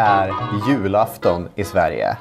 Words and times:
är 0.00 0.32
julafton 0.68 1.48
i 1.54 1.64
Sverige. 1.64 2.16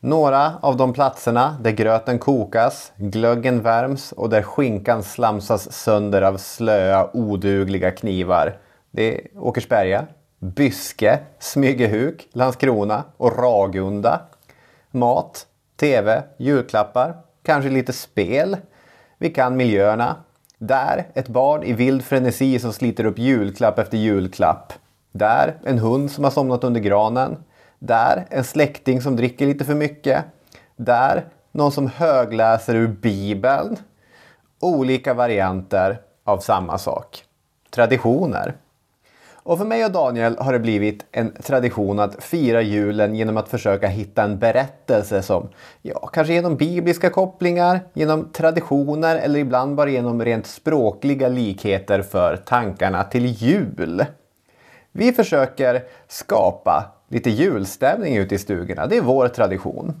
Några 0.00 0.52
av 0.60 0.76
de 0.76 0.92
platserna 0.92 1.56
där 1.60 1.70
gröten 1.70 2.18
kokas, 2.18 2.92
glöggen 2.96 3.62
värms 3.62 4.12
och 4.12 4.30
där 4.30 4.42
skinkan 4.42 5.02
slamsas 5.02 5.72
sönder 5.72 6.22
av 6.22 6.36
slöa 6.36 7.10
odugliga 7.12 7.90
knivar. 7.90 8.58
Det 8.90 9.14
är 9.14 9.20
Åkersberga, 9.38 10.06
Byske, 10.38 11.18
Smygehuk, 11.38 12.28
Landskrona 12.32 13.04
och 13.16 13.38
Ragunda. 13.38 14.20
Mat, 14.90 15.46
TV, 15.76 16.22
julklappar, 16.36 17.16
kanske 17.42 17.70
lite 17.70 17.92
spel. 17.92 18.56
Vi 19.18 19.30
kan 19.30 19.56
miljöerna. 19.56 20.16
Där 20.58 21.06
ett 21.14 21.28
barn 21.28 21.62
i 21.62 21.72
vild 21.72 22.04
frenesi 22.04 22.58
som 22.58 22.72
sliter 22.72 23.04
upp 23.04 23.18
julklapp 23.18 23.78
efter 23.78 23.98
julklapp. 23.98 24.72
Där 25.18 25.54
en 25.64 25.78
hund 25.78 26.10
som 26.10 26.24
har 26.24 26.30
somnat 26.30 26.64
under 26.64 26.80
granen. 26.80 27.36
Där 27.78 28.26
en 28.30 28.44
släkting 28.44 29.02
som 29.02 29.16
dricker 29.16 29.46
lite 29.46 29.64
för 29.64 29.74
mycket. 29.74 30.24
Där 30.76 31.24
någon 31.52 31.72
som 31.72 31.86
högläser 31.86 32.74
ur 32.74 32.88
Bibeln. 32.88 33.76
Olika 34.60 35.14
varianter 35.14 36.00
av 36.24 36.38
samma 36.38 36.78
sak. 36.78 37.24
Traditioner. 37.70 38.54
Och 39.48 39.58
för 39.58 39.64
mig 39.64 39.84
och 39.84 39.92
Daniel 39.92 40.36
har 40.38 40.52
det 40.52 40.58
blivit 40.58 41.06
en 41.12 41.32
tradition 41.32 41.98
att 41.98 42.24
fira 42.24 42.62
julen 42.62 43.14
genom 43.14 43.36
att 43.36 43.48
försöka 43.48 43.88
hitta 43.88 44.22
en 44.22 44.38
berättelse 44.38 45.22
som, 45.22 45.48
ja, 45.82 46.06
kanske 46.06 46.32
genom 46.32 46.56
bibliska 46.56 47.10
kopplingar, 47.10 47.80
genom 47.92 48.28
traditioner 48.32 49.16
eller 49.16 49.40
ibland 49.40 49.74
bara 49.74 49.90
genom 49.90 50.24
rent 50.24 50.46
språkliga 50.46 51.28
likheter 51.28 52.02
för 52.02 52.36
tankarna 52.36 53.04
till 53.04 53.26
jul. 53.26 54.06
Vi 54.92 55.12
försöker 55.12 55.82
skapa 56.08 56.84
lite 57.08 57.30
julstämning 57.30 58.16
ute 58.16 58.34
i 58.34 58.38
stugorna. 58.38 58.86
Det 58.86 58.96
är 58.96 59.02
vår 59.02 59.28
tradition. 59.28 60.00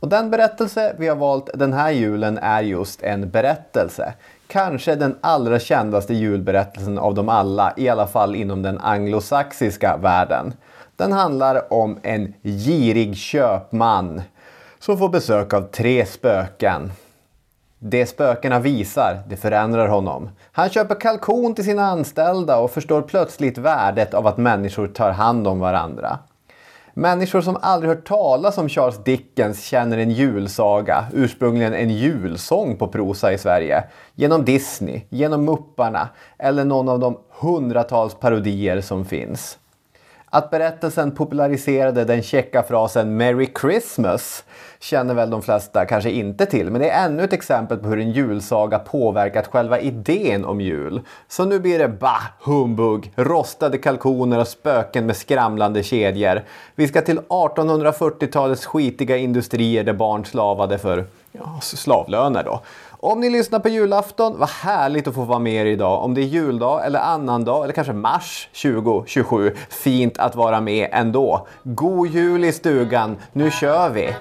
Och 0.00 0.08
den 0.08 0.30
berättelse 0.30 0.94
vi 0.98 1.08
har 1.08 1.16
valt 1.16 1.50
den 1.54 1.72
här 1.72 1.90
julen 1.90 2.38
är 2.38 2.62
just 2.62 3.02
en 3.02 3.30
berättelse. 3.30 4.14
Kanske 4.46 4.94
den 4.94 5.16
allra 5.20 5.58
kändaste 5.58 6.14
julberättelsen 6.14 6.98
av 6.98 7.14
dem 7.14 7.28
alla, 7.28 7.74
i 7.76 7.88
alla 7.88 8.06
fall 8.06 8.34
inom 8.34 8.62
den 8.62 8.78
anglosaxiska 8.78 9.96
världen. 9.96 10.52
Den 10.96 11.12
handlar 11.12 11.72
om 11.72 11.98
en 12.02 12.34
girig 12.42 13.16
köpman 13.16 14.22
som 14.78 14.98
får 14.98 15.08
besök 15.08 15.52
av 15.54 15.62
tre 15.62 16.06
spöken. 16.06 16.92
Det 17.78 18.06
spökena 18.06 18.60
visar, 18.60 19.22
det 19.28 19.36
förändrar 19.36 19.88
honom. 19.88 20.30
Han 20.56 20.70
köper 20.70 21.00
kalkon 21.00 21.54
till 21.54 21.64
sina 21.64 21.86
anställda 21.86 22.58
och 22.58 22.70
förstår 22.70 23.02
plötsligt 23.02 23.58
värdet 23.58 24.14
av 24.14 24.26
att 24.26 24.36
människor 24.36 24.88
tar 24.88 25.10
hand 25.10 25.48
om 25.48 25.58
varandra. 25.58 26.18
Människor 26.94 27.40
som 27.40 27.56
aldrig 27.62 27.88
hört 27.88 28.06
talas 28.06 28.58
om 28.58 28.68
Charles 28.68 29.04
Dickens 29.04 29.64
känner 29.64 29.98
en 29.98 30.10
julsaga, 30.10 31.04
ursprungligen 31.12 31.74
en 31.74 31.90
julsång 31.90 32.76
på 32.76 32.88
prosa 32.88 33.32
i 33.32 33.38
Sverige, 33.38 33.84
genom 34.14 34.44
Disney, 34.44 35.00
genom 35.08 35.44
Mupparna 35.44 36.08
eller 36.38 36.64
någon 36.64 36.88
av 36.88 36.98
de 36.98 37.18
hundratals 37.40 38.14
parodier 38.14 38.80
som 38.80 39.04
finns. 39.04 39.58
Att 40.34 40.50
berättelsen 40.50 41.10
populariserade 41.10 42.04
den 42.04 42.22
käcka 42.22 42.62
frasen 42.62 43.16
“Merry 43.16 43.48
Christmas” 43.60 44.44
känner 44.80 45.14
väl 45.14 45.30
de 45.30 45.42
flesta 45.42 45.86
kanske 45.86 46.10
inte 46.10 46.46
till, 46.46 46.70
men 46.70 46.80
det 46.80 46.90
är 46.90 47.06
ännu 47.06 47.24
ett 47.24 47.32
exempel 47.32 47.78
på 47.78 47.88
hur 47.88 47.98
en 47.98 48.10
julsaga 48.10 48.78
påverkat 48.78 49.46
själva 49.46 49.80
idén 49.80 50.44
om 50.44 50.60
jul. 50.60 51.00
Så 51.28 51.44
nu 51.44 51.58
blir 51.58 51.78
det 51.78 51.88
bah, 51.88 52.22
humbug, 52.40 53.12
rostade 53.16 53.78
kalkoner 53.78 54.38
och 54.38 54.48
spöken 54.48 55.06
med 55.06 55.16
skramlande 55.16 55.82
kedjor. 55.82 56.42
Vi 56.74 56.88
ska 56.88 57.02
till 57.02 57.18
1840-talets 57.18 58.66
skitiga 58.66 59.16
industrier 59.16 59.84
där 59.84 59.92
barn 59.92 60.24
slavade 60.24 60.78
för 60.78 61.04
ja, 61.32 61.58
slavlöner 61.60 62.44
då. 62.44 62.60
Om 63.06 63.20
ni 63.20 63.30
lyssnar 63.30 63.58
på 63.58 63.68
julafton, 63.68 64.38
vad 64.38 64.48
härligt 64.48 65.08
att 65.08 65.14
få 65.14 65.24
vara 65.24 65.38
med 65.38 65.66
er 65.66 65.66
idag. 65.66 66.04
Om 66.04 66.14
det 66.14 66.20
är 66.20 66.24
juldag 66.24 66.86
eller 66.86 67.00
annandag 67.00 67.64
eller 67.64 67.74
kanske 67.74 67.92
mars 67.92 68.48
2027. 68.62 69.54
Fint 69.70 70.18
att 70.18 70.34
vara 70.34 70.60
med 70.60 70.88
ändå. 70.92 71.46
God 71.62 72.08
jul 72.08 72.44
i 72.44 72.52
stugan, 72.52 73.16
nu 73.32 73.50
kör 73.50 73.90
vi! 73.90 74.14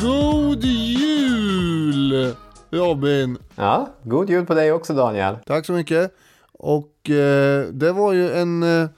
God 0.00 0.64
jul 0.64 2.34
Robin! 2.70 3.38
Ja, 3.54 3.88
god 4.02 4.30
jul 4.30 4.46
på 4.46 4.54
dig 4.54 4.72
också 4.72 4.94
Daniel. 4.94 5.36
Tack 5.46 5.66
så 5.66 5.72
mycket. 5.72 6.14
Och 6.52 7.10
eh, 7.10 7.66
det 7.66 7.92
var 7.92 8.12
ju 8.12 8.32
en, 8.32 8.62
eh, 8.62 8.88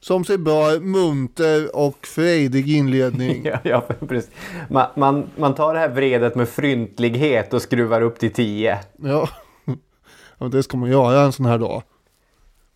som 0.00 0.24
sig 0.24 0.38
bör, 0.38 0.80
munter 0.80 1.76
och 1.76 2.06
frejdig 2.06 2.76
inledning. 2.76 3.44
ja, 3.44 3.58
ja, 3.62 3.80
precis. 4.08 4.30
Man, 4.70 4.86
man, 4.94 5.30
man 5.36 5.54
tar 5.54 5.74
det 5.74 5.80
här 5.80 5.88
vredet 5.88 6.34
med 6.34 6.48
fryntlighet 6.48 7.54
och 7.54 7.62
skruvar 7.62 8.00
upp 8.00 8.18
till 8.18 8.32
10. 8.32 8.78
ja. 8.96 9.28
ja, 10.38 10.48
det 10.48 10.62
ska 10.62 10.76
man 10.76 10.90
göra 10.90 11.20
en 11.20 11.32
sån 11.32 11.46
här 11.46 11.58
dag. 11.58 11.82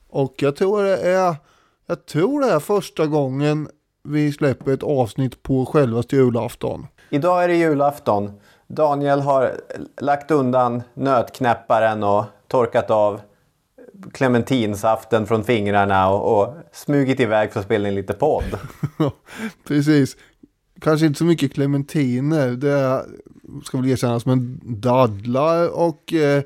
Och 0.08 0.34
jag 0.38 0.56
tror 0.56 0.82
det 0.82 0.96
är, 0.96 1.36
jag 1.86 2.06
tror 2.06 2.40
det 2.40 2.46
är 2.46 2.60
första 2.60 3.06
gången 3.06 3.68
vi 4.02 4.32
släpper 4.32 4.72
ett 4.72 4.82
avsnitt 4.82 5.42
på 5.42 5.66
självaste 5.66 6.16
julafton. 6.16 6.86
Idag 7.10 7.44
är 7.44 7.48
det 7.48 7.56
julafton. 7.56 8.32
Daniel 8.66 9.20
har 9.20 9.52
lagt 10.00 10.30
undan 10.30 10.82
nötknäpparen 10.94 12.02
och 12.02 12.24
torkat 12.48 12.90
av 12.90 13.20
clementinsaften 14.12 15.26
från 15.26 15.44
fingrarna 15.44 16.10
och, 16.10 16.40
och 16.40 16.54
smugit 16.72 17.20
iväg 17.20 17.52
för 17.52 17.60
att 17.60 17.66
spela 17.66 17.88
in 17.88 17.94
lite 17.94 18.12
podd. 18.12 18.58
Precis. 19.68 20.16
Kanske 20.80 21.06
inte 21.06 21.18
så 21.18 21.24
mycket 21.24 21.54
clementiner, 21.54 22.50
det 22.50 23.04
ska 23.64 23.78
väl 23.78 23.90
erkännas, 23.90 24.26
men 24.26 24.60
dadlar 24.64 25.78
och 25.78 26.12
eh, 26.12 26.42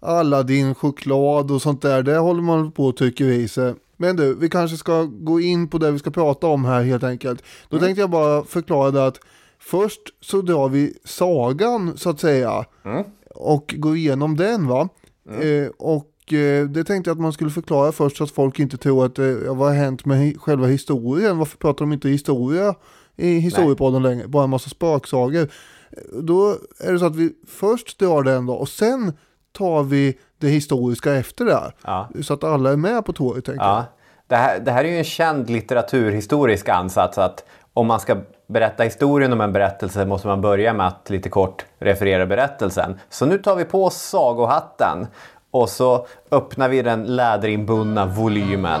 Aladdin 0.00 0.74
choklad 0.74 1.50
och 1.50 1.62
sånt 1.62 1.82
där, 1.82 2.02
det 2.02 2.16
håller 2.16 2.42
man 2.42 2.72
på 2.72 2.86
och 2.86 2.96
trycker 2.96 3.24
i 3.24 3.48
sig. 3.48 3.74
Men 3.96 4.16
du, 4.16 4.34
vi 4.34 4.48
kanske 4.48 4.76
ska 4.76 5.02
gå 5.02 5.40
in 5.40 5.68
på 5.68 5.78
det 5.78 5.90
vi 5.90 5.98
ska 5.98 6.10
prata 6.10 6.46
om 6.46 6.64
här 6.64 6.82
helt 6.82 7.04
enkelt. 7.04 7.42
Då 7.68 7.76
mm. 7.76 7.86
tänkte 7.86 8.00
jag 8.00 8.10
bara 8.10 8.44
förklara 8.44 8.90
det 8.90 9.06
att 9.06 9.20
först 9.58 10.00
så 10.20 10.42
drar 10.42 10.68
vi 10.68 10.94
sagan 11.04 11.96
så 11.96 12.10
att 12.10 12.20
säga. 12.20 12.64
Mm. 12.84 13.04
Och 13.34 13.74
går 13.78 13.96
igenom 13.96 14.36
den 14.36 14.68
va. 14.68 14.88
Mm. 15.30 15.64
Eh, 15.64 15.70
och 15.78 16.32
eh, 16.32 16.68
det 16.68 16.84
tänkte 16.84 17.10
jag 17.10 17.14
att 17.14 17.22
man 17.22 17.32
skulle 17.32 17.50
förklara 17.50 17.92
först 17.92 18.16
så 18.16 18.24
att 18.24 18.30
folk 18.30 18.58
inte 18.58 18.76
tror 18.76 19.06
att 19.06 19.18
eh, 19.18 19.34
vad 19.46 19.68
har 19.68 19.74
hänt 19.74 20.04
med 20.04 20.40
själva 20.40 20.66
historien. 20.66 21.38
Varför 21.38 21.58
pratar 21.58 21.84
de 21.84 21.92
inte 21.92 22.08
historia 22.08 22.74
i 23.16 23.38
historiepodden 23.38 24.02
längre? 24.02 24.28
Bara 24.28 24.44
en 24.44 24.50
massa 24.50 24.70
spöksagor. 24.70 25.48
Då 26.22 26.56
är 26.78 26.92
det 26.92 26.98
så 26.98 27.06
att 27.06 27.16
vi 27.16 27.32
först 27.46 27.98
drar 27.98 28.22
den 28.22 28.46
då 28.46 28.54
och 28.54 28.68
sen 28.68 29.12
tar 29.52 29.82
vi 29.82 30.18
det 30.38 30.48
historiska 30.48 31.14
efter 31.14 31.44
det. 31.44 31.72
Ja. 31.84 32.08
Så 32.22 32.34
att 32.34 32.44
alla 32.44 32.72
är 32.72 32.76
med 32.76 33.04
på 33.04 33.12
tåget. 33.12 33.48
Ja. 33.56 33.84
Det, 34.28 34.36
här, 34.36 34.60
det 34.60 34.70
här 34.70 34.84
är 34.84 34.88
ju 34.88 34.98
en 34.98 35.04
känd 35.04 35.50
litteraturhistorisk 35.50 36.68
ansats 36.68 37.18
att 37.18 37.44
om 37.72 37.86
man 37.86 38.00
ska 38.00 38.16
berätta 38.46 38.82
historien 38.82 39.32
om 39.32 39.40
en 39.40 39.52
berättelse 39.52 40.06
måste 40.06 40.26
man 40.26 40.40
börja 40.40 40.72
med 40.72 40.86
att 40.86 41.10
lite 41.10 41.28
kort 41.28 41.64
referera 41.78 42.26
berättelsen. 42.26 42.98
Så 43.08 43.26
nu 43.26 43.38
tar 43.38 43.56
vi 43.56 43.64
på 43.64 43.84
oss 43.84 43.96
sagohatten 43.96 45.06
och 45.50 45.68
så 45.68 46.06
öppnar 46.30 46.68
vi 46.68 46.82
den 46.82 47.04
läderinbundna 47.04 48.06
volymen. 48.06 48.80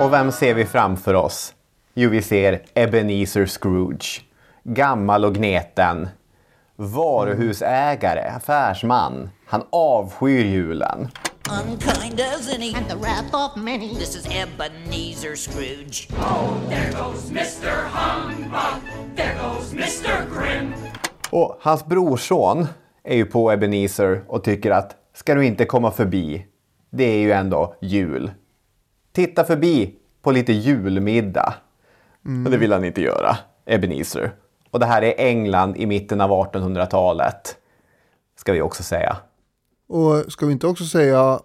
Och 0.00 0.12
vem 0.12 0.32
ser 0.32 0.54
vi 0.54 0.64
framför 0.64 1.14
oss? 1.14 1.54
Jo, 1.94 2.10
vi 2.10 2.22
ser 2.22 2.62
Ebenezer 2.74 3.46
Scrooge. 3.46 4.22
Gammal 4.62 5.24
och 5.24 5.34
gneten. 5.34 6.08
Varuhusägare, 6.76 8.28
affärsman. 8.36 9.30
Han 9.46 9.62
avskyr 9.70 10.44
julen. 10.44 11.08
Unkind 11.62 12.20
as 12.20 12.54
any. 12.54 12.74
and 12.74 12.88
the 12.88 12.96
wrath 12.96 13.34
of 13.34 13.56
many. 13.56 13.94
This 13.94 14.16
is 14.16 14.26
Ebenezer 14.26 15.36
Scrooge. 15.36 16.08
Och 21.30 21.58
hans 21.60 21.86
brorson 21.86 22.66
är 23.04 23.16
ju 23.16 23.24
på 23.24 23.52
Ebenezer 23.52 24.24
och 24.28 24.44
tycker 24.44 24.70
att 24.70 24.96
ska 25.14 25.34
du 25.34 25.46
inte 25.46 25.64
komma 25.64 25.90
förbi? 25.90 26.46
Det 26.90 27.04
är 27.04 27.18
ju 27.18 27.32
ändå 27.32 27.74
jul. 27.80 28.30
Titta 29.12 29.44
förbi 29.44 29.94
på 30.22 30.30
lite 30.30 30.52
julmiddag. 30.52 31.54
Och 32.44 32.50
det 32.50 32.56
vill 32.56 32.72
han 32.72 32.84
inte 32.84 33.00
göra, 33.02 33.36
Ebenezer. 33.66 34.32
Och 34.70 34.80
det 34.80 34.86
här 34.86 35.02
är 35.02 35.14
England 35.18 35.76
i 35.76 35.86
mitten 35.86 36.20
av 36.20 36.30
1800-talet. 36.30 37.56
Ska 38.36 38.52
vi 38.52 38.60
också 38.60 38.82
säga. 38.82 39.16
Och 39.88 40.32
ska 40.32 40.46
vi 40.46 40.52
inte 40.52 40.66
också 40.66 40.84
säga 40.84 41.40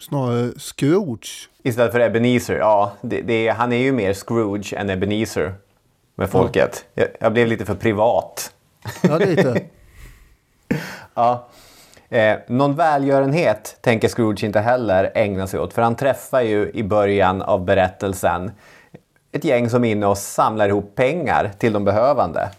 snarare 0.00 0.52
Scrooge? 0.58 1.48
Istället 1.62 1.92
för 1.92 2.00
Ebenezer, 2.00 2.58
ja. 2.58 2.92
Det, 3.02 3.20
det, 3.20 3.48
han 3.48 3.72
är 3.72 3.76
ju 3.76 3.92
mer 3.92 4.12
Scrooge 4.12 4.74
än 4.76 4.90
Ebenezer 4.90 5.54
med 6.14 6.30
folket. 6.30 6.86
Jag, 6.94 7.08
jag 7.20 7.32
blev 7.32 7.48
lite 7.48 7.64
för 7.64 7.74
privat. 7.74 8.54
Ja, 9.02 9.18
lite. 9.18 9.64
Ja. 11.14 11.48
Eh, 12.08 12.36
någon 12.48 12.74
välgörenhet 12.74 13.78
tänker 13.80 14.08
Scrooge 14.08 14.44
inte 14.44 14.60
heller 14.60 15.12
ägna 15.14 15.46
sig 15.46 15.60
åt. 15.60 15.72
För 15.72 15.82
han 15.82 15.94
träffar 15.94 16.40
ju 16.40 16.70
i 16.74 16.82
början 16.82 17.42
av 17.42 17.64
berättelsen 17.64 18.50
ett 19.32 19.44
gäng 19.44 19.70
som 19.70 19.84
är 19.84 19.90
inne 19.90 20.06
och 20.06 20.18
samlar 20.18 20.68
ihop 20.68 20.94
pengar 20.94 21.50
till 21.58 21.72
de 21.72 21.84
behövande. 21.84 22.50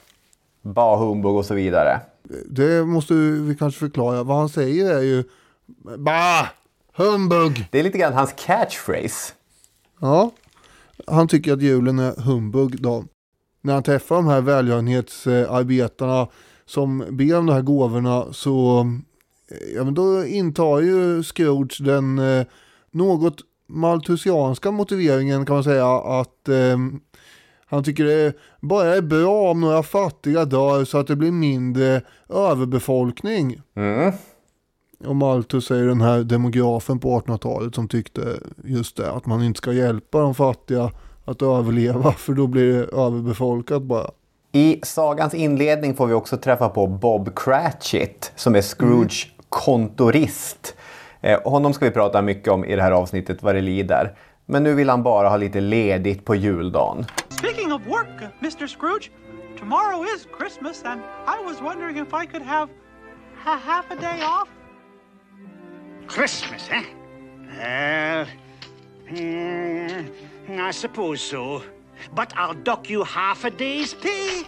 Bah 0.62 0.98
humbug 0.98 1.36
och 1.36 1.46
så 1.46 1.54
vidare. 1.54 2.00
Det 2.50 2.86
måste 2.86 3.14
vi 3.14 3.56
kanske 3.60 3.80
förklara. 3.80 4.24
Vad 4.24 4.38
han 4.38 4.50
säger 4.50 4.96
är 4.96 5.02
ju 5.02 5.24
Bah! 5.98 6.48
Humbug! 6.98 7.68
Det 7.72 7.80
är 7.80 7.84
lite 7.84 7.98
grann 7.98 8.14
hans 8.14 8.34
catchphrase. 8.38 9.34
Ja, 10.00 10.32
han 11.08 11.28
tycker 11.28 11.54
att 11.54 11.62
julen 11.62 12.00
är 12.00 12.22
humbug 12.22 12.82
då. 12.82 13.04
När 13.62 13.74
han 13.74 13.84
träffar 13.84 14.16
de 14.16 14.28
här 14.28 14.42
välgörenhetsarbetarna 14.42 16.28
som 16.66 17.06
ber 17.10 17.38
om 17.38 17.46
de 17.46 17.54
här 17.54 17.62
gåvorna 17.62 18.26
så 18.32 18.86
ja, 19.76 19.84
men 19.84 19.94
då 19.94 20.26
intar 20.26 20.80
ju 20.80 21.24
Scrooge 21.24 21.78
den 21.80 22.20
eh, 22.20 22.46
något 22.92 23.36
maltusianska 23.68 24.72
motiveringen 24.72 25.46
kan 25.46 25.54
man 25.56 25.64
säga 25.64 25.96
att 25.96 26.50
eh, 26.50 26.78
han 27.66 27.84
tycker 27.84 28.06
det 28.06 28.34
bara 28.62 28.96
är 28.96 29.02
bra 29.02 29.52
om 29.52 29.62
några 29.62 29.84
fattiga 29.84 30.46
dör 30.46 30.86
så 30.86 30.98
att 30.98 31.08
det 31.08 31.16
blir 31.16 31.32
mindre 31.32 32.02
överbefolkning. 32.30 33.62
Mm. 33.76 34.12
Och 35.06 35.16
Malthus 35.16 35.72
är 35.72 35.84
den 35.84 36.02
här 36.02 36.24
demografen 36.24 37.00
på 37.00 37.20
1800-talet 37.20 37.76
som 37.76 37.88
tyckte 37.88 38.40
just 38.64 38.98
det, 38.98 39.12
att 39.12 39.26
man 39.26 39.44
inte 39.44 39.58
ska 39.58 39.74
hjälpa 39.74 40.20
de 40.20 40.36
fattiga 40.36 40.92
att 41.26 41.42
överleva 41.42 42.12
för 42.12 42.34
då 42.34 42.48
blir 42.48 42.74
det 42.74 42.84
överbefolkat 42.84 43.82
bara. 43.82 44.12
I 44.52 44.80
sagans 44.84 45.34
inledning 45.34 45.96
får 45.96 46.08
vi 46.08 46.14
också 46.14 46.38
träffa 46.38 46.70
på 46.70 46.88
Bob 46.88 47.40
Cratchit 47.40 48.32
som 48.36 48.56
är 48.56 48.62
Scrooge 48.62 49.35
kontorist. 49.56 50.76
Eh, 51.22 51.40
och 51.40 51.52
honom 51.52 51.74
ska 51.74 51.86
vi 51.86 51.92
prata 51.92 52.22
mycket 52.22 52.48
om 52.54 52.66
i 52.66 52.76
det 52.76 52.82
här 52.82 52.92
avsnittet 52.92 53.44
vad 53.44 53.56
det 53.56 53.62
lider. 53.62 54.14
Men 54.46 54.64
nu 54.64 54.74
vill 54.74 54.90
han 54.90 55.04
bara 55.04 55.30
ha 55.30 55.38
lite 55.38 55.62
ledigt 55.62 56.26
på 56.26 56.36
juldagen. 56.36 57.06
Speaking 57.30 57.74
of 57.74 57.82
work, 57.88 58.22
Mr. 58.42 58.68
Scrooge, 58.68 59.12
tomorrow 59.60 60.06
is 60.16 60.28
Christmas, 60.40 60.84
and 60.84 61.02
I 61.28 61.46
was 61.46 61.62
wondering 61.62 61.98
if 61.98 62.08
I 62.24 62.26
could 62.28 62.44
have 62.46 62.70
ha- 63.46 63.60
half 63.66 63.86
a 63.92 63.96
day 64.02 64.20
off. 64.24 64.50
Christmas, 66.16 66.70
eh? 66.70 66.82
Well, 67.60 68.26
hmm, 69.10 70.70
I 70.70 70.74
suppose 70.74 71.18
so. 71.18 71.62
But 72.16 72.28
I'll 72.36 72.64
dock 72.64 72.92
you 72.92 73.04
half 73.06 73.46
a 73.46 73.50
day's 73.58 73.96
pay. 74.02 74.46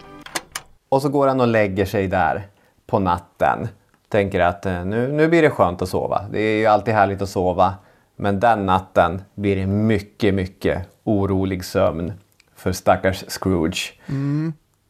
Och 0.88 1.02
så 1.02 1.08
går 1.08 1.28
han 1.28 1.40
och 1.40 1.48
lägger 1.48 1.84
sig 1.84 2.06
där 2.06 2.42
på 2.86 2.98
natten. 2.98 3.68
Tänker 4.08 4.40
att 4.40 4.66
eh, 4.66 4.84
nu, 4.84 5.12
nu 5.12 5.28
blir 5.28 5.42
det 5.42 5.50
skönt 5.50 5.82
att 5.82 5.88
sova. 5.88 6.24
Det 6.30 6.40
är 6.40 6.58
ju 6.58 6.66
alltid 6.66 6.94
härligt 6.94 7.22
att 7.22 7.28
sova. 7.28 7.74
Men 8.16 8.40
den 8.40 8.66
natten 8.66 9.22
blir 9.34 9.56
det 9.56 9.66
mycket, 9.66 10.34
mycket 10.34 10.88
orolig 11.04 11.64
sömn 11.64 12.12
för 12.56 12.72
stackars 12.72 13.24
Scrooge. 13.28 13.92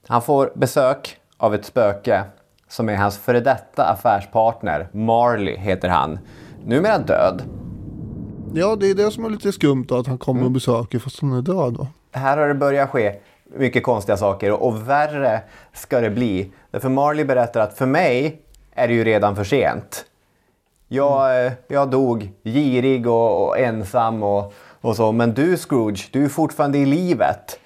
Han 0.06 0.22
får 0.22 0.52
besök 0.54 1.16
av 1.36 1.54
ett 1.54 1.64
spöke 1.64 2.24
som 2.68 2.88
är 2.88 2.96
hans 2.96 3.18
före 3.18 3.40
detta 3.40 3.84
affärspartner. 3.84 4.88
Marley 4.92 5.56
heter 5.56 5.88
han. 5.88 6.18
Numera 6.64 6.98
död. 6.98 7.42
Ja, 8.54 8.76
det 8.76 8.90
är 8.90 8.94
det 8.94 9.10
som 9.10 9.24
är 9.24 9.30
lite 9.30 9.52
skumt 9.52 9.84
då, 9.88 9.98
att 9.98 10.06
han 10.06 10.18
kommer 10.18 10.44
och 10.44 10.50
besöker 10.50 10.98
fast 10.98 11.20
han 11.20 11.32
är 11.32 11.42
död 11.42 11.72
då. 11.72 11.86
Här 12.12 12.36
har 12.36 12.48
det 12.48 12.54
börjat 12.54 12.90
ske 12.90 13.14
mycket 13.56 13.82
konstiga 13.82 14.16
saker 14.16 14.62
och 14.62 14.88
värre 14.88 15.40
ska 15.72 16.00
det 16.00 16.10
bli. 16.10 16.52
Därför 16.70 16.88
Marley 16.88 17.24
berättar 17.24 17.60
att 17.60 17.78
för 17.78 17.86
mig 17.86 18.42
är 18.78 18.88
det 18.88 18.94
ju 18.94 19.04
redan 19.04 19.36
för 19.36 19.44
sent. 19.44 20.04
Jag, 20.88 21.46
eh, 21.46 21.52
jag 21.68 21.90
dog 21.90 22.30
girig 22.44 23.06
och, 23.06 23.46
och 23.46 23.58
ensam 23.58 24.22
och, 24.22 24.52
och 24.80 24.96
så. 24.96 25.12
Men 25.12 25.34
du 25.34 25.56
Scrooge, 25.56 26.08
du 26.12 26.24
är 26.24 26.28
fortfarande 26.28 26.78
i 26.78 26.86
livet. 26.86 27.60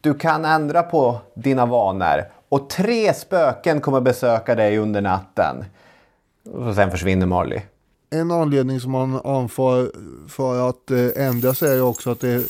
Du 0.00 0.14
kan 0.14 0.44
ändra 0.44 0.82
på 0.82 1.20
dina 1.34 1.66
vanor. 1.66 2.24
Och 2.48 2.70
tre 2.70 3.14
spöken 3.14 3.80
kommer 3.80 4.00
besöka 4.00 4.54
dig 4.54 4.78
under 4.78 5.00
natten. 5.00 5.64
Och 6.52 6.74
sen 6.74 6.90
försvinner 6.90 7.26
Marley. 7.26 7.60
En 8.10 8.30
anledning 8.30 8.80
som 8.80 8.90
man 8.90 9.20
anför 9.24 9.92
för 10.28 10.68
att 10.68 10.90
eh, 10.90 11.26
ändra 11.26 11.54
sig 11.54 11.70
är 11.70 11.74
ju 11.74 11.80
också 11.80 12.10
att 12.10 12.20
det, 12.20 12.44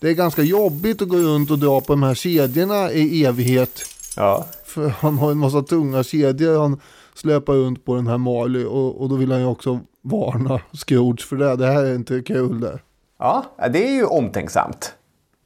det 0.00 0.08
är 0.08 0.14
ganska 0.14 0.42
jobbigt 0.42 1.02
att 1.02 1.08
gå 1.08 1.16
runt 1.16 1.50
och 1.50 1.58
dra 1.58 1.80
på 1.80 1.92
de 1.92 2.02
här 2.02 2.14
kedjorna 2.14 2.92
i 2.92 3.24
evighet. 3.24 3.82
Ja. 4.16 4.46
För 4.64 4.88
han 4.88 5.18
har 5.18 5.30
en 5.30 5.38
massa 5.38 5.62
tunga 5.62 6.02
kedjor 6.02 6.60
han 6.60 6.80
släpar 7.16 7.52
runt 7.52 7.84
på 7.84 7.94
den 7.94 8.06
här 8.06 8.18
Marley 8.18 8.64
och, 8.64 9.00
och 9.00 9.08
då 9.08 9.14
vill 9.14 9.32
han 9.32 9.40
ju 9.40 9.46
också 9.46 9.80
varna 10.02 10.60
Scrooge 10.72 11.26
för 11.28 11.36
det. 11.36 11.56
Det 11.56 11.66
här 11.66 11.84
är 11.84 11.94
inte 11.94 12.22
kul 12.22 12.60
det. 12.60 12.78
Ja, 13.18 13.44
det 13.70 13.88
är 13.88 13.92
ju 13.92 14.04
omtänksamt. 14.04 14.94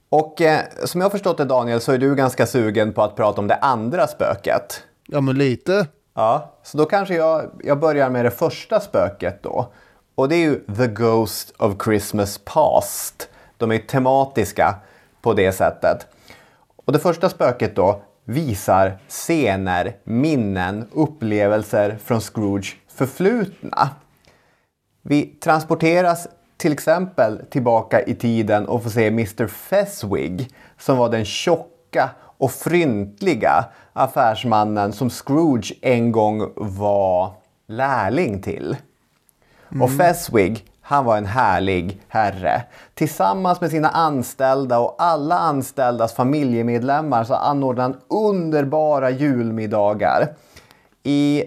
Och 0.09 0.41
eh, 0.41 0.61
som 0.85 1.01
jag 1.01 1.05
har 1.05 1.11
förstått 1.11 1.39
det 1.39 1.45
Daniel 1.45 1.81
så 1.81 1.93
är 1.93 1.99
du 1.99 2.15
ganska 2.15 2.47
sugen 2.47 2.93
på 2.93 3.03
att 3.03 3.17
prata 3.17 3.41
om 3.41 3.47
det 3.47 3.55
andra 3.55 4.07
spöket. 4.07 4.83
Ja 5.07 5.21
men 5.21 5.39
lite. 5.39 5.87
Ja, 6.15 6.55
så 6.63 6.79
då 6.79 6.85
kanske 6.85 7.15
jag, 7.15 7.51
jag 7.65 7.81
börjar 7.81 8.11
med 8.11 8.25
det 8.25 8.31
första 8.31 8.81
spöket 8.81 9.43
då. 9.43 9.73
Och 10.15 10.29
det 10.29 10.37
är 10.37 10.39
ju 10.39 10.75
The 10.77 10.87
Ghost 10.87 11.55
of 11.59 11.75
Christmas 11.85 12.41
Past. 12.45 13.29
De 13.57 13.73
är 13.73 13.79
tematiska 13.79 14.75
på 15.23 15.35
det 15.35 15.53
sättet. 15.53 16.07
Och 16.77 16.93
det 16.93 16.99
första 16.99 17.29
spöket 17.29 17.77
då 17.77 18.03
visar 18.31 18.99
scener, 19.09 19.97
minnen, 20.05 20.89
upplevelser 20.93 21.99
från 22.05 22.21
Scrooge 22.21 22.77
förflutna. 22.89 23.91
Vi 25.03 25.23
transporteras 25.27 26.29
till 26.57 26.73
exempel 26.73 27.41
tillbaka 27.51 28.03
i 28.03 28.15
tiden 28.15 28.67
och 28.67 28.83
får 28.83 28.91
se 28.91 29.07
Mr 29.07 29.47
Feswig 29.47 30.49
som 30.79 30.99
var 30.99 31.09
den 31.09 31.25
tjocka 31.25 32.11
och 32.19 32.51
fryntliga 32.51 33.65
affärsmannen 33.93 34.93
som 34.93 35.11
Scrooge 35.11 35.73
en 35.83 36.13
gång 36.13 36.53
var 36.57 37.33
lärling 37.67 38.43
till. 38.43 38.77
Och 39.81 39.91
Feswig, 39.97 40.70
han 40.91 41.05
var 41.05 41.17
en 41.17 41.27
härlig 41.27 42.01
herre. 42.09 42.63
Tillsammans 42.95 43.61
med 43.61 43.71
sina 43.71 43.89
anställda 43.89 44.79
och 44.79 44.95
alla 44.99 45.39
anställdas 45.39 46.15
familjemedlemmar 46.15 47.25
så 47.25 47.35
anordnade 47.35 47.83
han 47.83 48.19
underbara 48.27 49.11
julmiddagar. 49.11 50.29
I 51.03 51.45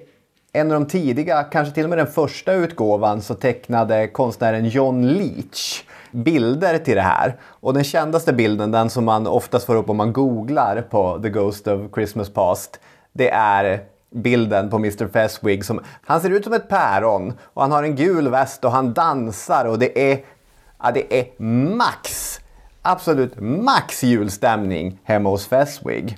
en 0.54 0.72
av 0.72 0.80
de 0.80 0.88
tidiga, 0.88 1.44
kanske 1.44 1.74
till 1.74 1.84
och 1.84 1.90
med 1.90 1.98
den 1.98 2.08
första 2.08 2.54
utgåvan, 2.54 3.22
så 3.22 3.34
tecknade 3.34 4.08
konstnären 4.08 4.66
John 4.66 5.08
Leach 5.08 5.84
bilder 6.12 6.78
till 6.78 6.96
det 6.96 7.02
här. 7.02 7.36
Och 7.44 7.74
den 7.74 7.84
kändaste 7.84 8.34
bilden, 8.34 8.72
den 8.72 8.90
som 8.90 9.06
man 9.06 9.28
oftast 9.28 9.66
får 9.66 9.76
upp 9.76 9.90
om 9.90 9.98
man 9.98 10.14
googlar 10.14 10.82
på 10.90 11.20
The 11.24 11.30
Ghost 11.30 11.68
of 11.68 11.94
Christmas 11.94 12.30
Past, 12.30 12.80
det 13.14 13.30
är 13.30 13.80
bilden 14.14 14.70
på 14.70 14.76
Mr 14.76 15.08
Feswig. 15.08 15.66
Som, 15.66 15.80
han 16.06 16.22
ser 16.22 16.30
ut 16.30 16.44
som 16.44 16.54
ett 16.54 16.70
päron 16.70 17.34
och 17.44 17.62
han 17.62 17.72
har 17.72 17.84
en 17.84 17.96
gul 17.96 18.30
väst 18.30 18.66
och 18.66 18.72
han 18.72 18.94
dansar 18.94 19.66
och 19.66 19.80
det 19.80 20.12
är, 20.12 20.20
ja, 20.84 20.92
det 20.92 21.20
är 21.20 21.44
max, 21.76 22.40
absolut 22.82 23.40
max 23.40 24.04
julstämning 24.04 25.00
hemma 25.04 25.30
hos 25.30 25.48
Feswig. 25.48 26.18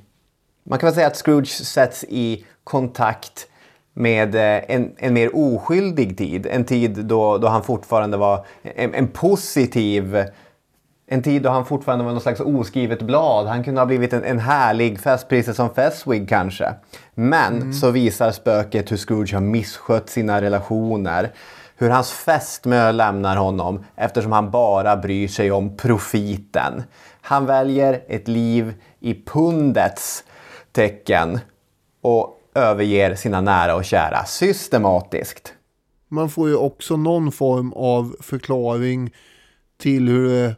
Man 0.63 0.79
kan 0.79 0.87
väl 0.87 0.95
säga 0.95 1.07
att 1.07 1.17
Scrooge 1.17 1.65
sätts 1.65 2.03
i 2.03 2.45
kontakt 2.63 3.47
med 3.93 4.35
eh, 4.35 4.75
en, 4.75 4.95
en 4.97 5.13
mer 5.13 5.35
oskyldig 5.35 6.17
tid. 6.17 6.45
En 6.45 6.65
tid 6.65 7.05
då, 7.05 7.37
då 7.37 7.47
han 7.47 7.63
fortfarande 7.63 8.17
var 8.17 8.45
en, 8.63 8.93
en 8.93 9.07
positiv 9.07 10.25
en 11.07 11.23
tid 11.23 11.41
då 11.41 11.49
han 11.49 11.65
fortfarande 11.65 12.05
var 12.05 12.11
någon 12.11 12.21
slags 12.21 12.39
oskrivet 12.39 13.01
blad. 13.01 13.47
Han 13.47 13.63
kunde 13.63 13.81
ha 13.81 13.85
blivit 13.85 14.13
en, 14.13 14.23
en 14.23 14.39
härlig 14.39 14.99
festpris 14.99 15.55
som 15.55 15.69
Feswig 15.69 16.29
kanske. 16.29 16.73
Men 17.15 17.73
så 17.73 17.91
visar 17.91 18.31
spöket 18.31 18.91
hur 18.91 18.97
Scrooge 18.97 19.33
har 19.33 19.41
misskött 19.41 20.09
sina 20.09 20.41
relationer. 20.41 21.31
Hur 21.77 21.89
hans 21.89 22.11
fästmö 22.11 22.91
lämnar 22.91 23.37
honom 23.37 23.85
eftersom 23.95 24.31
han 24.31 24.51
bara 24.51 24.97
bryr 24.97 25.27
sig 25.27 25.51
om 25.51 25.77
profiten. 25.77 26.83
Han 27.21 27.45
väljer 27.45 28.01
ett 28.07 28.27
liv 28.27 28.73
i 28.99 29.23
pundets 29.25 30.23
tecken 30.71 31.39
och 32.01 32.39
överger 32.55 33.15
sina 33.15 33.41
nära 33.41 33.75
och 33.75 33.85
kära 33.85 34.25
systematiskt. 34.25 35.53
Man 36.09 36.29
får 36.29 36.49
ju 36.49 36.55
också 36.55 36.97
någon 36.97 37.31
form 37.31 37.73
av 37.73 38.15
förklaring 38.21 39.13
till 39.77 40.07
hur 40.07 40.29
det 40.29 40.55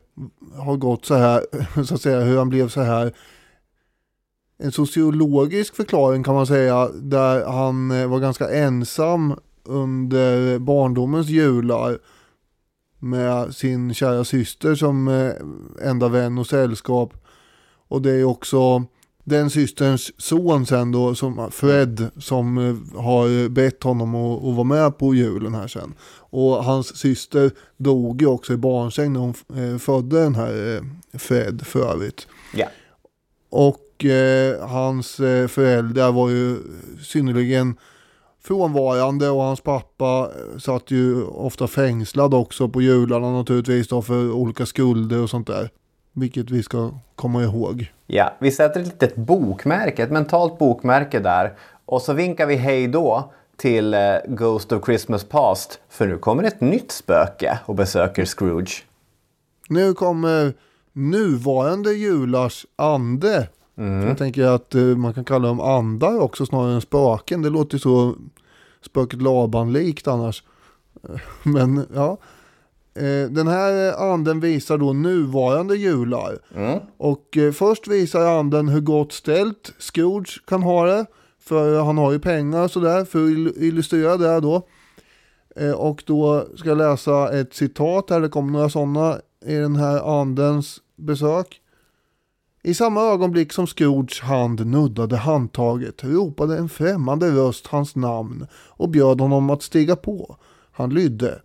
har 0.55 0.77
gått 0.77 1.05
så 1.05 1.15
här, 1.15 1.45
så 1.83 1.95
att 1.95 2.01
säga, 2.01 2.19
hur 2.19 2.37
han 2.37 2.49
blev 2.49 2.69
så 2.69 2.81
här. 2.81 3.13
En 4.59 4.71
sociologisk 4.71 5.75
förklaring 5.75 6.23
kan 6.23 6.35
man 6.35 6.47
säga, 6.47 6.89
där 6.89 7.45
han 7.45 7.91
eh, 7.91 8.07
var 8.07 8.19
ganska 8.19 8.49
ensam 8.49 9.35
under 9.63 10.59
barndomens 10.59 11.27
jular 11.27 11.99
med 12.99 13.55
sin 13.55 13.93
kära 13.93 14.23
syster 14.23 14.75
som 14.75 15.07
eh, 15.07 15.89
enda 15.89 16.07
vän 16.07 16.37
och 16.37 16.47
sällskap. 16.47 17.13
Och 17.87 18.01
det 18.01 18.11
är 18.11 18.23
också 18.23 18.85
den 19.27 19.49
systerns 19.49 20.11
son 20.17 20.65
sen 20.65 20.91
då, 20.91 21.15
som 21.15 21.51
Fred, 21.51 22.09
som 22.17 22.57
eh, 22.57 23.01
har 23.01 23.49
bett 23.49 23.83
honom 23.83 24.15
att, 24.15 24.43
att 24.43 24.55
vara 24.55 24.63
med 24.63 24.97
på 24.97 25.15
julen 25.15 25.55
här 25.55 25.67
sen. 25.67 25.93
Och 26.29 26.63
hans 26.63 26.97
syster 26.97 27.51
dog 27.77 28.21
ju 28.21 28.27
också 28.27 28.53
i 28.53 28.57
barnsäng 28.57 29.13
när 29.13 29.19
hon 29.19 29.33
eh, 29.55 29.77
födde 29.77 30.23
den 30.23 30.35
här 30.35 30.75
eh, 30.75 31.19
Fred 31.19 31.61
för 31.67 31.91
övrigt. 31.91 32.27
Ja. 32.53 32.67
Och 33.49 34.05
eh, 34.05 34.67
hans 34.67 35.19
eh, 35.19 35.47
föräldrar 35.47 36.11
var 36.11 36.29
ju 36.29 36.57
synnerligen 37.03 37.77
frånvarande 38.43 39.29
och 39.29 39.41
hans 39.41 39.61
pappa 39.61 40.31
satt 40.59 40.91
ju 40.91 41.23
ofta 41.23 41.67
fängslad 41.67 42.33
också 42.33 42.69
på 42.69 42.81
jularna 42.81 43.31
naturligtvis 43.31 43.87
då 43.87 44.01
för 44.01 44.31
olika 44.31 44.65
skulder 44.65 45.21
och 45.21 45.29
sånt 45.29 45.47
där. 45.47 45.69
Vilket 46.19 46.49
vi 46.49 46.63
ska 46.63 46.91
komma 47.15 47.43
ihåg. 47.43 47.91
Ja, 48.07 48.33
vi 48.39 48.51
sätter 48.51 48.79
ett 48.79 48.87
litet 48.87 49.15
bokmärke, 49.15 50.03
ett 50.03 50.11
mentalt 50.11 50.57
bokmärke 50.57 51.19
där. 51.19 51.53
Och 51.85 52.01
så 52.01 52.13
vinkar 52.13 52.45
vi 52.45 52.55
hej 52.55 52.87
då 52.87 53.31
till 53.57 53.93
eh, 53.93 53.99
Ghost 54.27 54.71
of 54.71 54.85
Christmas 54.85 55.23
Past. 55.23 55.79
För 55.89 56.07
nu 56.07 56.17
kommer 56.17 56.43
ett 56.43 56.61
nytt 56.61 56.91
spöke 56.91 57.59
och 57.65 57.75
besöker 57.75 58.25
Scrooge. 58.25 58.85
Nu 59.69 59.93
kommer 59.93 60.53
nuvarande 60.93 61.93
julars 61.93 62.65
ande. 62.75 63.47
För 63.75 64.07
Jag 64.07 64.17
tänker 64.17 64.43
att 64.43 64.75
eh, 64.75 64.81
man 64.81 65.13
kan 65.13 65.25
kalla 65.25 65.47
dem 65.47 65.59
andar 65.59 66.19
också 66.19 66.45
snarare 66.45 66.73
än 66.73 66.81
spöken. 66.81 67.41
Det 67.41 67.49
låter 67.49 67.77
så 67.77 68.15
spöket 68.81 69.21
Laban-likt 69.21 70.07
annars. 70.07 70.43
Men 71.43 71.85
ja. 71.95 72.17
Eh, 72.97 73.29
Den 73.29 73.47
här 73.47 73.93
anden 74.13 74.39
visar 74.39 74.77
då 74.77 74.93
nuvarande 74.93 75.75
jular. 75.77 76.39
Och 76.97 77.37
eh, 77.37 77.51
först 77.51 77.87
visar 77.87 78.25
anden 78.39 78.67
hur 78.69 78.81
gott 78.81 79.11
ställt 79.13 79.73
Scrooge 79.79 80.41
kan 80.47 80.63
ha 80.63 80.85
det. 80.85 81.05
För 81.39 81.81
han 81.83 81.97
har 81.97 82.11
ju 82.11 82.19
pengar 82.19 82.63
och 82.63 82.71
sådär 82.71 83.05
för 83.05 83.23
att 83.23 83.29
il- 83.29 83.53
illustrera 83.63 84.17
det 84.17 84.39
då. 84.39 84.67
Eh, 85.55 85.71
Och 85.71 86.03
då 86.05 86.47
ska 86.55 86.69
jag 86.69 86.77
läsa 86.77 87.39
ett 87.39 87.53
citat 87.53 88.09
här, 88.09 88.21
det 88.21 88.29
kommer 88.29 88.51
några 88.51 88.69
sådana 88.69 89.17
i 89.45 89.55
den 89.55 89.75
här 89.75 90.19
andens 90.21 90.77
besök. 90.95 91.61
I 92.63 92.73
samma 92.73 93.01
ögonblick 93.01 93.53
som 93.53 93.67
Scrooges 93.67 94.19
hand 94.19 94.67
nuddade 94.67 95.17
handtaget 95.17 96.03
ropade 96.03 96.57
en 96.57 96.69
främmande 96.69 97.31
röst 97.31 97.67
hans 97.67 97.95
namn 97.95 98.47
och 98.67 98.89
bjöd 98.89 99.21
honom 99.21 99.49
att 99.49 99.63
stiga 99.63 99.95
på. 99.95 100.35
Han 100.71 100.89
lydde. 100.89 101.41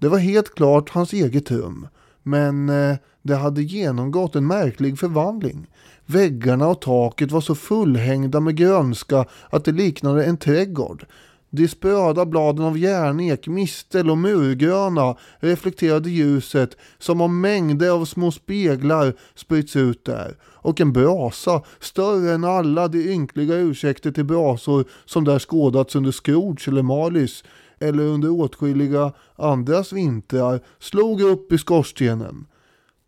Det 0.00 0.08
var 0.08 0.18
helt 0.18 0.54
klart 0.54 0.90
hans 0.90 1.12
eget 1.12 1.50
rum, 1.50 1.88
men 2.22 2.68
eh, 2.68 2.96
det 3.22 3.36
hade 3.36 3.62
genomgått 3.62 4.36
en 4.36 4.46
märklig 4.46 4.98
förvandling. 4.98 5.66
Väggarna 6.06 6.68
och 6.68 6.80
taket 6.80 7.32
var 7.32 7.40
så 7.40 7.54
fullhängda 7.54 8.40
med 8.40 8.56
grönska 8.56 9.24
att 9.50 9.64
det 9.64 9.72
liknade 9.72 10.24
en 10.24 10.36
trädgård. 10.36 11.06
De 11.50 11.68
spröda 11.68 12.26
bladen 12.26 12.64
av 12.64 12.78
järnek, 12.78 13.46
mistel 13.48 14.10
och 14.10 14.18
murgröna 14.18 15.16
reflekterade 15.38 16.10
ljuset 16.10 16.76
som 16.98 17.20
om 17.20 17.40
mängder 17.40 17.90
av 17.90 18.04
små 18.04 18.30
speglar 18.30 19.14
spritts 19.34 19.76
ut 19.76 20.04
där. 20.04 20.36
Och 20.44 20.80
en 20.80 20.92
brasa, 20.92 21.62
större 21.80 22.32
än 22.32 22.44
alla 22.44 22.88
de 22.88 23.12
ynkliga 23.12 23.56
ursäkter 23.56 24.10
till 24.10 24.24
brasor 24.24 24.84
som 25.04 25.24
där 25.24 25.38
skådats 25.38 25.96
under 25.96 26.12
Scrooge 26.12 26.68
eller 26.68 26.82
malis 26.82 27.44
eller 27.80 28.02
under 28.02 28.30
åtskilliga 28.30 29.12
andras 29.36 29.92
vintrar, 29.92 30.60
slog 30.78 31.20
upp 31.20 31.52
i 31.52 31.58
skorstenen. 31.58 32.46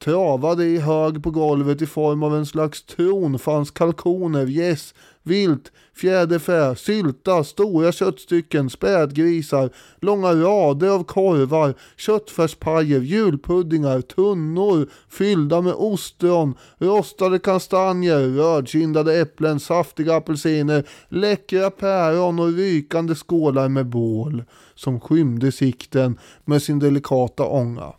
Travade 0.05 0.65
i 0.65 0.79
hög 0.79 1.23
på 1.23 1.31
golvet 1.31 1.83
i 1.83 1.87
form 1.87 2.23
av 2.23 2.37
en 2.37 2.47
slags 2.47 2.83
tron 2.83 3.39
fanns 3.39 3.71
kalkoner, 3.71 4.47
gäss, 4.47 4.95
vilt, 5.23 5.73
fjäderfä, 5.95 6.75
sylta, 6.75 7.45
stora 7.45 7.93
köttstycken, 7.93 8.71
spädgrisar, 8.71 9.71
långa 10.01 10.33
rader 10.35 10.89
av 10.89 11.05
korvar, 11.05 11.75
köttfärspajer, 11.97 13.01
julpuddingar, 13.01 14.01
tunnor 14.01 14.89
fyllda 15.09 15.61
med 15.61 15.75
ostron, 15.77 16.55
rostade 16.79 17.39
kastanjer, 17.39 18.29
rödkindade 18.29 19.21
äpplen, 19.21 19.61
saftiga 19.61 20.17
apelsiner, 20.17 20.85
läckra 21.09 21.71
päron 21.71 22.39
och 22.39 22.53
rykande 22.53 23.15
skålar 23.15 23.69
med 23.69 23.87
bål 23.87 24.45
som 24.75 25.01
skymde 25.01 25.53
sikten 25.53 26.19
med 26.45 26.63
sin 26.63 26.79
delikata 26.79 27.45
ånga. 27.45 27.93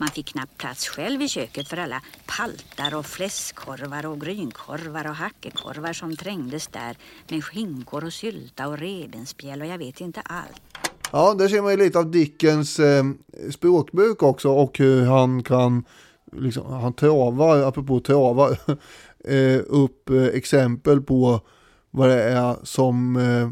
Man 0.00 0.08
fick 0.08 0.26
knappt 0.26 0.58
plats 0.58 0.88
själv 0.88 1.22
i 1.22 1.28
köket 1.28 1.68
för 1.68 1.76
alla 1.76 2.02
paltar 2.26 2.98
och 2.98 3.06
fläskkorvar 3.06 4.06
och 4.06 4.20
grynkorvar 4.20 5.08
och 5.08 5.14
hackekorvar 5.14 5.92
som 5.92 6.16
trängdes 6.16 6.66
där 6.66 6.96
med 7.28 7.44
skinkor 7.44 8.04
och 8.04 8.12
sylta 8.12 8.68
och 8.68 8.78
revbensspjäll 8.78 9.60
och 9.60 9.66
jag 9.66 9.78
vet 9.78 10.00
inte 10.00 10.20
allt. 10.20 10.62
Ja, 11.12 11.34
där 11.34 11.48
ser 11.48 11.62
man 11.62 11.70
ju 11.70 11.76
lite 11.76 11.98
av 11.98 12.10
Dickens 12.10 12.78
eh, 12.78 13.04
språkbruk 13.50 14.22
också 14.22 14.48
och 14.48 14.78
hur 14.78 15.04
han 15.04 15.42
kan, 15.42 15.84
liksom, 16.32 16.72
han 16.72 16.92
travar, 16.92 17.62
apropå 17.62 18.00
travar, 18.00 18.50
eh, 19.24 19.60
upp 19.66 20.10
eh, 20.10 20.24
exempel 20.24 21.00
på 21.00 21.40
vad 21.90 22.08
det 22.08 22.22
är 22.22 22.56
som 22.62 23.16
eh, 23.16 23.50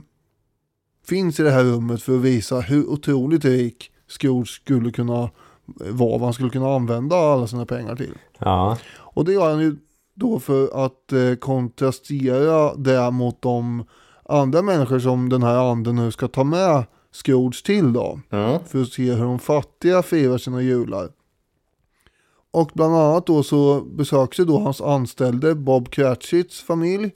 finns 1.06 1.40
i 1.40 1.42
det 1.42 1.50
här 1.50 1.64
rummet 1.64 2.02
för 2.02 2.16
att 2.16 2.22
visa 2.22 2.60
hur 2.60 2.86
otroligt 2.86 3.44
rik 3.44 3.92
Scrooge 4.06 4.48
skulle 4.48 4.90
kunna 4.90 5.30
vad 5.76 6.20
han 6.20 6.32
skulle 6.32 6.50
kunna 6.50 6.74
använda 6.74 7.16
alla 7.16 7.46
sina 7.46 7.66
pengar 7.66 7.96
till. 7.96 8.14
Ja. 8.38 8.78
Och 8.96 9.24
det 9.24 9.32
gör 9.32 9.50
han 9.50 9.60
ju 9.60 9.76
då 10.14 10.38
för 10.38 10.84
att 10.84 11.12
eh, 11.12 11.34
kontrastera 11.34 12.74
det 12.74 13.10
mot 13.10 13.42
de 13.42 13.84
andra 14.24 14.62
människor 14.62 14.98
som 14.98 15.28
den 15.28 15.42
här 15.42 15.70
anden 15.70 15.96
nu 15.96 16.10
ska 16.12 16.28
ta 16.28 16.44
med 16.44 16.84
Scrooge 17.12 17.64
till 17.64 17.92
då. 17.92 18.20
För 18.66 18.82
att 18.82 18.88
se 18.88 19.12
hur 19.12 19.24
de 19.24 19.38
fattiga 19.38 20.02
firar 20.02 20.38
sina 20.38 20.62
jular. 20.62 21.08
Och 22.50 22.70
bland 22.74 22.94
annat 22.96 23.26
då 23.26 23.42
så 23.42 23.80
besöks 23.80 24.40
ju 24.40 24.44
då 24.44 24.58
hans 24.58 24.80
anställde 24.80 25.54
Bob 25.54 25.90
Cratchits 25.90 26.62
familj. 26.62 27.10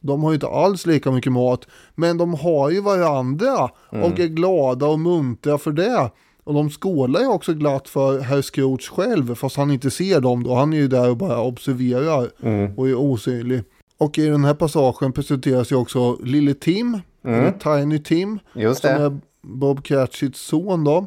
De 0.00 0.22
har 0.22 0.30
ju 0.30 0.34
inte 0.34 0.48
alls 0.48 0.86
lika 0.86 1.10
mycket 1.10 1.32
mat. 1.32 1.66
Men 1.94 2.18
de 2.18 2.34
har 2.34 2.70
ju 2.70 2.80
varandra 2.80 3.70
och 3.88 4.20
är 4.20 4.26
glada 4.26 4.86
och 4.86 5.00
muntra 5.00 5.58
för 5.58 5.72
det. 5.72 6.10
Och 6.44 6.54
de 6.54 6.70
skålar 6.70 7.20
ju 7.20 7.26
också 7.26 7.54
glatt 7.54 7.88
för 7.88 8.20
herr 8.20 8.42
Scrooge 8.42 8.88
själv 8.90 9.34
fast 9.34 9.56
han 9.56 9.70
inte 9.70 9.90
ser 9.90 10.20
dem 10.20 10.42
då. 10.42 10.54
Han 10.54 10.72
är 10.72 10.76
ju 10.76 10.88
där 10.88 11.10
och 11.10 11.16
bara 11.16 11.42
observerar 11.42 12.30
och 12.76 12.88
är 12.88 12.94
osynlig. 12.94 13.62
Och 13.98 14.18
i 14.18 14.26
den 14.26 14.44
här 14.44 14.54
passagen 14.54 15.12
presenteras 15.12 15.72
ju 15.72 15.76
också 15.76 16.18
Lille 16.22 16.54
Tim, 16.54 17.00
eller 17.24 17.80
Tiny 17.80 17.98
Tim, 17.98 18.28
Mm. 18.28 18.40
Just 18.54 18.80
som 18.80 18.90
det. 18.90 18.96
är 18.96 19.18
Bob 19.42 19.84
Cratchits 19.84 20.40
son 20.40 20.84
då. 20.84 21.06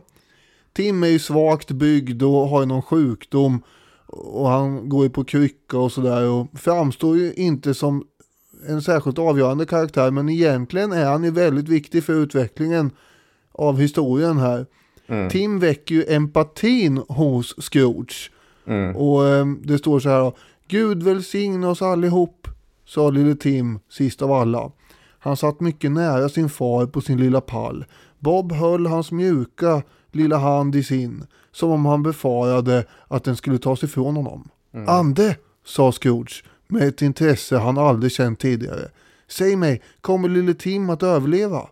Tim 0.73 1.03
är 1.03 1.07
ju 1.07 1.19
svagt 1.19 1.71
byggd 1.71 2.23
och 2.23 2.47
har 2.49 2.59
ju 2.59 2.65
någon 2.65 2.81
sjukdom 2.81 3.61
och 4.07 4.47
han 4.49 4.89
går 4.89 5.03
ju 5.03 5.09
på 5.09 5.23
krycka 5.23 5.77
och 5.77 5.91
sådär 5.91 6.29
och 6.29 6.47
framstår 6.53 7.17
ju 7.17 7.33
inte 7.33 7.73
som 7.73 8.03
en 8.67 8.81
särskilt 8.81 9.19
avgörande 9.19 9.65
karaktär 9.65 10.11
men 10.11 10.29
egentligen 10.29 10.91
är 10.91 11.05
han 11.05 11.23
ju 11.23 11.31
väldigt 11.31 11.69
viktig 11.69 12.03
för 12.03 12.13
utvecklingen 12.13 12.91
av 13.51 13.79
historien 13.79 14.37
här. 14.37 14.65
Tim 15.31 15.59
väcker 15.59 15.95
ju 15.95 16.05
empatin 16.07 16.97
hos 17.07 17.55
Scrooge. 17.61 18.31
Och 18.95 19.27
eh, 19.27 19.45
det 19.63 19.77
står 19.77 19.99
så 19.99 20.09
här 20.09 20.19
då, 20.19 20.35
Gud 20.67 21.03
välsigne 21.03 21.67
oss 21.67 21.81
allihop, 21.81 22.47
sa 22.85 23.09
lille 23.09 23.35
Tim 23.35 23.79
sist 23.89 24.21
av 24.21 24.31
alla. 24.31 24.71
Han 25.19 25.37
satt 25.37 25.59
mycket 25.59 25.91
nära 25.91 26.29
sin 26.29 26.49
far 26.49 26.85
på 26.85 27.01
sin 27.01 27.17
lilla 27.17 27.41
pall. 27.41 27.85
Bob 28.19 28.51
höll 28.51 28.85
hans 28.85 29.11
mjuka 29.11 29.81
lilla 30.11 30.37
hand 30.37 30.75
i 30.75 30.83
sin, 30.83 31.23
som 31.51 31.69
om 31.71 31.85
han 31.85 32.03
befarade 32.03 32.85
att 33.07 33.23
den 33.23 33.35
skulle 33.35 33.57
tas 33.57 33.83
ifrån 33.83 34.15
honom. 34.15 34.49
Ande, 34.87 35.35
sa 35.65 35.91
Scrooge 35.91 36.43
med 36.67 36.87
ett 36.87 37.01
intresse 37.01 37.57
han 37.57 37.77
aldrig 37.77 38.11
känt 38.11 38.39
tidigare. 38.39 38.89
Säg 39.27 39.55
mig, 39.55 39.81
kommer 40.01 40.29
lille 40.29 40.53
Tim 40.53 40.89
att 40.89 41.03
överleva? 41.03 41.67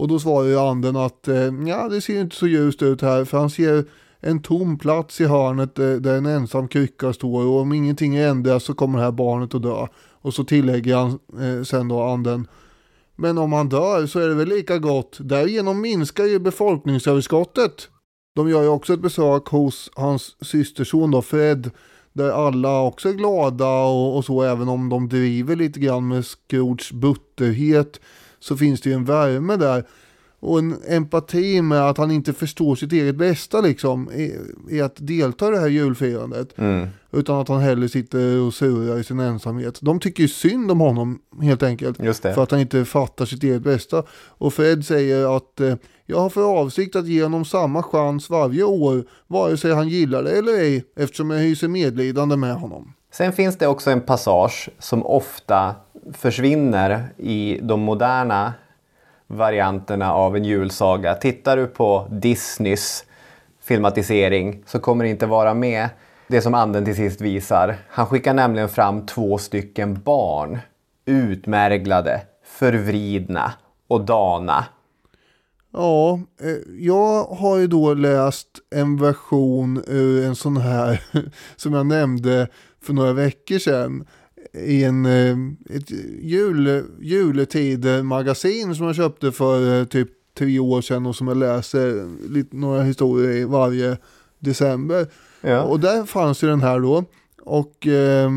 Och 0.00 0.08
då 0.08 0.18
svarar 0.18 0.48
ju 0.48 0.58
anden 0.58 0.96
att 0.96 1.28
eh, 1.28 1.52
ja, 1.66 1.88
det 1.88 2.00
ser 2.00 2.12
ju 2.12 2.20
inte 2.20 2.36
så 2.36 2.46
ljust 2.46 2.82
ut 2.82 3.02
här 3.02 3.24
för 3.24 3.38
han 3.38 3.50
ser 3.50 3.84
en 4.20 4.42
tom 4.42 4.78
plats 4.78 5.20
i 5.20 5.24
hörnet 5.24 5.78
eh, 5.78 5.92
där 5.92 6.16
en 6.16 6.26
ensam 6.26 6.68
krycka 6.68 7.12
står 7.12 7.46
och 7.46 7.60
om 7.60 7.72
ingenting 7.72 8.16
ändras 8.16 8.64
så 8.64 8.74
kommer 8.74 8.98
det 8.98 9.04
här 9.04 9.12
barnet 9.12 9.54
att 9.54 9.62
dö. 9.62 9.86
Och 10.20 10.34
så 10.34 10.44
tillägger 10.44 10.96
han 10.96 11.18
eh, 11.42 11.62
sen 11.64 11.88
då 11.88 12.02
anden 12.02 12.46
men 13.16 13.38
om 13.38 13.52
han 13.52 13.68
dör 13.68 14.06
så 14.06 14.18
är 14.18 14.28
det 14.28 14.34
väl 14.34 14.48
lika 14.48 14.78
gott. 14.78 15.18
Därigenom 15.20 15.80
minskar 15.80 16.24
ju 16.24 16.38
befolkningsöverskottet. 16.38 17.88
De 18.36 18.48
gör 18.48 18.62
ju 18.62 18.68
också 18.68 18.94
ett 18.94 19.00
besök 19.00 19.46
hos 19.46 19.90
hans 19.94 20.36
systerson 20.40 21.10
då, 21.10 21.22
Fred. 21.22 21.70
Där 22.12 22.30
alla 22.30 22.80
också 22.82 23.08
är 23.08 23.12
glada 23.12 23.82
och, 23.82 24.16
och 24.16 24.24
så 24.24 24.42
även 24.42 24.68
om 24.68 24.88
de 24.88 25.08
driver 25.08 25.56
lite 25.56 25.80
grann 25.80 26.08
med 26.08 26.24
Scrooges 26.26 26.92
butterhet. 26.92 28.00
Så 28.40 28.56
finns 28.56 28.80
det 28.80 28.90
ju 28.90 28.94
en 28.94 29.04
värme 29.04 29.56
där. 29.56 29.84
Och 30.42 30.58
en 30.58 30.76
empati 30.88 31.62
med 31.62 31.88
att 31.88 31.98
han 31.98 32.10
inte 32.10 32.32
förstår 32.32 32.74
sitt 32.74 32.92
eget 32.92 33.16
bästa 33.16 33.60
liksom. 33.60 34.12
I, 34.12 34.36
i 34.70 34.80
att 34.80 34.94
delta 34.96 35.48
i 35.48 35.50
det 35.50 35.58
här 35.60 35.68
julfirandet. 35.68 36.54
Utan 37.12 37.40
att 37.40 37.48
han 37.48 37.60
hellre 37.60 37.88
sitter 37.88 38.40
och 38.40 38.54
surar 38.54 38.98
i 38.98 39.04
sin 39.04 39.20
ensamhet. 39.20 39.78
De 39.80 40.00
tycker 40.00 40.22
ju 40.22 40.28
synd 40.28 40.70
om 40.70 40.80
honom 40.80 41.18
helt 41.42 41.62
enkelt. 41.62 42.00
För 42.34 42.42
att 42.42 42.50
han 42.50 42.60
inte 42.60 42.84
fattar 42.84 43.24
sitt 43.24 43.42
eget 43.42 43.62
bästa. 43.62 44.02
Och 44.12 44.54
Fred 44.54 44.86
säger 44.86 45.36
att 45.36 45.60
eh, 45.60 45.74
jag 46.06 46.18
har 46.20 46.30
för 46.30 46.60
avsikt 46.60 46.96
att 46.96 47.06
ge 47.06 47.22
honom 47.22 47.44
samma 47.44 47.82
chans 47.82 48.30
varje 48.30 48.64
år. 48.64 49.04
Vare 49.26 49.56
sig 49.56 49.74
han 49.74 49.88
gillar 49.88 50.22
det 50.22 50.30
eller 50.30 50.52
ej. 50.52 50.84
Eftersom 50.96 51.30
jag 51.30 51.38
hyser 51.38 51.68
medlidande 51.68 52.36
med 52.36 52.54
honom. 52.54 52.92
Sen 53.12 53.32
finns 53.32 53.58
det 53.58 53.66
också 53.66 53.90
en 53.90 54.00
passage 54.00 54.68
som 54.78 55.06
ofta 55.06 55.74
försvinner 56.12 57.08
i 57.16 57.58
de 57.62 57.80
moderna 57.80 58.54
varianterna 59.26 60.12
av 60.12 60.36
en 60.36 60.44
julsaga. 60.44 61.14
Tittar 61.14 61.56
du 61.56 61.66
på 61.66 62.06
Disneys 62.10 63.04
filmatisering 63.62 64.62
så 64.66 64.78
kommer 64.78 65.04
det 65.04 65.10
inte 65.10 65.26
vara 65.26 65.54
med 65.54 65.88
det 66.26 66.40
som 66.40 66.54
anden 66.54 66.84
till 66.84 66.96
sist 66.96 67.20
visar. 67.20 67.76
Han 67.88 68.06
skickar 68.06 68.34
nämligen 68.34 68.68
fram 68.68 69.06
två 69.06 69.38
stycken 69.38 70.02
barn. 70.02 70.58
Utmärglade, 71.04 72.20
förvridna 72.44 73.52
och 73.88 74.04
dana. 74.04 74.64
Ja, 75.72 76.20
eh, 76.40 76.56
jag 76.78 77.24
har 77.24 77.56
ju 77.56 77.66
då 77.66 77.94
läst 77.94 78.48
en 78.70 78.96
version 78.96 79.84
ur 79.86 80.26
en 80.26 80.36
sån 80.36 80.56
här 80.56 81.02
som 81.56 81.74
jag 81.74 81.86
nämnde 81.86 82.48
för 82.82 82.92
några 82.92 83.12
veckor 83.12 83.58
sedan 83.58 84.06
i 84.52 84.84
en, 84.84 85.06
eh, 85.06 85.36
ett 85.76 85.90
jul, 86.20 86.84
juletid-magasin 87.00 88.74
som 88.74 88.86
jag 88.86 88.96
köpte 88.96 89.32
för 89.32 89.80
eh, 89.80 89.84
typ 89.84 90.08
tre 90.38 90.58
år 90.58 90.80
sedan 90.80 91.06
och 91.06 91.16
som 91.16 91.28
jag 91.28 91.36
läser 91.36 92.08
lite, 92.28 92.56
några 92.56 92.82
historier 92.82 93.30
i 93.30 93.44
varje 93.44 93.96
december. 94.38 95.06
Ja. 95.40 95.62
Och 95.62 95.80
där 95.80 96.04
fanns 96.04 96.42
ju 96.42 96.48
den 96.48 96.60
här 96.60 96.80
då. 96.80 97.04
Och 97.42 97.86
eh, 97.86 98.30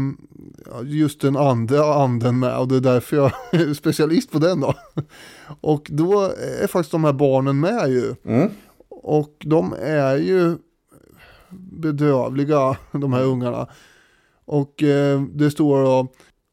just 0.84 1.22
den 1.22 1.38
andra 1.38 1.94
anden 1.94 2.40
med 2.40 2.58
och 2.58 2.68
det 2.68 2.76
är 2.76 2.82
därför 2.82 3.18
jag 3.18 3.32
är 3.52 3.74
specialist 3.74 4.32
på 4.32 4.40
den 4.40 4.60
då. 4.60 4.74
Och 5.62 5.88
då 5.92 6.22
är 6.62 6.68
faktiskt 6.68 6.92
de 6.92 7.04
här 7.04 7.14
barnen 7.14 7.60
med 7.60 7.90
ju. 7.90 8.16
Och 8.90 9.36
de 9.46 9.76
är 9.80 10.16
ju 10.16 10.58
bedrövliga 11.60 12.78
de 12.92 13.14
här 13.14 13.24
ungarna. 13.24 13.68
Och 14.46 14.84
eh, 14.84 15.22
det 15.22 15.52
står 15.52 15.84
då 15.84 16.08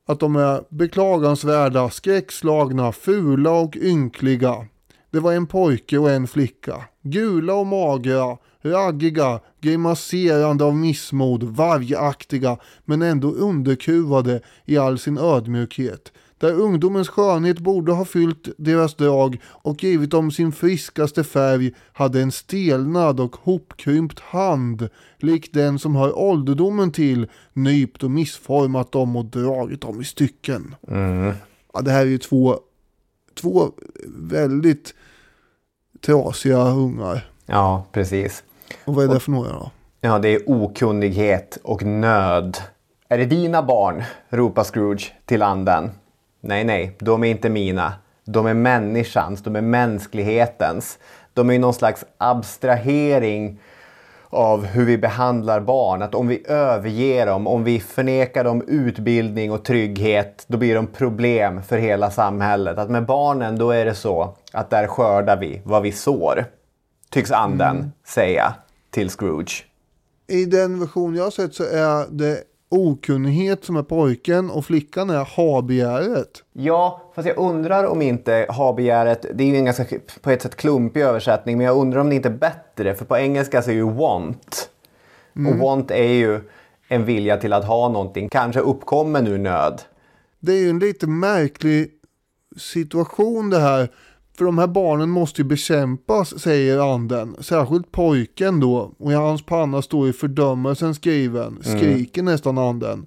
att 0.07 0.21
de 0.21 0.37
är 0.37 0.63
beklagansvärda, 0.71 1.91
skräckslagna, 1.91 2.93
fula 2.93 3.51
och 3.51 3.77
ynkliga. 3.77 4.67
Det 5.11 5.21
var 5.21 5.33
en 5.33 5.47
pojke 5.47 5.99
och 5.99 6.11
en 6.11 6.27
flicka. 6.27 6.85
Gula 7.03 7.55
och 7.55 7.67
magra, 7.67 8.37
raggiga, 8.63 9.41
grimaserande 9.61 10.65
av 10.65 10.77
missmod, 10.77 11.43
vargaktiga, 11.43 12.59
men 12.85 13.03
ändå 13.03 13.33
underkuvade 13.33 14.41
i 14.65 14.79
all 14.79 14.99
sin 14.99 15.19
ödmjukhet. 15.19 16.13
Där 16.41 16.53
ungdomens 16.53 17.09
skönhet 17.09 17.59
borde 17.59 17.93
ha 17.93 18.05
fyllt 18.05 18.49
deras 18.59 18.95
drag 18.95 19.41
och 19.45 19.85
givit 19.85 20.11
dem 20.11 20.31
sin 20.31 20.53
friskaste 20.53 21.25
färg 21.25 21.75
hade 21.93 22.21
en 22.21 22.33
stelnad 22.33 23.21
och 23.21 23.37
hopkrympt 23.37 24.21
hand, 24.21 24.89
lik 25.19 25.53
den 25.53 25.79
som 25.79 25.97
hör 25.97 26.19
ålderdomen 26.19 26.93
till, 26.93 27.29
nypt 27.53 28.03
och 28.03 28.11
missformat 28.11 28.93
dem 28.93 29.17
och 29.17 29.25
dragit 29.25 29.81
dem 29.81 30.01
i 30.01 30.05
stycken. 30.05 30.75
Ja, 31.73 31.81
det 31.81 31.91
här 31.91 32.01
är 32.01 32.11
ju 32.11 32.19
två, 32.19 32.59
två 33.41 33.73
väldigt 34.09 34.95
trasiga 36.07 36.59
ungar. 36.59 37.31
Ja, 37.47 37.87
precis. 37.93 38.45
Och 38.85 38.95
vad 38.95 39.05
är 39.05 39.15
det 39.15 39.21
för 39.21 39.31
några 39.31 39.53
då? 39.53 39.71
Ja, 40.01 40.19
det 40.19 40.29
är 40.29 40.51
okunnighet 40.51 41.59
och 41.63 41.83
nöd. 41.83 42.59
Är 43.09 43.19
det 43.19 43.27
dina 43.27 43.63
barn? 43.63 44.03
ropar 44.29 44.65
Scrooge 44.65 45.13
till 45.25 45.43
anden. 45.43 45.91
Nej, 46.41 46.65
nej, 46.65 46.97
de 46.99 47.25
är 47.25 47.29
inte 47.29 47.49
mina. 47.49 47.93
De 48.25 48.47
är 48.47 48.55
människans, 48.55 49.43
de 49.43 49.57
är 49.57 49.61
mänsklighetens. 49.61 50.99
De 51.35 51.51
är 51.51 51.59
någon 51.59 51.75
slags 51.75 52.05
abstrahering 52.19 53.61
av 54.31 54.65
hur 54.65 54.85
vi 54.85 54.99
behandlar 54.99 55.61
barn. 55.61 56.03
Att 56.03 56.15
om 56.15 56.29
vi 56.29 56.43
överger 56.47 57.27
dem, 57.27 57.47
om 57.47 57.65
vi 57.65 57.81
förnekar 57.81 58.45
dem 58.45 58.63
utbildning 58.69 59.53
och 59.53 59.65
trygghet, 59.65 60.45
då 60.47 60.59
blir 60.59 60.75
de 60.75 60.87
problem 60.87 61.63
för 61.63 61.79
hela 61.79 62.11
samhället. 62.11 62.79
Att 62.79 62.91
med 62.91 63.07
barnen, 63.07 63.59
då 63.59 63.71
är 63.71 63.85
det 63.85 63.95
så 63.95 64.37
att 64.53 64.71
där 64.71 64.87
skördar 64.87 65.37
vi 65.37 65.63
vad 65.65 65.83
vi 65.83 65.93
sår. 65.93 66.45
Tycks 67.11 67.31
anden 67.31 67.93
säga 68.07 68.55
till 68.91 69.11
Scrooge. 69.11 69.65
I 70.29 70.45
den 70.45 70.81
version 70.81 71.15
jag 71.15 71.25
har 71.25 71.31
sett 71.31 71.55
så 71.55 71.65
är 71.65 72.07
det 72.11 72.39
okunnighet 72.71 73.65
som 73.65 73.77
är 73.77 73.83
pojken 73.83 74.51
och 74.51 74.65
flickan 74.65 75.11
är 75.11 75.25
habegäret. 75.25 76.45
Ja, 76.53 77.13
fast 77.15 77.29
jag 77.29 77.39
undrar 77.39 77.85
om 77.85 78.03
inte 78.03 78.47
ha-begäret, 78.49 79.27
det 79.35 79.45
är 79.45 79.49
ju 79.49 79.57
en 79.57 79.65
ganska 79.65 79.85
på 80.21 80.31
ett 80.31 80.43
sätt 80.43 80.57
klumpig 80.57 81.01
översättning, 81.01 81.57
men 81.57 81.67
jag 81.67 81.77
undrar 81.77 82.01
om 82.01 82.09
det 82.09 82.17
inte 82.17 82.29
är 82.29 82.33
bättre, 82.33 82.95
för 82.95 83.05
på 83.05 83.17
engelska 83.17 83.63
så 83.63 83.71
är 83.71 83.75
ju 83.75 83.91
want. 83.91 84.71
Och 85.35 85.59
want 85.59 85.91
är 85.91 86.13
ju 86.13 86.41
en 86.89 87.05
vilja 87.05 87.37
till 87.37 87.53
att 87.53 87.65
ha 87.65 87.89
någonting, 87.89 88.29
kanske 88.29 88.61
uppkommen 88.61 89.27
ur 89.27 89.39
nöd. 89.39 89.83
Det 90.41 90.53
är 90.53 90.59
ju 90.59 90.71
en 90.71 90.79
lite 90.79 91.07
märklig 91.07 91.91
situation 92.57 93.51
det 93.51 93.59
här. 93.59 93.89
För 94.41 94.45
de 94.45 94.59
här 94.59 94.67
barnen 94.67 95.11
måste 95.11 95.43
ju 95.43 95.49
bekämpas, 95.49 96.41
säger 96.41 96.95
anden. 96.95 97.37
Särskilt 97.41 97.93
pojken 97.93 98.61
då. 98.61 98.95
Och 98.99 99.13
i 99.13 99.15
hans 99.15 99.43
panna 99.43 99.83
står 99.83 100.07
ju 100.07 100.13
fördömelsen 100.13 100.95
skriven. 100.95 101.59
Skriker 101.63 102.23
nästan 102.23 102.59
anden. 102.59 103.07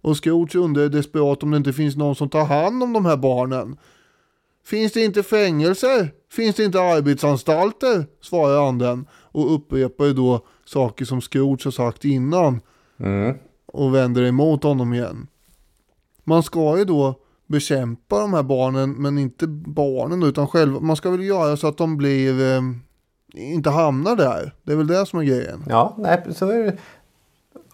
Och 0.00 0.16
Scrooge 0.16 0.56
undrar 0.56 0.88
desperat 0.88 1.42
om 1.42 1.50
det 1.50 1.56
inte 1.56 1.72
finns 1.72 1.96
någon 1.96 2.14
som 2.14 2.28
tar 2.28 2.44
hand 2.44 2.82
om 2.82 2.92
de 2.92 3.06
här 3.06 3.16
barnen. 3.16 3.76
Finns 4.66 4.92
det 4.92 5.04
inte 5.04 5.22
fängelser? 5.22 6.12
Finns 6.32 6.56
det 6.56 6.64
inte 6.64 6.80
arbetsanstalter? 6.80 8.06
Svarar 8.22 8.68
anden. 8.68 9.06
Och 9.12 9.54
upprepar 9.54 10.04
ju 10.04 10.12
då 10.12 10.46
saker 10.64 11.04
som 11.04 11.20
Scrooge 11.20 11.64
har 11.64 11.70
sagt 11.70 12.04
innan. 12.04 12.60
Och 13.66 13.94
vänder 13.94 14.22
emot 14.22 14.62
honom 14.62 14.94
igen. 14.94 15.26
Man 16.24 16.42
ska 16.42 16.78
ju 16.78 16.84
då 16.84 17.14
bekämpa 17.46 18.20
de 18.20 18.34
här 18.34 18.42
barnen, 18.42 18.92
men 18.92 19.18
inte 19.18 19.46
barnen 19.46 20.22
utan 20.22 20.48
själva. 20.48 20.80
Man 20.80 20.96
ska 20.96 21.10
väl 21.10 21.24
göra 21.24 21.56
så 21.56 21.68
att 21.68 21.78
de 21.78 21.96
blir, 21.96 22.56
eh, 22.56 22.62
inte 23.34 23.70
hamnar 23.70 24.16
där. 24.16 24.54
Det 24.62 24.72
är 24.72 24.76
väl 24.76 24.86
det 24.86 25.06
som 25.06 25.18
är 25.18 25.24
grejen. 25.24 25.64
Ja, 25.68 25.94
nej, 25.98 26.22
så 26.30 26.50
är 26.50 26.64
det. 26.64 26.76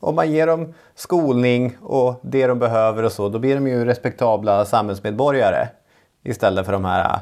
om 0.01 0.15
man 0.15 0.33
ger 0.33 0.47
dem 0.47 0.75
skolning 0.95 1.77
och 1.83 2.21
det 2.23 2.47
de 2.47 2.59
behöver 2.59 3.03
och 3.03 3.13
så, 3.13 3.29
då 3.29 3.39
blir 3.39 3.55
de 3.55 3.67
ju 3.67 3.85
respektabla 3.85 4.65
samhällsmedborgare. 4.65 5.69
Istället 6.25 6.67
för 6.67 6.73
de 6.73 6.85
här 6.85 7.15
eh, 7.15 7.21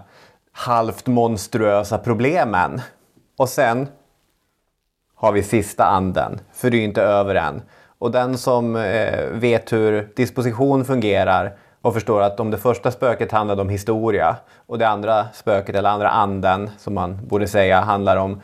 halvt 0.53 1.07
monstruösa 1.07 1.99
problemen. 1.99 2.81
Och 3.37 3.49
sen 3.49 3.89
har 5.15 5.33
vi 5.33 5.43
sista 5.43 5.85
anden, 5.85 6.41
för 6.53 6.71
det 6.71 6.77
är 6.77 6.79
ju 6.79 6.85
inte 6.85 7.03
över 7.03 7.35
än. 7.35 7.63
Och 7.99 8.11
den 8.11 8.39
som 8.39 8.77
eh, 8.77 9.27
vet 9.33 9.73
hur 9.73 10.13
disposition 10.17 10.85
fungerar 10.85 11.59
och 11.83 11.95
förstår 11.95 12.23
att 12.23 12.41
om 12.41 12.51
det 12.51 12.59
första 12.59 12.91
spöket 12.91 13.33
handlade 13.33 13.63
om 13.63 13.69
historia 13.69 14.37
och 14.67 14.79
det 14.79 14.89
andra 14.89 15.27
spöket, 15.33 15.77
eller 15.77 15.89
andra 15.89 16.09
anden 16.09 16.71
som 16.79 16.95
man 16.95 17.19
borde 17.27 17.49
säga, 17.49 17.81
handlar 17.81 18.17
om 18.17 18.41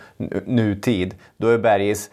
nutid. 0.46 1.14
Då 1.36 1.48
är 1.48 1.58
Bergis, 1.58 2.10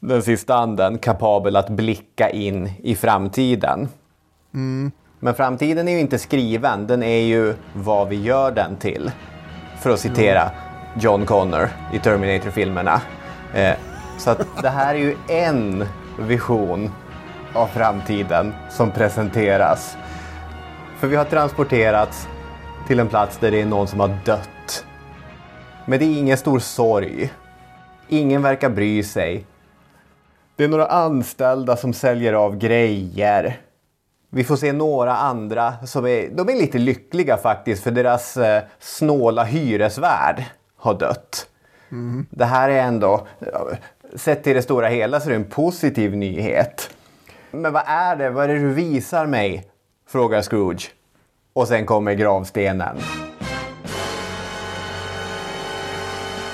den 0.00 0.22
sista 0.22 0.54
anden, 0.54 0.98
kapabel 0.98 1.56
att 1.56 1.68
blicka 1.68 2.30
in 2.30 2.70
i 2.82 2.94
framtiden. 2.94 3.88
Mm. 4.54 4.92
Men 5.20 5.34
framtiden 5.34 5.88
är 5.88 5.92
ju 5.92 6.00
inte 6.00 6.18
skriven, 6.18 6.86
den 6.86 7.02
är 7.02 7.20
ju 7.20 7.54
vad 7.74 8.08
vi 8.08 8.22
gör 8.22 8.50
den 8.50 8.76
till. 8.76 9.10
För 9.80 9.90
att 9.90 10.00
citera 10.00 10.50
John 11.00 11.26
Connor 11.26 11.68
i 11.92 11.98
Terminator-filmerna. 11.98 13.00
Eh, 13.54 13.74
så 14.18 14.30
att 14.30 14.46
det 14.62 14.68
här 14.68 14.94
är 14.94 14.98
ju 14.98 15.16
en 15.28 15.84
vision 16.18 16.90
av 17.52 17.66
framtiden 17.66 18.54
som 18.70 18.90
presenteras. 18.90 19.96
För 20.96 21.06
vi 21.06 21.16
har 21.16 21.24
transporterats 21.24 22.28
till 22.86 23.00
en 23.00 23.08
plats 23.08 23.38
där 23.38 23.50
det 23.50 23.60
är 23.60 23.66
någon 23.66 23.88
som 23.88 24.00
har 24.00 24.18
dött. 24.24 24.84
Men 25.86 25.98
det 25.98 26.04
är 26.04 26.18
ingen 26.18 26.36
stor 26.36 26.58
sorg. 26.58 27.32
Ingen 28.08 28.42
verkar 28.42 28.70
bry 28.70 29.02
sig. 29.02 29.46
Det 30.56 30.64
är 30.64 30.68
några 30.68 30.86
anställda 30.86 31.76
som 31.76 31.92
säljer 31.92 32.32
av 32.32 32.58
grejer. 32.58 33.60
Vi 34.30 34.44
får 34.44 34.56
se 34.56 34.72
några 34.72 35.16
andra 35.16 35.74
som 35.86 36.06
är, 36.06 36.28
de 36.30 36.48
är 36.48 36.54
lite 36.54 36.78
lyckliga 36.78 37.36
faktiskt 37.36 37.82
för 37.82 37.90
deras 37.90 38.36
eh, 38.36 38.62
snåla 38.78 39.44
hyresvärd 39.44 40.44
har 40.76 40.94
dött. 40.94 41.48
Mm. 41.92 42.26
Det 42.30 42.44
här 42.44 42.68
är 42.68 42.82
ändå, 42.82 43.26
sett 44.14 44.44
till 44.44 44.54
det 44.54 44.62
stora 44.62 44.88
hela 44.88 45.20
så 45.20 45.26
är 45.26 45.30
det 45.30 45.36
en 45.36 45.50
positiv 45.50 46.16
nyhet. 46.16 46.90
Men 47.50 47.72
vad 47.72 47.82
är 47.86 48.16
det? 48.16 48.30
Vad 48.30 48.44
är 48.44 48.48
det 48.48 48.60
du 48.60 48.72
visar 48.72 49.26
mig? 49.26 49.66
Frågar 50.08 50.42
Scrooge. 50.42 50.90
Och 51.52 51.68
sen 51.68 51.86
kommer 51.86 52.14
gravstenen. 52.14 52.96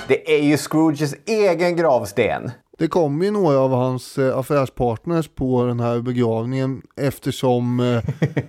Det 0.09 0.35
är 0.35 0.43
ju 0.43 0.57
Scrooges 0.57 1.15
egen 1.27 1.77
gravsten. 1.77 2.51
Det 2.79 2.89
kom 2.89 3.23
ju 3.23 3.31
några 3.31 3.59
av 3.59 3.71
hans 3.71 4.19
eh, 4.19 4.39
affärspartners 4.39 5.29
på 5.29 5.65
den 5.65 5.81
här 5.81 6.01
begravningen 6.01 6.83
eftersom 6.97 7.81
eh, 7.81 8.03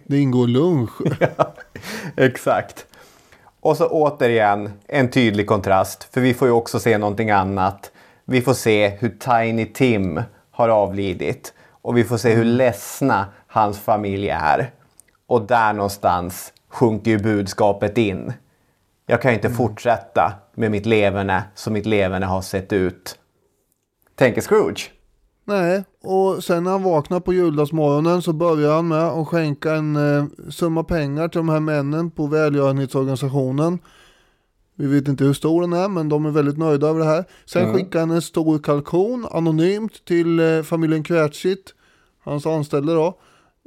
det 0.07 0.17
ingår 0.17 0.47
lunch. 0.47 0.91
Exakt. 2.17 2.85
Och 3.59 3.77
så 3.77 3.87
återigen 3.87 4.71
en 4.87 5.09
tydlig 5.09 5.47
kontrast, 5.47 6.13
för 6.13 6.21
vi 6.21 6.33
får 6.33 6.47
ju 6.47 6.53
också 6.53 6.79
se 6.79 6.97
någonting 6.97 7.31
annat. 7.31 7.91
Vi 8.25 8.41
får 8.41 8.53
se 8.53 8.89
hur 8.89 9.09
Tiny 9.09 9.65
Tim 9.65 10.21
har 10.51 10.69
avlidit 10.69 11.53
och 11.81 11.97
vi 11.97 12.03
får 12.03 12.17
se 12.17 12.33
hur 12.33 12.45
ledsna 12.45 13.25
hans 13.47 13.79
familj 13.79 14.29
är. 14.29 14.71
Och 15.27 15.41
där 15.47 15.73
någonstans 15.73 16.53
sjunker 16.69 17.11
ju 17.11 17.19
budskapet 17.19 17.97
in. 17.97 18.33
Jag 19.05 19.21
kan 19.21 19.33
inte 19.33 19.49
fortsätta 19.49 20.33
med 20.55 20.71
mitt 20.71 20.85
leverne 20.85 21.43
som 21.55 21.73
mitt 21.73 21.85
leverne 21.85 22.25
har 22.25 22.41
sett 22.41 22.73
ut. 22.73 23.19
Tänker 24.15 24.41
Scrooge. 24.41 24.91
Nej, 25.45 25.83
och 26.03 26.43
sen 26.43 26.63
när 26.63 26.71
han 26.71 26.83
vaknar 26.83 27.19
på 27.19 27.33
juldagsmorgonen 27.33 28.21
så 28.21 28.33
börjar 28.33 28.75
han 28.75 28.87
med 28.87 29.03
att 29.03 29.27
skänka 29.27 29.73
en 29.73 29.95
eh, 29.95 30.25
summa 30.49 30.83
pengar 30.83 31.27
till 31.27 31.37
de 31.39 31.49
här 31.49 31.59
männen 31.59 32.11
på 32.11 32.27
välgörenhetsorganisationen. 32.27 33.79
Vi 34.75 34.87
vet 34.87 35.07
inte 35.07 35.23
hur 35.23 35.33
stor 35.33 35.61
den 35.61 35.73
är, 35.73 35.87
men 35.89 36.09
de 36.09 36.25
är 36.25 36.29
väldigt 36.29 36.57
nöjda 36.57 36.87
över 36.87 36.99
det 36.99 37.05
här. 37.05 37.25
Sen 37.45 37.61
Mm. 37.63 37.75
skickar 37.75 37.99
han 37.99 38.11
en 38.11 38.21
stor 38.21 38.59
kalkon 38.59 39.27
anonymt 39.31 40.05
till 40.05 40.39
eh, 40.39 40.61
familjen 40.63 41.03
Kvätschit, 41.03 41.73
hans 42.23 42.45
anställda 42.45 42.93
då. 42.93 43.19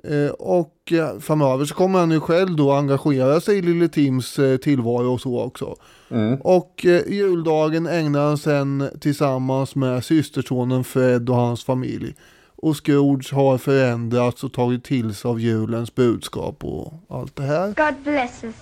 Eh, 0.04 0.30
och 0.30 0.92
eh, 0.92 1.18
framöver 1.18 1.64
så 1.64 1.74
kommer 1.74 1.98
han 1.98 2.10
ju 2.10 2.20
själv 2.20 2.56
då 2.56 2.72
engagera 2.72 3.40
sig 3.40 3.58
i 3.58 3.62
Lille 3.62 3.88
Tims 3.88 4.38
eh, 4.38 4.56
tillvaro 4.56 5.12
och 5.12 5.20
så 5.20 5.40
också. 5.40 5.76
Mm. 6.10 6.40
Och 6.40 6.86
juldagen 7.06 7.86
ägnar 7.86 8.26
han 8.26 8.38
sen 8.38 8.90
tillsammans 9.00 9.74
med 9.74 10.04
systersonen 10.04 10.84
Fred 10.84 11.30
och 11.30 11.36
hans 11.36 11.64
familj. 11.64 12.14
Och 12.56 12.76
Scrooge 12.76 13.32
har 13.34 13.58
förändrats 13.58 14.44
och 14.44 14.52
tagit 14.52 14.84
till 14.84 15.14
sig 15.14 15.28
av 15.28 15.40
julens 15.40 15.94
budskap 15.94 16.64
och 16.64 16.92
allt 17.08 17.36
det 17.36 17.42
här. 17.42 17.66
God 17.66 18.02
bless 18.04 18.44
us, 18.44 18.54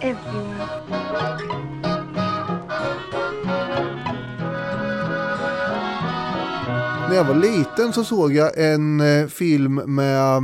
everyone. 0.00 1.93
När 7.14 7.20
jag 7.20 7.34
var 7.34 7.34
liten 7.34 7.92
så 7.92 8.04
såg 8.04 8.34
jag 8.34 8.58
en 8.58 9.00
eh, 9.00 9.26
film 9.26 9.74
med 9.74 10.36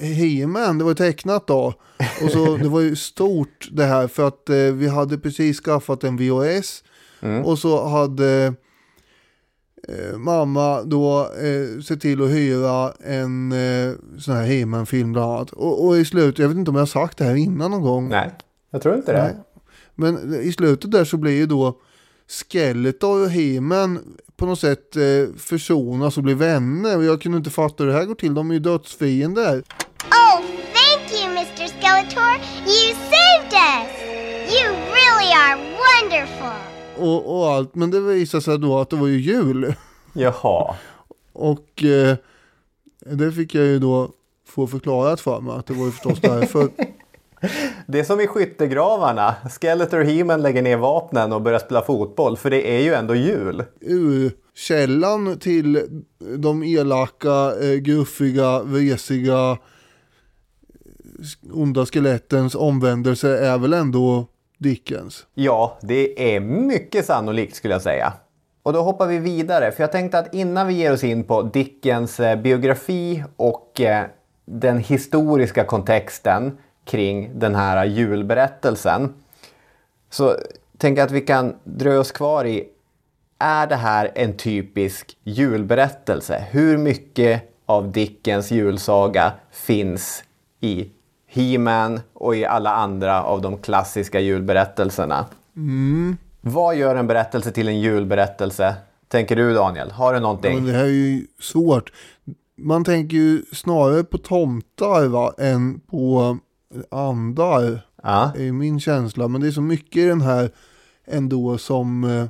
eh, 0.00 0.06
He-Man, 0.06 0.78
det 0.78 0.84
var 0.84 0.94
tecknat 0.94 1.46
då. 1.46 1.74
Och 2.22 2.30
så, 2.30 2.56
det 2.62 2.68
var 2.68 2.80
ju 2.80 2.96
stort 2.96 3.68
det 3.72 3.84
här 3.84 4.08
för 4.08 4.28
att 4.28 4.48
eh, 4.48 4.56
vi 4.56 4.88
hade 4.88 5.18
precis 5.18 5.60
skaffat 5.60 6.04
en 6.04 6.16
VHS. 6.16 6.84
Mm. 7.20 7.44
Och 7.44 7.58
så 7.58 7.88
hade 7.88 8.54
eh, 9.88 10.18
mamma 10.18 10.82
då 10.82 11.20
eh, 11.20 11.80
sett 11.82 12.00
till 12.00 12.22
att 12.22 12.30
hyra 12.30 12.92
en 13.04 13.52
eh, 13.52 13.92
sån 14.18 14.34
här 14.34 14.44
He-Man-film 14.44 15.12
bland 15.12 15.32
annat. 15.32 15.50
Och, 15.50 15.86
och 15.86 15.96
i 15.96 16.04
slutet, 16.04 16.38
jag 16.38 16.48
vet 16.48 16.58
inte 16.58 16.70
om 16.70 16.76
jag 16.76 16.82
har 16.82 16.86
sagt 16.86 17.18
det 17.18 17.24
här 17.24 17.34
innan 17.34 17.70
någon 17.70 17.82
gång. 17.82 18.08
Nej, 18.08 18.30
jag 18.70 18.82
tror 18.82 18.96
inte 18.96 19.12
det. 19.12 19.22
Nej. 19.22 19.36
Men 19.94 20.34
i 20.34 20.52
slutet 20.52 20.90
där 20.90 21.04
så 21.04 21.16
blir 21.16 21.36
ju 21.36 21.46
då 21.46 21.80
Skeletor 22.28 23.22
och 23.22 23.30
He-Man 23.30 23.98
på 24.40 24.46
något 24.46 24.60
sätt 24.60 24.96
eh, 24.96 25.34
försonas 25.36 26.16
och 26.16 26.22
blir 26.22 26.34
vänner. 26.34 26.96
Och 26.96 27.04
jag 27.04 27.22
kunde 27.22 27.38
inte 27.38 27.50
fatta 27.50 27.84
hur 27.84 27.90
det 27.90 27.98
här 27.98 28.04
går 28.04 28.14
till. 28.14 28.34
De 28.34 28.50
är 28.50 28.54
ju 28.54 28.60
dödsfiender. 28.60 29.62
Oh, 30.10 30.40
thank 30.74 31.12
you, 31.12 31.30
Mr. 31.30 31.66
Skeletor. 31.68 32.32
You 32.66 32.94
saved 33.12 33.52
us. 33.52 33.92
You 34.54 34.68
really 34.68 35.32
are 35.32 35.56
wonderful. 35.56 36.60
Och, 36.96 37.38
och 37.38 37.50
allt. 37.50 37.74
Men 37.74 37.90
det 37.90 38.00
visade 38.00 38.42
sig 38.42 38.58
då 38.58 38.78
att 38.78 38.90
det 38.90 38.96
var 38.96 39.06
ju 39.06 39.20
jul. 39.20 39.74
Jaha. 40.12 40.74
Och 41.32 41.84
eh, 41.84 42.16
det 43.00 43.32
fick 43.32 43.54
jag 43.54 43.64
ju 43.64 43.78
då 43.78 44.10
få 44.48 44.66
förklarat 44.66 45.20
för 45.20 45.40
mig. 45.40 45.56
Att 45.56 45.66
det 45.66 45.74
var 45.74 45.84
ju 45.84 45.90
förstås 45.90 46.20
därför. 46.20 46.68
Det 47.86 47.98
är 48.00 48.04
som 48.04 48.20
i 48.20 48.26
skyttegravarna. 48.26 49.34
Skeletor 49.60 50.00
och 50.00 50.06
He-Man 50.06 50.42
lägger 50.42 50.62
ner 50.62 50.76
vapnen 50.76 51.32
och 51.32 51.42
börjar 51.42 51.58
spela 51.58 51.82
fotboll, 51.82 52.36
för 52.36 52.50
det 52.50 52.76
är 52.76 52.80
ju 52.80 52.94
ändå 52.94 53.14
jul. 53.14 53.64
Urkällan 53.80 55.38
till 55.38 56.02
de 56.38 56.62
elaka, 56.62 57.52
eh, 57.62 57.76
gruffiga, 57.76 58.62
vresiga, 58.62 59.58
onda 61.52 61.86
skelettens 61.86 62.54
omvändelse 62.54 63.38
är 63.38 63.58
väl 63.58 63.72
ändå 63.72 64.26
Dickens. 64.58 65.26
Ja, 65.34 65.78
det 65.82 66.34
är 66.34 66.40
mycket 66.40 67.06
sannolikt 67.06 67.56
skulle 67.56 67.74
jag 67.74 67.82
säga. 67.82 68.12
Och 68.62 68.72
då 68.72 68.82
hoppar 68.82 69.06
vi 69.06 69.18
vidare, 69.18 69.72
för 69.72 69.82
jag 69.82 69.92
tänkte 69.92 70.18
att 70.18 70.34
innan 70.34 70.66
vi 70.66 70.74
ger 70.74 70.92
oss 70.92 71.04
in 71.04 71.24
på 71.24 71.42
Dickens 71.42 72.20
eh, 72.20 72.40
biografi 72.40 73.24
och 73.36 73.80
eh, 73.80 74.04
den 74.44 74.78
historiska 74.78 75.64
kontexten 75.64 76.58
kring 76.84 77.38
den 77.38 77.54
här 77.54 77.84
julberättelsen. 77.84 79.14
Så 80.10 80.36
jag 81.00 81.06
att 81.06 81.12
vi 81.12 81.20
kan 81.20 81.54
dröja 81.64 82.00
oss 82.00 82.12
kvar 82.12 82.44
i, 82.44 82.64
är 83.38 83.66
det 83.66 83.76
här 83.76 84.10
en 84.14 84.36
typisk 84.36 85.16
julberättelse? 85.24 86.44
Hur 86.50 86.78
mycket 86.78 87.42
av 87.66 87.92
Dickens 87.92 88.50
julsaga 88.50 89.32
finns 89.50 90.24
i 90.60 90.90
He-Man 91.28 92.00
och 92.12 92.36
i 92.36 92.44
alla 92.44 92.74
andra 92.74 93.22
av 93.24 93.40
de 93.40 93.58
klassiska 93.58 94.20
julberättelserna? 94.20 95.26
Mm. 95.56 96.16
Vad 96.40 96.76
gör 96.76 96.96
en 96.96 97.06
berättelse 97.06 97.50
till 97.50 97.68
en 97.68 97.80
julberättelse? 97.80 98.74
Tänker 99.08 99.36
du 99.36 99.54
Daniel? 99.54 99.90
Har 99.90 100.12
du 100.12 100.16
Ja, 100.16 100.22
någonting? 100.22 100.54
men 100.54 100.64
det 100.66 100.72
här 100.72 100.84
är 100.84 100.88
ju 100.88 101.26
svårt. 101.40 101.92
Man 102.56 102.84
tänker 102.84 103.16
ju 103.16 103.42
snarare 103.52 104.04
på 104.04 104.18
tomtar 104.18 105.06
va, 105.06 105.34
än 105.38 105.80
på 105.80 106.38
andar. 106.90 107.80
Ja. 108.02 108.32
är 108.36 108.52
min 108.52 108.80
känsla. 108.80 109.28
Men 109.28 109.40
det 109.40 109.46
är 109.46 109.52
så 109.52 109.62
mycket 109.62 109.96
i 109.96 110.06
den 110.06 110.20
här 110.20 110.50
ändå 111.04 111.58
som 111.58 112.04
eh, 112.04 112.26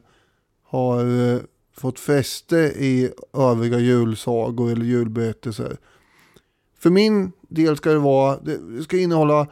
har 0.66 1.33
eh, 1.35 1.40
fått 1.76 2.00
fäste 2.00 2.57
i 2.57 3.11
övriga 3.33 3.79
julsagor 3.79 4.70
eller 4.70 4.85
julberättelser. 4.85 5.76
För 6.79 6.90
min 6.90 7.33
del 7.48 7.76
ska 7.76 7.90
det 7.90 7.98
vara, 7.98 8.38
det 8.40 8.83
ska 8.83 8.98
innehålla 8.98 9.46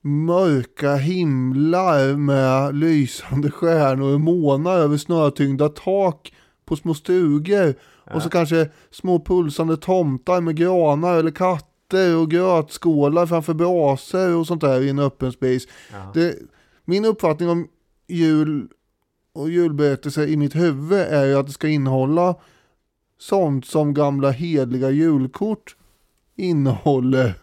mörka 0.00 0.94
himlar 0.94 2.16
med 2.16 2.74
lysande 2.74 3.50
stjärnor 3.50 4.14
och 4.14 4.20
månar 4.20 4.78
över 4.78 4.96
snötyngda 4.96 5.68
tak 5.68 6.32
på 6.64 6.76
små 6.76 6.94
stugor 6.94 7.74
Och 8.14 8.22
så 8.22 8.30
kanske 8.30 8.68
små 8.90 9.24
pulsande 9.24 9.76
tomtar 9.76 10.40
med 10.40 10.56
granar 10.56 11.16
eller 11.16 11.30
katter 11.30 11.77
och 11.94 12.30
grötskålar 12.30 13.26
framför 13.26 13.54
brasor 13.54 14.36
och 14.36 14.46
sånt 14.46 14.60
där 14.60 14.80
i 14.80 14.88
en 14.88 14.98
öppen 14.98 15.32
space. 15.32 15.68
Det, 16.14 16.38
min 16.84 17.04
uppfattning 17.04 17.48
om 17.48 17.68
jul 18.06 18.68
och 19.32 19.50
julberättelser 19.50 20.26
i 20.26 20.36
mitt 20.36 20.56
huvud 20.56 20.98
är 20.98 21.26
ju 21.26 21.34
att 21.34 21.46
det 21.46 21.52
ska 21.52 21.68
innehålla 21.68 22.34
sånt 23.18 23.66
som 23.66 23.94
gamla 23.94 24.30
hedliga 24.30 24.90
julkort 24.90 25.76
innehåller. 26.36 27.34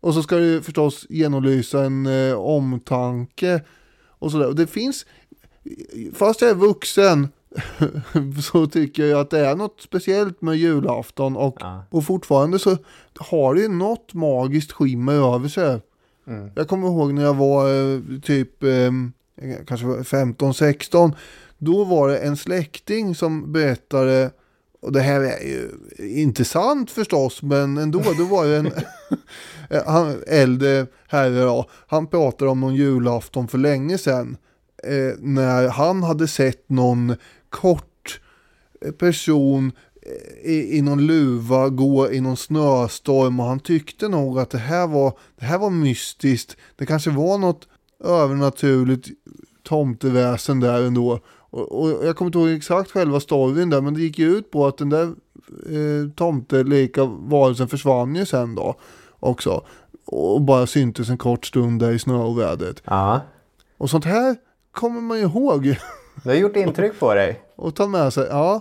Och 0.00 0.14
så 0.14 0.22
ska 0.22 0.36
det 0.36 0.62
förstås 0.62 1.06
genomlysa 1.08 1.84
en 1.84 2.06
eh, 2.06 2.34
omtanke 2.34 3.62
och 4.08 4.30
sådär. 4.30 4.46
Och 4.46 4.54
det 4.54 4.66
finns, 4.66 5.06
fast 6.14 6.40
jag 6.40 6.50
är 6.50 6.54
vuxen 6.54 7.28
så 8.42 8.66
tycker 8.66 9.06
jag 9.06 9.20
att 9.20 9.30
det 9.30 9.46
är 9.46 9.56
något 9.56 9.80
speciellt 9.80 10.42
med 10.42 10.56
julafton 10.56 11.36
och, 11.36 11.58
och 11.90 12.04
fortfarande 12.04 12.58
så 12.58 12.76
har 13.18 13.54
det 13.54 13.68
något 13.68 14.14
magiskt 14.14 14.72
skimmer 14.72 15.34
över 15.34 15.48
sig. 15.48 15.80
Mm. 16.26 16.50
Jag 16.54 16.68
kommer 16.68 16.86
ihåg 16.86 17.14
när 17.14 17.22
jag 17.22 17.34
var 17.34 17.94
eh, 17.94 18.00
typ 18.22 18.62
eh, 18.62 18.90
kanske 19.66 19.86
15-16 19.86 21.12
då 21.58 21.84
var 21.84 22.08
det 22.08 22.18
en 22.18 22.36
släkting 22.36 23.14
som 23.14 23.52
berättade 23.52 24.30
och 24.84 24.92
det 24.92 25.00
här 25.00 25.20
är 25.20 25.46
ju 25.46 25.70
inte 25.98 26.44
sant 26.44 26.90
förstås, 26.90 27.42
men 27.42 27.78
ändå, 27.78 28.02
då 28.18 28.24
var 28.24 28.46
det 28.46 28.56
en 28.56 28.70
han, 29.86 30.22
äldre 30.26 30.86
herre 31.08 31.40
då, 31.40 31.70
han 31.86 32.06
pratade 32.06 32.50
om 32.50 32.60
någon 32.60 32.74
julafton 32.74 33.48
för 33.48 33.58
länge 33.58 33.98
sedan. 33.98 34.36
Eh, 34.82 35.18
när 35.18 35.68
han 35.68 36.02
hade 36.02 36.28
sett 36.28 36.68
någon 36.68 37.16
kort 37.54 38.20
person 38.98 39.72
eh, 40.02 40.50
i, 40.50 40.78
i 40.78 40.82
någon 40.82 41.06
luva 41.06 41.68
gå 41.68 42.12
i 42.12 42.20
någon 42.20 42.36
snöstorm 42.36 43.40
och 43.40 43.46
han 43.46 43.60
tyckte 43.60 44.08
nog 44.08 44.38
att 44.38 44.50
det 44.50 44.58
här 44.58 44.86
var, 44.86 45.18
det 45.38 45.44
här 45.44 45.58
var 45.58 45.70
mystiskt. 45.70 46.56
Det 46.76 46.86
kanske 46.86 47.10
var 47.10 47.38
något 47.38 47.68
övernaturligt 48.04 49.08
tomteväsen 49.62 50.60
där 50.60 50.82
ändå. 50.82 51.20
Och, 51.50 51.82
och 51.82 52.06
jag 52.06 52.16
kommer 52.16 52.26
inte 52.26 52.38
ihåg 52.38 52.48
exakt 52.48 52.90
själva 52.90 53.20
storyn 53.20 53.70
där 53.70 53.80
men 53.80 53.94
det 53.94 54.00
gick 54.00 54.18
ju 54.18 54.36
ut 54.36 54.50
på 54.50 54.66
att 54.66 54.78
den 54.78 54.90
där 54.90 55.04
eh, 55.04 56.10
tomtelika 56.16 57.04
varelsen 57.04 57.68
försvann 57.68 58.14
ju 58.14 58.26
sen 58.26 58.54
då 58.54 58.74
också. 59.20 59.64
Och 60.06 60.42
bara 60.42 60.66
syntes 60.66 61.10
en 61.10 61.18
kort 61.18 61.46
stund 61.46 61.80
där 61.80 61.92
i 61.92 61.98
snöovädret. 61.98 62.82
Ja. 62.84 63.20
Och 63.78 63.90
sånt 63.90 64.04
här 64.04 64.36
kommer 64.72 65.00
man 65.00 65.18
ju 65.18 65.24
ihåg. 65.24 65.76
Det 66.22 66.28
har 66.28 66.36
gjort 66.36 66.56
intryck 66.56 67.00
på 67.00 67.14
dig. 67.14 67.40
och 67.56 67.74
ta 67.74 67.86
med 67.86 68.12
sig, 68.12 68.26
ja. 68.30 68.60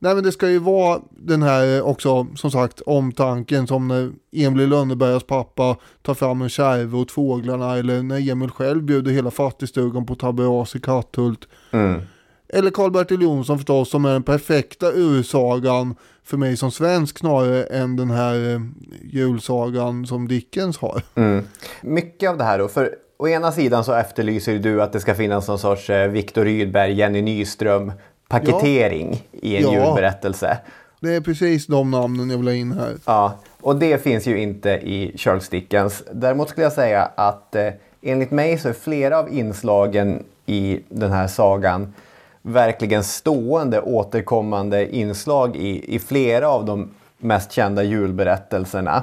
Nej 0.00 0.14
men 0.14 0.24
det 0.24 0.32
ska 0.32 0.48
ju 0.48 0.58
vara 0.58 1.00
den 1.10 1.42
här 1.42 1.76
eh, 1.76 1.86
också, 1.86 2.26
som 2.36 2.50
sagt, 2.50 2.80
omtanken 2.80 3.66
som 3.66 3.88
när 3.88 4.10
Emil 4.32 4.68
Lönnebergas 4.68 5.24
pappa 5.24 5.76
tar 6.02 6.14
fram 6.14 6.42
en 6.42 6.48
kärve 6.48 6.96
åt 6.96 7.10
fåglarna 7.10 7.76
eller 7.76 8.02
när 8.02 8.30
Emil 8.30 8.50
själv 8.50 8.82
bjuder 8.82 9.12
hela 9.12 9.30
fattigstugan 9.30 10.06
på 10.06 10.14
tabberas 10.14 10.76
i 10.76 10.80
Katthult. 10.80 11.48
Mm. 11.70 12.00
Eller 12.48 12.70
Karl-Bertil 12.70 13.22
Jonsson 13.22 13.58
förstås 13.58 13.90
som 13.90 14.04
är 14.04 14.12
den 14.12 14.22
perfekta 14.22 14.92
ursagan 14.92 15.94
för 16.24 16.36
mig 16.36 16.56
som 16.56 16.70
svensk 16.70 17.18
snarare 17.18 17.64
än 17.64 17.96
den 17.96 18.10
här 18.10 18.54
eh, 18.54 18.60
julsagan 19.02 20.06
som 20.06 20.28
Dickens 20.28 20.78
har. 20.78 21.02
Mm. 21.14 21.44
Mycket 21.82 22.30
av 22.30 22.38
det 22.38 22.44
här 22.44 22.58
då, 22.58 22.68
för 22.68 22.94
å 23.18 23.28
ena 23.28 23.52
sidan 23.52 23.84
så 23.84 23.92
efterlyser 23.92 24.58
du 24.58 24.82
att 24.82 24.92
det 24.92 25.00
ska 25.00 25.14
finnas 25.14 25.48
någon 25.48 25.58
sorts 25.58 25.90
eh, 25.90 26.08
Viktor 26.08 26.44
Rydberg, 26.44 26.92
Jenny 26.92 27.22
Nyström 27.22 27.92
paketering 28.28 29.22
i 29.32 29.56
en 29.56 29.62
Ja. 29.62 29.72
julberättelse. 29.72 30.58
Det 31.00 31.14
är 31.14 31.20
precis 31.20 31.66
de 31.66 31.90
namnen 31.90 32.30
jag 32.30 32.38
vill 32.38 32.46
ha 32.46 32.54
in 32.54 32.72
här. 32.72 32.94
Ja, 33.04 33.34
och 33.60 33.76
det 33.76 34.02
finns 34.02 34.26
ju 34.26 34.38
inte 34.40 34.70
i 34.70 35.12
Charles 35.18 35.48
Dickens. 35.48 36.02
Däremot 36.12 36.48
skulle 36.48 36.64
jag 36.64 36.72
säga 36.72 37.10
att 37.14 37.54
eh, 37.54 37.68
enligt 38.02 38.30
mig 38.30 38.58
så 38.58 38.68
är 38.68 38.72
flera 38.72 39.18
av 39.18 39.32
inslagen 39.32 40.24
i 40.46 40.80
den 40.88 41.12
här 41.12 41.26
sagan 41.26 41.94
verkligen 42.42 43.04
stående 43.04 43.80
återkommande 43.80 44.96
inslag 44.96 45.56
i, 45.56 45.94
i 45.94 45.98
flera 45.98 46.48
av 46.48 46.64
de 46.64 46.90
mest 47.18 47.52
kända 47.52 47.82
julberättelserna. 47.82 49.02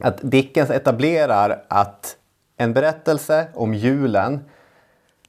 Att 0.00 0.18
Dickens 0.22 0.70
etablerar 0.70 1.62
att 1.68 2.16
en 2.58 2.72
berättelse 2.72 3.46
om 3.54 3.74
julen 3.74 4.44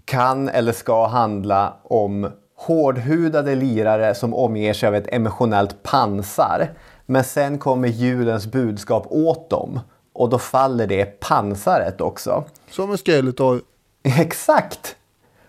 kan 0.05 0.49
eller 0.49 0.71
ska 0.71 1.07
handla 1.07 1.73
om 1.83 2.31
hårdhudade 2.55 3.55
lirare 3.55 4.15
som 4.15 4.33
omger 4.33 4.73
sig 4.73 4.87
av 4.87 4.95
ett 4.95 5.07
emotionellt 5.13 5.83
pansar. 5.83 6.69
Men 7.05 7.23
sen 7.23 7.57
kommer 7.57 7.87
julens 7.87 8.47
budskap 8.47 9.07
åt 9.09 9.49
dem 9.49 9.79
och 10.13 10.29
då 10.29 10.39
faller 10.39 10.87
det 10.87 11.19
pansaret 11.19 12.01
också. 12.01 12.43
Som 12.69 12.91
en 12.91 12.97
Skeletor. 12.97 13.61
Exakt! 14.03 14.95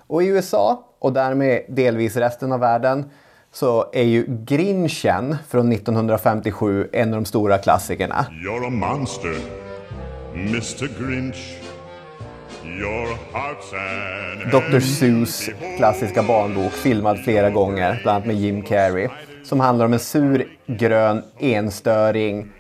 Och 0.07 0.23
i 0.23 0.27
USA 0.27 0.85
och 0.99 1.12
därmed 1.12 1.64
delvis 1.69 2.16
resten 2.16 2.53
av 2.53 2.61
världen 2.61 3.11
så 3.53 3.90
är 3.93 4.03
ju 4.03 4.27
Grinchen 4.29 5.37
från 5.49 5.73
1957 5.73 6.88
en 6.93 7.09
av 7.09 7.14
de 7.14 7.25
stora 7.25 7.59
klassikerna. 7.59 8.27
You're 8.31 8.66
a 8.66 8.71
monster, 8.71 9.37
Mr. 10.35 10.88
Grinch. 10.99 11.60
Dr. 14.51 14.81
Seuss 14.81 15.51
klassiska 15.77 16.23
barnbok 16.23 16.73
filmad 16.73 17.19
flera 17.25 17.51
gånger, 17.51 18.01
bland 18.03 18.16
annat 18.16 18.27
med 18.27 18.37
Jim 18.37 18.62
Carrey. 18.62 19.09
Som 19.45 19.61
handlar 19.61 19.85
om 19.85 19.93
en 19.93 19.99
sur, 19.99 20.49
grön 20.66 21.23
enstöring 21.38 22.53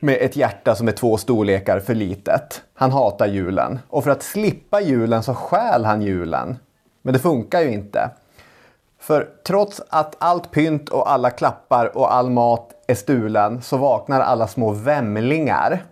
med 0.00 0.18
ett 0.20 0.36
hjärta 0.36 0.74
som 0.74 0.88
är 0.88 0.92
två 0.92 1.16
storlekar 1.16 1.80
för 1.80 1.94
litet. 1.94 2.62
Han 2.74 2.90
hatar 2.90 3.26
julen 3.26 3.78
och 3.88 4.04
för 4.04 4.10
att 4.10 4.22
slippa 4.22 4.80
julen 4.80 5.22
så 5.22 5.34
stjäl 5.34 5.84
han 5.84 6.02
julen. 6.02 6.58
Men 7.02 7.12
det 7.12 7.18
funkar 7.18 7.60
ju 7.60 7.72
inte. 7.72 8.10
För 9.00 9.28
trots 9.46 9.82
att 9.88 10.16
allt 10.18 10.50
pynt 10.50 10.88
och 10.88 11.12
alla 11.12 11.30
klappar 11.30 11.96
och 11.96 12.14
all 12.14 12.30
mat 12.30 12.70
är 12.86 12.94
stulen 12.94 13.62
så 13.62 13.76
vaknar 13.76 14.20
alla 14.20 14.46
små 14.46 14.70
vämlingar 14.70 15.82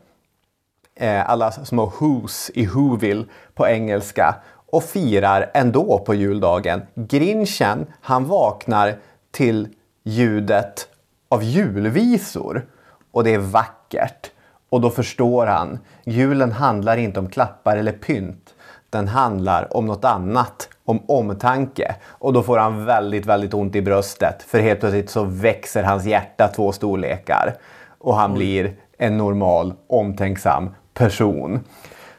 eh, 0.97 1.31
alla 1.31 1.53
små 1.53 1.93
who's 1.99 2.51
i 2.55 2.67
Whoville 2.67 3.25
på 3.55 3.67
engelska 3.67 4.35
och 4.71 4.85
firar 4.85 5.51
ändå 5.55 5.99
på 5.99 6.15
juldagen. 6.15 6.83
Grinchen, 6.95 7.87
han 8.01 8.25
vaknar 8.25 8.95
till 9.31 9.69
ljudet 10.05 10.89
av 11.29 11.43
julvisor 11.43 12.67
och 13.13 13.25
det 13.25 13.35
är 13.35 13.39
vackert. 13.39 14.31
Och 14.69 14.81
då 14.81 14.91
förstår 14.91 15.47
han, 15.47 15.79
julen 16.05 16.53
handlar 16.53 16.97
inte 16.97 17.21
om 17.21 17.29
klappar 17.29 17.77
eller 17.77 17.93
pynt. 17.93 18.55
Den 18.91 19.09
handlar 19.09 19.77
om 19.77 19.87
något 19.87 20.05
annat, 20.05 20.69
om 20.85 21.01
omtanke. 21.09 21.95
Och 22.07 22.33
då 22.33 22.43
får 22.43 22.59
han 22.59 22.85
väldigt, 22.85 23.27
väldigt 23.27 23.55
ont 23.55 23.77
i 23.77 23.83
bröstet. 23.83 24.43
För 24.43 24.61
helt 24.61 24.81
plötsligt 24.81 25.11
så 25.11 25.25
växer 25.25 25.83
hans 25.83 26.05
hjärta 26.05 26.49
två 26.49 26.73
storlekar. 26.73 27.55
Och 27.99 28.17
han 28.17 28.35
blir 28.35 28.77
en 28.99 29.19
normal, 29.19 29.75
omtänksam 29.87 30.71
person. 30.97 31.61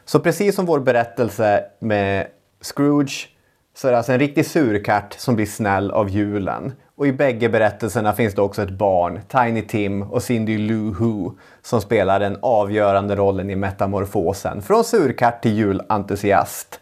Så 0.04 0.20
precis 0.20 0.54
som 0.54 0.66
vår 0.66 0.80
berättelse 0.80 1.64
med 1.78 2.26
Scrooge 2.60 3.28
så 3.74 3.88
är 3.88 3.92
det 3.92 3.98
alltså 3.98 4.12
en 4.12 4.18
riktig 4.18 4.46
surkatt 4.46 5.14
som 5.18 5.36
blir 5.36 5.46
snäll 5.46 5.90
av 5.90 6.08
julen. 6.08 6.72
Och 6.96 7.06
i 7.06 7.12
bägge 7.12 7.48
berättelserna 7.48 8.12
finns 8.12 8.34
det 8.34 8.42
också 8.42 8.62
ett 8.62 8.70
barn, 8.70 9.20
Tiny 9.28 9.62
Tim 9.62 10.02
och 10.02 10.22
Cindy 10.22 10.58
Lou 10.58 10.94
Who, 10.94 11.32
som 11.62 11.80
spelar 11.80 12.20
den 12.20 12.38
avgörande 12.42 13.16
rollen 13.16 13.50
i 13.50 13.56
metamorfosen 13.56 14.62
från 14.62 14.84
surkatt 14.84 15.42
till 15.42 15.56
julentusiast. 15.56 16.80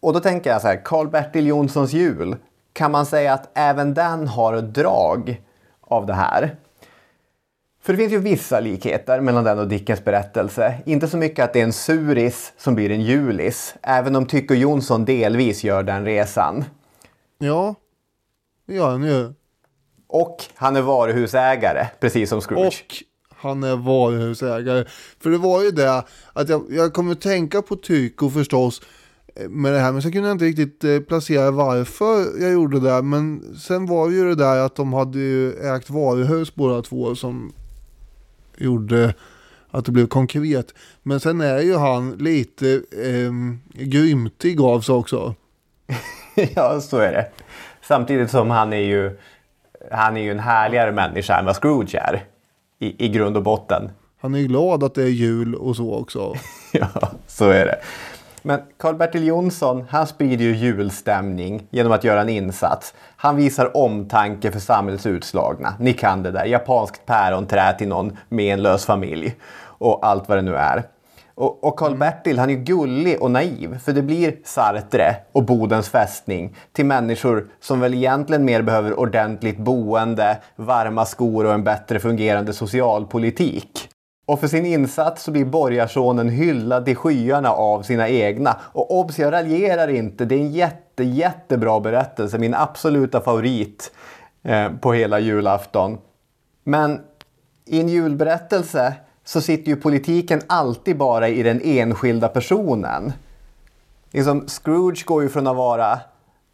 Och 0.00 0.12
då 0.12 0.20
tänker 0.20 0.50
jag 0.50 0.60
så 0.60 0.68
här, 0.68 0.84
Karl-Bertil 0.84 1.46
Jonssons 1.46 1.92
jul, 1.92 2.36
kan 2.72 2.90
man 2.90 3.06
säga 3.06 3.32
att 3.32 3.50
även 3.54 3.94
den 3.94 4.28
har 4.28 4.60
drag 4.60 5.40
av 5.80 6.06
det 6.06 6.14
här? 6.14 6.56
För 7.84 7.92
det 7.92 7.96
finns 7.96 8.12
ju 8.12 8.18
vissa 8.18 8.60
likheter 8.60 9.20
mellan 9.20 9.44
den 9.44 9.58
och 9.58 9.68
Dickens 9.68 10.04
berättelse. 10.04 10.74
Inte 10.86 11.08
så 11.08 11.16
mycket 11.16 11.44
att 11.44 11.52
det 11.52 11.60
är 11.60 11.64
en 11.64 11.72
suris 11.72 12.52
som 12.58 12.74
blir 12.74 12.90
en 12.90 13.00
julis, 13.00 13.74
även 13.82 14.16
om 14.16 14.26
Tycho 14.26 14.54
Jonsson 14.54 15.04
delvis 15.04 15.64
gör 15.64 15.82
den 15.82 16.04
resan. 16.04 16.64
Ja, 17.38 17.74
det 18.66 18.74
gör 18.74 18.90
han 18.90 19.04
ju. 19.04 19.32
Och 20.08 20.44
han 20.54 20.76
är 20.76 20.82
varuhusägare, 20.82 21.86
precis 22.00 22.28
som 22.28 22.40
Scrooge. 22.40 22.84
Och 22.84 22.94
han 23.36 23.62
är 23.62 23.76
varuhusägare. 23.76 24.84
För 25.20 25.30
det 25.30 25.38
var 25.38 25.62
ju 25.62 25.70
det 25.70 26.04
att 26.32 26.48
jag, 26.48 26.66
jag 26.70 26.92
kommer 26.92 27.14
tänka 27.14 27.62
på 27.62 27.76
Tycho 27.76 28.30
förstås 28.30 28.82
eh, 29.36 29.48
med 29.48 29.72
det 29.72 29.78
här. 29.78 29.92
Men 29.92 30.02
så 30.02 30.12
kunde 30.12 30.28
jag 30.28 30.34
inte 30.34 30.44
riktigt 30.44 30.84
eh, 30.84 31.00
placera 31.00 31.50
varför 31.50 32.42
jag 32.42 32.52
gjorde 32.52 32.80
det. 32.80 33.02
Men 33.02 33.56
sen 33.58 33.86
var 33.86 34.08
det 34.08 34.14
ju 34.14 34.28
det 34.28 34.34
där 34.34 34.56
att 34.58 34.76
de 34.76 34.92
hade 34.92 35.18
ju 35.18 35.52
ägt 35.52 35.90
varuhus 35.90 36.54
båda 36.54 36.82
två 36.82 37.14
som 37.14 37.52
gjorde 38.64 39.14
att 39.70 39.84
det 39.84 39.92
blev 39.92 40.06
konkret. 40.06 40.74
Men 41.02 41.20
sen 41.20 41.40
är 41.40 41.58
ju 41.58 41.76
han 41.76 42.10
lite 42.10 42.74
eh, 42.74 43.32
grymtig 43.84 44.60
av 44.60 44.80
sig 44.80 44.94
också. 44.94 45.34
ja, 46.54 46.80
så 46.80 46.98
är 46.98 47.12
det. 47.12 47.28
Samtidigt 47.82 48.30
som 48.30 48.50
han 48.50 48.72
är 48.72 48.76
ju 48.76 49.18
han 49.90 50.16
är 50.16 50.20
ju 50.20 50.30
en 50.30 50.38
härligare 50.38 50.92
människa 50.92 51.38
än 51.38 51.44
vad 51.44 51.56
Scrooge 51.56 51.94
är. 51.94 52.24
I, 52.78 53.06
i 53.06 53.08
grund 53.08 53.36
och 53.36 53.42
botten. 53.42 53.90
Han 54.20 54.34
är 54.34 54.38
ju 54.38 54.46
glad 54.46 54.84
att 54.84 54.94
det 54.94 55.02
är 55.02 55.08
jul 55.08 55.54
och 55.54 55.76
så 55.76 55.94
också. 55.94 56.34
ja, 56.72 56.88
så 57.26 57.48
är 57.48 57.66
det. 57.66 57.78
Men 58.42 58.60
Karl-Bertil 58.78 59.26
Jonsson, 59.26 59.84
han 59.90 60.06
sprider 60.06 60.44
ju 60.44 60.56
julstämning 60.56 61.66
genom 61.70 61.92
att 61.92 62.04
göra 62.04 62.20
en 62.20 62.28
insats. 62.28 62.94
Han 63.22 63.36
visar 63.36 63.76
omtanke 63.76 64.52
för 64.52 64.60
samhällets 64.60 65.06
utslagna. 65.06 65.74
Ni 65.78 65.92
kan 65.92 66.22
det 66.22 66.30
där. 66.30 66.44
Japanskt 66.44 67.06
päronträ 67.06 67.72
till 67.78 67.88
någon 67.88 68.16
menlös 68.28 68.86
familj. 68.86 69.36
Och 69.62 70.06
allt 70.06 70.28
vad 70.28 70.38
det 70.38 70.42
nu 70.42 70.56
är. 70.56 70.82
Och, 71.34 71.64
och 71.64 71.78
Karl-Bertil 71.78 72.38
han 72.38 72.50
är 72.50 72.54
gullig 72.54 73.22
och 73.22 73.30
naiv 73.30 73.78
för 73.78 73.92
det 73.92 74.02
blir 74.02 74.36
Sartre 74.44 75.16
och 75.32 75.44
Bodens 75.44 75.88
fästning 75.88 76.56
till 76.72 76.86
människor 76.86 77.46
som 77.60 77.80
väl 77.80 77.94
egentligen 77.94 78.44
mer 78.44 78.62
behöver 78.62 78.98
ordentligt 79.00 79.58
boende, 79.58 80.38
varma 80.56 81.04
skor 81.04 81.46
och 81.46 81.54
en 81.54 81.64
bättre 81.64 82.00
fungerande 82.00 82.52
socialpolitik. 82.52 83.91
Och 84.26 84.40
för 84.40 84.48
sin 84.48 84.66
insats 84.66 85.22
så 85.22 85.30
blir 85.30 85.44
borgarsonen 85.44 86.28
hyllad 86.28 86.88
i 86.88 86.94
skyarna 86.94 87.50
av 87.52 87.82
sina 87.82 88.08
egna. 88.08 88.56
Och 88.62 88.98
obs, 88.98 89.18
jag 89.18 89.32
raljerar 89.32 89.88
inte. 89.88 90.24
Det 90.24 90.34
är 90.34 90.38
en 90.38 90.52
jätte, 90.52 91.04
jättebra 91.04 91.80
berättelse. 91.80 92.38
Min 92.38 92.54
absoluta 92.54 93.20
favorit 93.20 93.92
eh, 94.42 94.72
på 94.72 94.92
hela 94.92 95.18
julafton. 95.20 95.98
Men 96.64 97.00
i 97.66 97.80
en 97.80 97.88
julberättelse 97.88 98.94
så 99.24 99.40
sitter 99.40 99.70
ju 99.70 99.76
politiken 99.76 100.40
alltid 100.46 100.98
bara 100.98 101.28
i 101.28 101.42
den 101.42 101.60
enskilda 101.64 102.28
personen. 102.28 103.12
Liksom, 104.10 104.48
Scrooge 104.48 105.04
går 105.04 105.22
ju 105.22 105.28
från 105.28 105.46
att 105.46 105.56
vara 105.56 105.98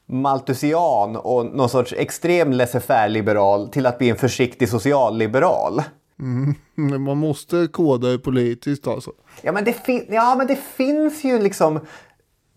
maltusian 0.07 1.17
och 1.17 1.47
någon 1.47 1.69
sorts 1.69 1.95
extrem 1.97 2.53
laissez-faire-liberal 2.53 3.69
till 3.69 3.87
att 3.87 3.99
bli 3.99 4.11
en 4.11 4.17
försiktig 4.17 4.69
socialliberal. 4.69 5.83
Mm, 6.21 6.55
man 7.05 7.19
måste 7.19 7.67
koda 7.67 8.19
politiskt 8.19 8.87
alltså. 8.87 9.13
Ja 9.43 9.53
men 9.53 9.65
det, 9.65 9.77
ja, 10.09 10.35
men 10.39 10.47
det 10.47 10.57
finns 10.77 11.25
ju 11.25 11.39
liksom... 11.39 11.81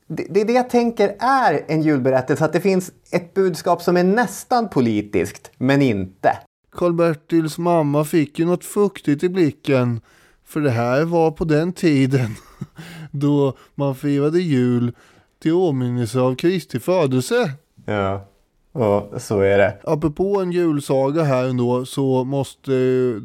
Det, 0.08 0.28
det 0.30 0.42
är 0.42 0.46
det 0.46 0.54
jag 0.54 0.70
tänker 0.70 1.16
är 1.20 1.66
en 1.68 1.82
julberättelse. 1.82 2.46
Att 2.46 2.54
det 2.54 2.62
finns 2.62 2.92
ett 3.12 3.34
budskap 3.34 3.82
som 3.82 3.98
är 3.98 4.04
nästan 4.04 4.70
politiskt, 4.70 5.52
men 5.58 5.82
inte. 5.82 6.38
Karl-Bertils 6.72 7.58
mamma 7.58 8.06
fick 8.06 8.40
ju 8.40 8.46
något 8.46 8.66
fuktigt 8.66 9.24
i 9.24 9.30
blicken. 9.30 10.02
För 10.46 10.62
det 10.62 10.72
här 10.72 11.06
var 11.06 11.32
på 11.32 11.46
den 11.46 11.74
tiden 11.74 12.36
då 13.12 13.58
man 13.76 13.96
firade 13.96 14.40
jul 14.40 14.96
till 15.42 15.54
åminnelse 15.54 16.20
av 16.20 16.36
Kristi 16.36 16.80
födelse. 16.80 17.52
Ja, 17.86 18.31
och 18.72 19.22
så 19.22 19.40
är 19.40 19.58
det. 19.58 19.78
Apropå 19.84 20.42
en 20.42 20.52
julsaga 20.52 21.24
här 21.24 21.46
ändå 21.46 21.86
så 21.86 22.24
måste 22.24 22.72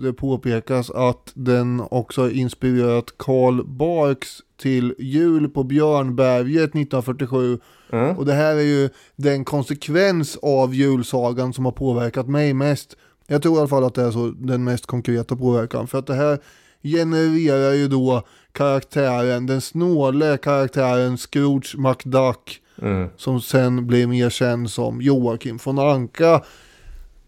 det 0.03 0.13
påpekas 0.13 0.91
att 0.91 1.33
den 1.35 1.83
också 1.91 2.23
har 2.23 2.31
inspirerat 2.31 3.05
Karl 3.17 3.65
Barks 3.65 4.29
till 4.61 4.95
Jul 4.99 5.49
på 5.49 5.65
Björnberget 5.65 6.71
1947. 6.71 7.59
Mm. 7.93 8.17
Och 8.17 8.27
det 8.27 8.33
här 8.33 8.57
är 8.57 8.61
ju 8.61 8.89
den 9.17 9.45
konsekvens 9.45 10.39
av 10.43 10.75
julsagan 10.75 11.53
som 11.53 11.65
har 11.65 11.73
påverkat 11.73 12.29
mig 12.29 12.55
mest. 12.55 12.97
Jag 13.27 13.43
tror 13.43 13.57
i 13.57 13.59
alla 13.59 13.69
fall 13.69 13.85
att 13.85 13.95
det 13.95 14.03
är 14.03 14.11
så 14.11 14.27
den 14.27 14.65
mest 14.65 14.87
konkreta 14.87 15.37
påverkan. 15.37 15.87
För 15.87 15.99
att 15.99 16.07
det 16.07 16.15
här 16.15 16.39
genererar 16.83 17.73
ju 17.73 17.89
då 17.89 18.23
karaktären, 18.53 19.47
den 19.47 19.61
snåle 19.61 20.37
karaktären 20.37 21.17
Scrooge 21.17 21.75
McDuck. 21.79 22.63
Mm. 22.83 23.09
Som 23.17 23.41
sen 23.41 23.87
blev 23.87 24.09
mer 24.09 24.31
känd 24.31 24.71
som 24.71 25.01
Joakim 25.03 25.59
von 25.65 25.79
Anka. 25.79 26.43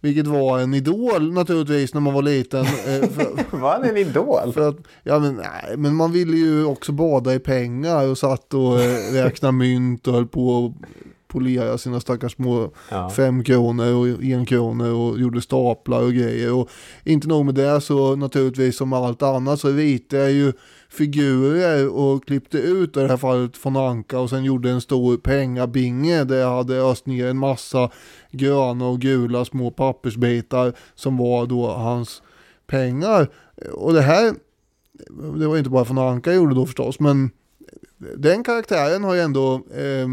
Vilket 0.00 0.26
var 0.26 0.58
en 0.58 0.74
idol 0.74 1.32
naturligtvis 1.32 1.94
när 1.94 2.00
man 2.00 2.14
var 2.14 2.22
liten. 2.22 2.60
eh, 2.86 3.08
för- 3.10 3.56
Var 3.58 3.72
han 3.72 3.84
en 3.84 3.96
idol? 3.96 4.52
För 4.52 4.68
att, 4.68 4.76
ja 5.02 5.18
men 5.18 5.34
nej, 5.34 5.76
men 5.76 5.94
man 5.94 6.12
ville 6.12 6.36
ju 6.36 6.64
också 6.64 6.92
bada 6.92 7.34
i 7.34 7.38
pengar 7.38 8.06
och 8.08 8.18
satt 8.18 8.54
och 8.54 8.80
eh, 8.80 9.12
räkna 9.12 9.52
mynt 9.52 10.06
och 10.08 10.14
höll 10.14 10.26
på 10.26 10.66
att 10.80 10.88
polera 11.28 11.78
sina 11.78 12.00
stackars 12.00 12.32
små 12.34 12.70
Ja. 12.90 13.10
fem 13.10 13.44
kronor 13.44 13.94
och 13.94 14.22
en 14.24 14.46
kronor 14.46 14.92
och 14.92 15.20
gjorde 15.20 15.40
staplar 15.40 16.02
och 16.02 16.12
grejer. 16.12 16.52
Och 16.52 16.68
inte 17.04 17.28
nog 17.28 17.44
med 17.46 17.54
det 17.54 17.80
så 17.80 18.16
naturligtvis 18.16 18.76
som 18.76 18.92
allt 18.92 19.22
annat 19.22 19.60
så 19.60 19.68
ritade 19.68 20.22
jag 20.22 20.32
ju 20.32 20.52
figurer 20.98 21.88
och 21.88 22.24
klippte 22.24 22.58
ut 22.58 22.96
i 22.96 23.00
det 23.00 23.08
här 23.08 23.16
fallet 23.16 23.66
von 23.66 23.76
Anka 23.76 24.18
och 24.18 24.30
sen 24.30 24.44
gjorde 24.44 24.70
en 24.70 24.80
stor 24.80 25.16
pengabinge 25.16 26.24
där 26.24 26.36
jag 26.36 26.56
hade 26.56 26.76
öst 26.76 27.06
ner 27.06 27.26
en 27.26 27.38
massa 27.38 27.90
gröna 28.30 28.86
och 28.86 29.00
gula 29.00 29.44
små 29.44 29.70
pappersbitar 29.70 30.72
som 30.94 31.16
var 31.16 31.46
då 31.46 31.66
hans 31.66 32.22
pengar. 32.66 33.28
Och 33.72 33.92
det 33.92 34.02
här, 34.02 34.34
det 35.38 35.46
var 35.46 35.58
inte 35.58 35.70
bara 35.70 35.84
von 35.84 35.98
Anka 35.98 36.32
gjorde 36.32 36.54
då 36.54 36.66
förstås, 36.66 37.00
men 37.00 37.30
den 38.16 38.44
karaktären 38.44 39.04
har 39.04 39.14
ju 39.14 39.20
ändå 39.20 39.54
eh, 39.54 40.08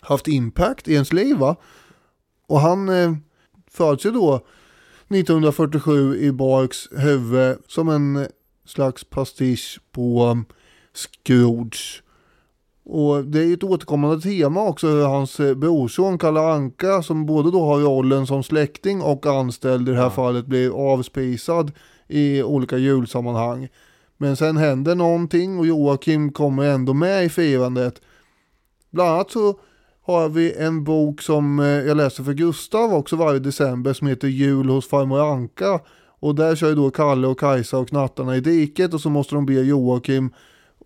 haft 0.00 0.28
impact 0.28 0.88
i 0.88 0.92
ens 0.92 1.12
liv 1.12 1.36
va? 1.36 1.56
Och 2.46 2.60
han 2.60 2.88
eh, 2.88 3.12
föds 3.70 4.06
ju 4.06 4.10
då 4.10 4.46
1947 5.08 6.16
i 6.16 6.32
Barks 6.32 6.88
huvud 6.92 7.58
som 7.66 7.88
en 7.88 8.26
slags 8.70 9.04
pastisch 9.04 9.80
på 9.92 10.24
um, 10.24 10.44
Scrooge. 10.94 12.02
Och 12.84 13.24
det 13.24 13.44
är 13.44 13.54
ett 13.54 13.64
återkommande 13.64 14.20
tema 14.20 14.62
också 14.62 14.86
hur 14.86 15.04
hans 15.04 15.40
eh, 15.40 15.54
brorson 15.54 16.18
Kalle 16.18 16.40
Anka 16.40 17.02
som 17.02 17.26
både 17.26 17.50
då 17.50 17.64
har 17.64 17.80
rollen 17.80 18.26
som 18.26 18.42
släkting 18.42 19.02
och 19.02 19.26
anställd 19.26 19.88
i 19.88 19.92
det 19.92 19.98
här 19.98 20.10
fallet 20.10 20.46
blir 20.46 20.92
avspisad 20.92 21.72
i 22.08 22.42
olika 22.42 22.78
julsammanhang. 22.78 23.68
Men 24.16 24.36
sen 24.36 24.56
händer 24.56 24.94
någonting 24.94 25.58
och 25.58 25.66
Joakim 25.66 26.32
kommer 26.32 26.64
ändå 26.64 26.94
med 26.94 27.24
i 27.24 27.28
firandet. 27.28 28.00
Bland 28.90 29.10
annat 29.10 29.30
så 29.30 29.60
har 30.02 30.28
vi 30.28 30.52
en 30.52 30.84
bok 30.84 31.22
som 31.22 31.60
eh, 31.60 31.66
jag 31.66 31.96
läser 31.96 32.24
för 32.24 32.32
Gustav 32.32 32.94
också 32.94 33.16
varje 33.16 33.38
december 33.38 33.92
som 33.92 34.06
heter 34.06 34.28
Jul 34.28 34.68
hos 34.68 34.88
farmor 34.88 35.32
Anka. 35.32 35.80
Och 36.20 36.34
där 36.34 36.56
kör 36.56 36.68
ju 36.68 36.74
då 36.74 36.90
Kalle 36.90 37.26
och 37.26 37.40
Kajsa 37.40 37.78
och 37.78 37.88
knattarna 37.88 38.36
i 38.36 38.40
diket 38.40 38.94
och 38.94 39.00
så 39.00 39.10
måste 39.10 39.34
de 39.34 39.46
be 39.46 39.52
Joakim 39.52 40.30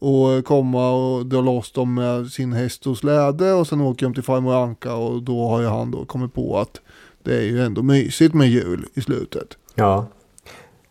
och 0.01 0.45
komma 0.45 0.91
och 0.91 1.27
dra 1.27 1.41
loss 1.41 1.73
dem 1.73 1.95
med 1.95 2.27
sin 2.27 2.53
häst 2.53 2.87
och 2.87 2.99
släde 2.99 3.53
och 3.53 3.67
sen 3.67 3.81
åker 3.81 4.07
de 4.07 4.15
till 4.15 4.23
farmor 4.23 4.55
Anka 4.65 4.95
och 4.95 5.23
då 5.23 5.49
har 5.49 5.61
ju 5.61 5.67
han 5.67 5.91
då 5.91 6.05
kommit 6.05 6.35
på 6.35 6.59
att 6.59 6.81
det 7.23 7.37
är 7.37 7.43
ju 7.43 7.63
ändå 7.63 7.83
mysigt 7.83 8.35
med 8.35 8.49
jul 8.49 8.87
i 8.95 9.01
slutet. 9.01 9.59
Ja. 9.75 10.07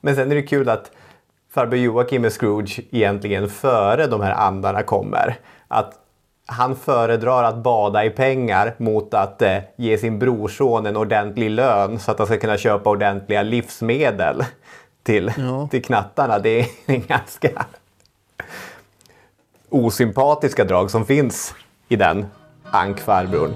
Men 0.02 0.16
sen 0.16 0.32
är 0.32 0.36
det 0.36 0.42
kul 0.42 0.70
att 0.70 0.92
farbror 1.54 1.80
Joakim 1.80 2.26
är 2.26 2.30
Scrooge 2.30 2.80
egentligen 2.92 3.50
före 3.50 4.08
de 4.08 4.22
här 4.22 4.32
andarna 4.32 4.84
kommer. 4.84 5.40
Att 5.68 6.03
han 6.46 6.76
föredrar 6.76 7.44
att 7.44 7.58
bada 7.64 8.06
i 8.06 8.10
pengar 8.10 8.76
mot 8.78 9.14
att 9.14 9.42
eh, 9.42 9.58
ge 9.78 9.98
sin 9.98 10.20
brorson 10.20 10.86
en 10.86 10.98
ordentlig 10.98 11.50
lön 11.50 12.00
så 12.00 12.12
att 12.12 12.18
han 12.18 12.28
ska 12.28 12.38
kunna 12.38 12.58
köpa 12.58 12.90
ordentliga 12.90 13.44
livsmedel 13.44 14.44
till, 15.04 15.32
Ja. 15.38 15.68
till 15.72 15.84
knattarna. 15.84 16.40
Det 16.40 16.60
är 16.60 16.68
en 16.86 17.02
ganska 17.02 17.66
osympatiska 19.70 20.64
drag 20.64 20.92
som 20.92 21.06
finns 21.06 21.54
i 21.90 21.96
den 21.96 22.26
ankfarbrorn. 22.72 23.56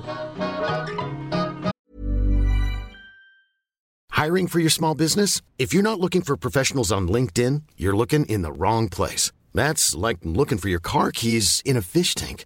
Hiring 4.25 4.47
for 4.47 4.59
your 4.59 4.69
small 4.69 4.95
business? 4.97 5.41
If 5.57 5.73
you're 5.73 5.83
not 5.83 5.99
looking 5.99 6.21
for 6.23 6.35
professionals 6.35 6.91
on 6.91 7.07
LinkedIn, 7.11 7.61
you're 7.77 7.95
looking 7.97 8.25
in 8.25 8.41
the 8.43 8.51
wrong 8.51 8.89
place. 8.89 9.31
That's 9.53 9.95
like 10.07 10.19
looking 10.23 10.57
for 10.57 10.69
your 10.69 10.79
car 10.81 11.11
keys 11.11 11.61
in 11.65 11.77
a 11.77 11.81
fish 11.81 12.15
tank. 12.15 12.45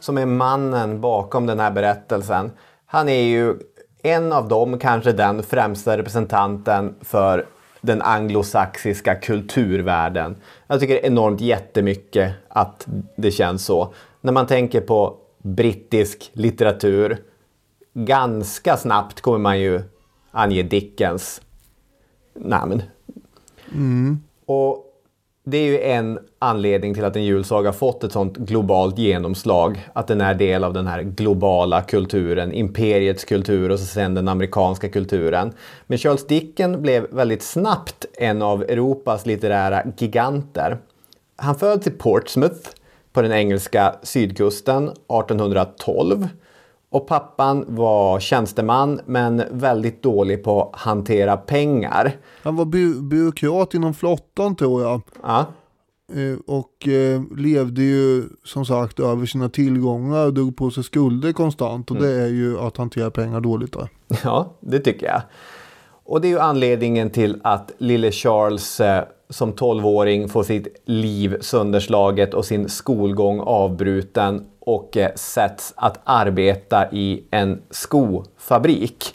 som 0.00 0.18
är 0.18 0.26
mannen 0.26 1.00
bakom 1.00 1.46
den 1.46 1.60
här 1.60 1.70
berättelsen, 1.70 2.50
han 2.86 3.08
är 3.08 3.22
ju 3.22 3.54
en 4.02 4.32
av 4.32 4.48
dem, 4.48 4.78
kanske 4.78 5.12
den 5.12 5.42
främsta 5.42 5.98
representanten 5.98 6.94
för 7.00 7.46
den 7.80 8.02
anglosaxiska 8.02 9.14
kulturvärlden. 9.14 10.36
Jag 10.66 10.80
tycker 10.80 11.06
enormt 11.06 11.40
jättemycket 11.40 12.32
att 12.48 12.86
det 13.16 13.30
känns 13.30 13.64
så. 13.64 13.94
När 14.20 14.32
man 14.32 14.46
tänker 14.46 14.80
på 14.80 15.16
brittisk 15.38 16.30
litteratur, 16.32 17.18
ganska 17.94 18.76
snabbt 18.76 19.20
kommer 19.20 19.38
man 19.38 19.60
ju 19.60 19.82
ange 20.30 20.62
Dickens 20.62 21.40
namn. 22.34 22.82
Mm. 23.72 24.20
Och 24.46 24.89
det 25.44 25.58
är 25.58 25.64
ju 25.64 25.80
en 25.80 26.18
anledning 26.38 26.94
till 26.94 27.04
att 27.04 27.16
en 27.16 27.24
julsaga 27.24 27.72
fått 27.72 28.04
ett 28.04 28.12
sånt 28.12 28.36
globalt 28.36 28.98
genomslag. 28.98 29.88
Att 29.92 30.06
den 30.06 30.20
är 30.20 30.34
del 30.34 30.64
av 30.64 30.72
den 30.72 30.86
här 30.86 31.02
globala 31.02 31.82
kulturen, 31.82 32.52
imperiets 32.52 33.24
kultur 33.24 33.70
och 33.70 33.78
så 33.78 33.86
sen 33.86 34.14
den 34.14 34.28
amerikanska 34.28 34.88
kulturen. 34.88 35.52
Men 35.86 35.98
Charles 35.98 36.26
Dickens 36.26 36.78
blev 36.78 37.06
väldigt 37.10 37.42
snabbt 37.42 38.06
en 38.18 38.42
av 38.42 38.62
Europas 38.62 39.26
litterära 39.26 39.82
giganter. 39.98 40.78
Han 41.36 41.54
föddes 41.54 41.86
i 41.86 41.90
Portsmouth 41.90 42.70
på 43.12 43.22
den 43.22 43.32
engelska 43.32 43.94
sydkusten 44.02 44.84
1812. 44.84 46.28
Och 46.92 47.06
pappan 47.06 47.64
var 47.68 48.20
tjänsteman 48.20 49.00
men 49.06 49.42
väldigt 49.50 50.02
dålig 50.02 50.44
på 50.44 50.62
att 50.62 50.80
hantera 50.80 51.36
pengar. 51.36 52.16
Han 52.42 52.56
var 52.56 52.64
by 52.64 52.94
byråkrat 52.94 53.74
inom 53.74 53.94
flottan 53.94 54.56
tror 54.56 54.82
jag. 54.82 55.00
Ja. 55.22 55.46
Eh, 56.12 56.38
och 56.46 56.88
eh, 56.88 57.22
levde 57.36 57.82
ju 57.82 58.24
som 58.44 58.64
sagt 58.64 59.00
över 59.00 59.26
sina 59.26 59.48
tillgångar 59.48 60.26
och 60.26 60.34
drog 60.34 60.56
på 60.56 60.70
sig 60.70 60.84
skulder 60.84 61.32
konstant. 61.32 61.90
Och 61.90 61.96
Mm. 61.96 62.08
det 62.08 62.22
är 62.22 62.26
ju 62.28 62.58
att 62.58 62.76
hantera 62.76 63.10
pengar 63.10 63.40
dåligt. 63.40 63.72
Då. 63.72 63.88
Ja, 64.24 64.52
det 64.60 64.78
tycker 64.78 65.06
jag. 65.06 65.22
Och 66.04 66.20
det 66.20 66.28
är 66.28 66.30
ju 66.30 66.38
anledningen 66.38 67.10
till 67.10 67.40
att 67.44 67.72
lille 67.78 68.12
Charles 68.12 68.80
eh, 68.80 69.04
som 69.28 69.52
12-åring 69.52 70.28
får 70.28 70.42
sitt 70.42 70.82
liv 70.84 71.36
sönderslaget 71.40 72.34
och 72.34 72.44
sin 72.44 72.68
skolgång 72.68 73.40
avbruten 73.40 74.44
och 74.70 74.96
eh, 74.96 75.10
sätts 75.14 75.74
att 75.76 76.00
arbeta 76.04 76.90
i 76.92 77.22
en 77.30 77.62
skofabrik. 77.70 79.14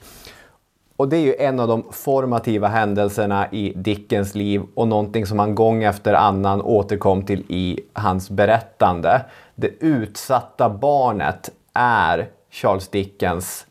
Och 0.95 1.10
det 1.10 1.18
är 1.18 1.22
ju 1.22 1.36
en 1.36 1.60
av 1.60 1.68
de 1.68 1.84
formativa 1.91 2.68
händelserna 2.68 3.51
i 3.51 3.74
Dickens 3.76 4.36
liv 4.36 4.62
och 4.74 4.88
någonting 4.88 5.26
som 5.26 5.39
han 5.39 5.56
gång 5.56 5.84
efter 5.84 6.14
annan 6.14 6.62
återkom 6.62 7.26
till 7.26 7.43
i 7.47 7.80
hans 7.93 8.30
berättande. 8.30 9.26
Det 9.56 9.68
utsatta 9.68 10.70
barnet 10.70 11.51
är 11.74 12.30
Charles 12.49 12.88
Dickens, 12.88 13.66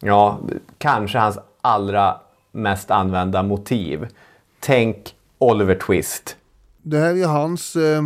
ja, 0.00 0.38
kanske 0.78 1.18
hans 1.18 1.38
allra 1.60 2.16
mest 2.52 2.90
använda 2.90 3.42
motiv. 3.42 4.08
Tänk 4.60 5.14
Oliver 5.38 5.74
Twist. 5.74 6.36
Det 6.82 6.98
här 6.98 7.22
är 7.22 7.26
hans 7.26 7.76
eh, 7.76 8.02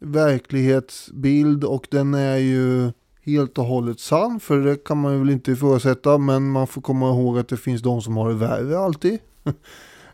verklighetsbild 0.00 1.64
och 1.64 1.86
den 1.90 2.14
är 2.14 2.36
ju 2.36 2.92
helt 3.24 3.58
och 3.58 3.64
hållet 3.64 4.00
sann. 4.00 4.40
För 4.40 4.58
det 4.58 4.84
kan 4.84 5.00
man 5.00 5.12
ju 5.12 5.18
väl 5.18 5.30
inte 5.30 5.52
ifrågasätta. 5.52 6.18
Men 6.18 6.50
man 6.50 6.66
får 6.66 6.80
komma 6.80 7.08
ihåg 7.08 7.38
att 7.38 7.48
det 7.48 7.56
finns 7.56 7.82
de 7.82 8.02
som 8.02 8.16
har 8.16 8.28
det 8.28 8.34
värre 8.34 8.78
alltid. 8.78 9.18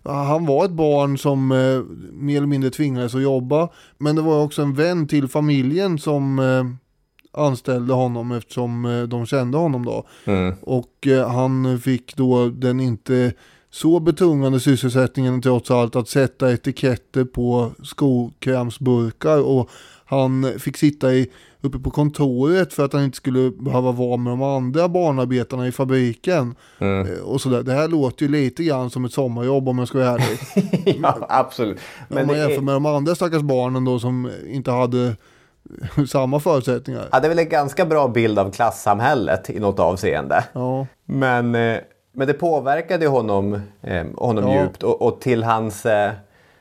Han 0.05 0.47
var 0.47 0.65
ett 0.65 0.71
barn 0.71 1.19
som 1.19 1.53
eh, 1.53 1.83
mer 2.13 2.37
eller 2.37 2.47
mindre 2.47 2.71
tvingades 2.71 3.15
att 3.15 3.23
jobba. 3.23 3.69
Men 3.99 4.17
det 4.17 4.23
var 4.23 4.45
också 4.45 4.63
en 4.63 4.75
vän 4.75 5.09
till 5.09 5.29
familjen 5.29 5.99
som 5.99 6.39
eh, 6.39 6.65
anställde 7.43 7.95
honom 7.95 8.33
eftersom 8.33 8.85
eh, 8.85 9.03
de 9.03 9.27
kände 9.27 9.59
honom 9.59 9.85
då. 9.85 10.07
Mm. 10.25 10.55
Och 10.63 11.07
eh, 11.07 11.29
han 11.29 11.81
fick 11.81 12.17
då 12.17 12.49
den 12.49 12.81
inte 12.81 13.33
så 13.75 14.01
betungande 14.01 14.61
sysselsättningen 14.61 15.43
trots 15.43 15.71
allt 15.71 15.97
att 15.97 16.09
sätta 16.09 16.53
etiketter 16.53 17.25
på 17.25 17.73
skokrämsburkar 17.83 19.39
och 19.39 19.71
han 20.05 20.53
fick 20.59 20.77
sitta 20.77 21.15
i, 21.15 21.31
uppe 21.61 21.79
på 21.79 21.91
kontoret 21.91 22.73
för 22.73 22.85
att 22.85 22.93
han 22.93 23.05
inte 23.05 23.17
skulle 23.17 23.51
behöva 23.51 23.93
vara 23.93 24.17
med 24.17 24.33
de 24.33 24.43
andra 24.43 24.89
barnarbetarna 24.89 25.67
i 25.67 25.73
fabriken. 25.73 26.55
Mm. 26.79 27.07
Eh, 27.07 27.19
Och 27.23 27.41
sådär. 27.41 27.63
Det 27.63 27.73
här 27.73 27.89
låter 27.89 28.27
ju 28.27 28.33
lite 28.33 28.65
grann 28.65 28.91
som 28.91 29.05
ett 29.05 29.13
sommarjobb 29.13 29.69
om 29.69 29.79
jag 29.79 29.89
ska 29.89 29.99
vara 29.99 30.09
ärlig. 30.11 30.39
ja, 31.03 31.27
absolut. 31.29 31.79
Men 32.09 32.19
om 32.19 32.27
man 32.27 32.37
jämför 32.37 32.57
är, 32.57 32.61
med 32.61 32.75
de 32.75 32.87
andra 32.87 33.15
stackars 33.15 33.43
barnen 33.43 33.85
då 33.85 33.99
som 33.99 34.31
inte 34.47 34.71
hade 34.71 35.17
samma 36.09 36.41
förutsättningar. 36.41 37.09
ja, 37.13 37.21
det 37.21 37.27
är 37.27 37.29
väl 37.29 37.39
en 37.39 37.49
ganska 37.49 37.87
bra 37.87 38.09
bild 38.09 38.39
av 38.39 38.51
klassamhället 38.53 39.51
i 39.51 39.61
något 39.61 39.79
avseende. 39.79 40.45
Ja. 40.53 40.87
Men, 41.05 41.55
eh, 41.55 41.79
men 42.13 42.27
det 42.27 42.35
påverkade 42.35 43.07
honom, 43.07 43.61
eh, 43.83 44.07
honom 44.17 44.49
Ja. 44.49 44.63
djupt 44.63 44.83
och, 44.83 45.03
och 45.03 45.21
till 45.21 45.43
hans 45.43 45.87
eh, 45.87 46.13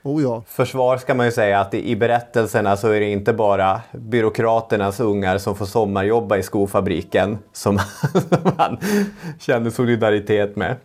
Oh 0.04 0.24
ja. 0.24 0.44
försvar 0.48 0.98
ska 0.98 1.14
man 1.14 1.26
ju 1.26 1.32
säga 1.32 1.60
att 1.60 1.74
i 1.74 1.90
i 1.92 1.96
berättelserna 1.96 2.78
så 2.78 2.88
är 2.88 3.00
det 3.00 3.10
inte 3.12 3.34
bara 3.34 3.82
byråkraternas 3.92 5.00
ungar 5.00 5.38
som 5.38 5.56
får 5.56 5.66
sommarjobba 5.66 6.38
i 6.38 6.44
skofabriken 6.44 7.38
som, 7.54 7.80
som 8.12 8.52
han 8.58 8.78
känner 9.40 9.70
solidaritet 9.70 10.56
med. 10.56 10.76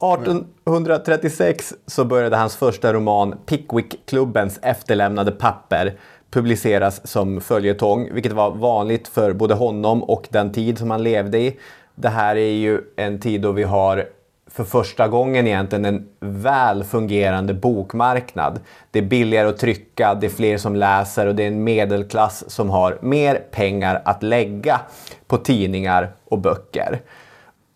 1836 0.00 1.74
så 1.86 2.04
började 2.04 2.36
hans 2.36 2.56
första 2.56 2.92
roman 2.92 3.34
Pickwick-klubbens 3.46 4.58
efterlämnade 4.62 5.30
papper 5.30 5.98
publiceras 6.30 7.06
som 7.06 7.40
följetong, 7.40 8.08
vilket 8.12 8.32
var 8.32 8.50
vanligt 8.50 9.08
för 9.08 9.32
både 9.32 9.54
honom 9.54 10.02
och 10.02 10.28
den 10.30 10.52
tid 10.52 10.78
som 10.78 10.90
han 10.90 11.02
levde 11.02 11.38
i. 11.38 11.56
Det 12.00 12.08
här 12.08 12.36
är 12.36 12.52
ju 12.52 12.80
en 12.96 13.20
tid 13.20 13.40
då 13.40 13.52
vi 13.52 13.62
har 13.62 14.08
för 14.46 14.64
första 14.64 15.08
gången 15.08 15.46
egentligen 15.46 15.84
en 15.84 16.08
väl 16.20 16.84
fungerande 16.84 17.54
bokmarknad. 17.54 18.60
Det 18.90 18.98
är 18.98 19.02
billigare 19.02 19.48
att 19.48 19.58
trycka, 19.58 20.14
det 20.14 20.26
är 20.26 20.30
fler 20.30 20.58
som 20.58 20.76
läser 20.76 21.26
och 21.26 21.34
det 21.34 21.42
är 21.42 21.48
en 21.48 21.64
medelklass 21.64 22.50
som 22.50 22.70
har 22.70 22.98
mer 23.02 23.34
pengar 23.34 24.02
att 24.04 24.22
lägga 24.22 24.80
på 25.26 25.36
tidningar 25.36 26.12
och 26.24 26.38
böcker. 26.38 27.00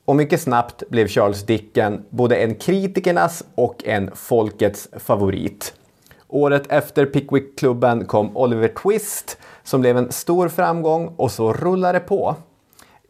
Och 0.04 0.16
mycket 0.16 0.40
snabbt 0.40 0.82
blev 0.88 1.08
Charles 1.08 1.42
Dickens 1.42 2.00
både 2.10 2.36
en 2.36 2.54
kritikernas 2.54 3.44
och 3.54 3.84
en 3.84 4.10
folkets 4.14 4.88
favorit. 4.98 5.74
Året 6.28 6.72
efter 6.72 7.06
Pickwick-klubben 7.06 8.04
kom 8.04 8.36
Oliver 8.36 8.68
Twist 8.68 9.38
som 9.62 9.80
blev 9.80 9.96
en 9.96 10.12
stor 10.12 10.48
framgång 10.48 11.14
och 11.16 11.30
så 11.30 11.52
rullade 11.52 11.98
det 11.98 12.04
på. 12.04 12.36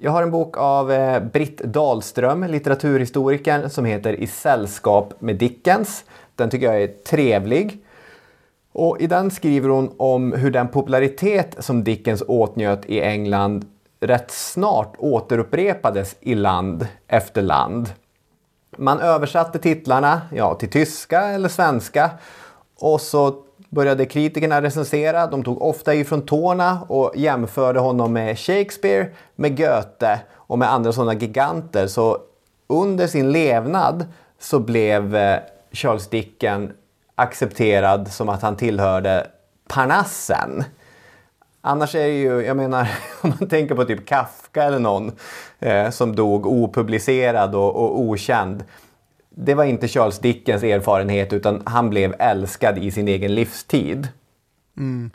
Jag 0.05 0.13
har 0.13 0.23
en 0.23 0.31
bok 0.31 0.57
av 0.57 0.93
eh, 0.93 1.23
Britt 1.23 1.59
Dahlström, 1.59 2.45
litteraturhistorikern, 2.45 3.71
som 3.71 3.85
heter 3.85 4.13
I 4.13 4.27
sällskap 4.27 5.15
med 5.19 5.37
Dickens. 5.37 6.05
Den 6.37 6.51
tycker 6.51 6.67
jag 6.67 6.83
är 6.83 6.87
trevlig. 6.89 7.85
Och 8.73 9.01
I 9.01 9.07
den 9.07 9.31
skriver 9.31 9.69
hon 9.69 9.95
om 9.97 10.33
hur 10.33 10.51
den 10.51 10.69
popularitet 10.69 11.57
som 11.59 11.85
Dickens 11.85 12.23
åtnjöt 12.29 12.87
i 12.87 13.01
England 13.01 13.67
rätt 14.01 14.31
snart 14.31 14.95
återupprepades 14.99 16.17
i 16.21 16.35
land 16.35 16.87
efter 17.07 17.43
land. 17.43 17.93
Man 18.77 19.01
översatte 19.01 19.59
titlarna 19.59 20.21
ja, 20.33 20.55
till 20.55 20.71
tyska 20.71 21.21
eller 21.21 21.49
svenska 21.49 22.11
och 22.79 23.01
så 23.01 23.35
började 23.73 24.07
kritikerna 24.07 24.63
recensera. 24.63 25.27
De 25.27 25.45
tog 25.45 25.63
ofta 25.63 25.95
ifrån 25.95 26.27
tårna 26.27 26.87
och 26.89 27.13
jämförde 27.17 27.81
honom 27.81 28.13
med 28.13 28.39
Shakespeare, 28.39 29.09
med 29.37 29.57
Goethe 29.57 30.21
och 30.35 30.59
med 30.59 30.73
andra 30.73 30.93
sådana 30.93 31.15
giganter. 31.15 31.87
Så 31.87 32.19
under 32.67 33.07
sin 33.07 33.33
levnad 33.33 34.07
så 34.39 34.59
blev 34.59 35.17
eh, 35.17 35.39
Charles 35.73 36.09
Dickens 36.09 36.71
accepterad 37.15 38.13
som 38.13 38.29
att 38.29 38.43
han 38.43 38.57
tillhörde 38.57 39.27
Parnassen. 39.69 40.65
Annars 41.61 41.95
är 41.95 42.07
det 42.07 42.19
ju, 42.19 42.41
jag 42.41 42.57
menar, 42.57 42.89
om 43.21 43.33
man 43.41 43.49
tänker 43.49 43.75
på 43.75 43.85
typ 43.85 44.07
Kafka 44.07 44.63
eller 44.63 44.79
någon 44.79 45.13
eh, 45.59 45.91
som 45.91 46.17
dog 46.17 46.47
opublicerad 46.47 47.55
och, 47.55 47.77
och 47.77 48.01
okänd. 48.01 48.65
Det 49.35 49.55
var 49.55 49.65
inte 49.65 49.89
Charles 49.89 50.19
Dickens 50.19 50.63
erfarenhet 50.63 51.33
utan 51.33 51.63
han 51.67 51.91
blev 51.91 52.15
älskad 52.19 52.79
i 52.79 52.91
sin 52.91 53.09
egen 53.09 53.35
livstid. 53.35 54.09
Mm. 54.77 55.11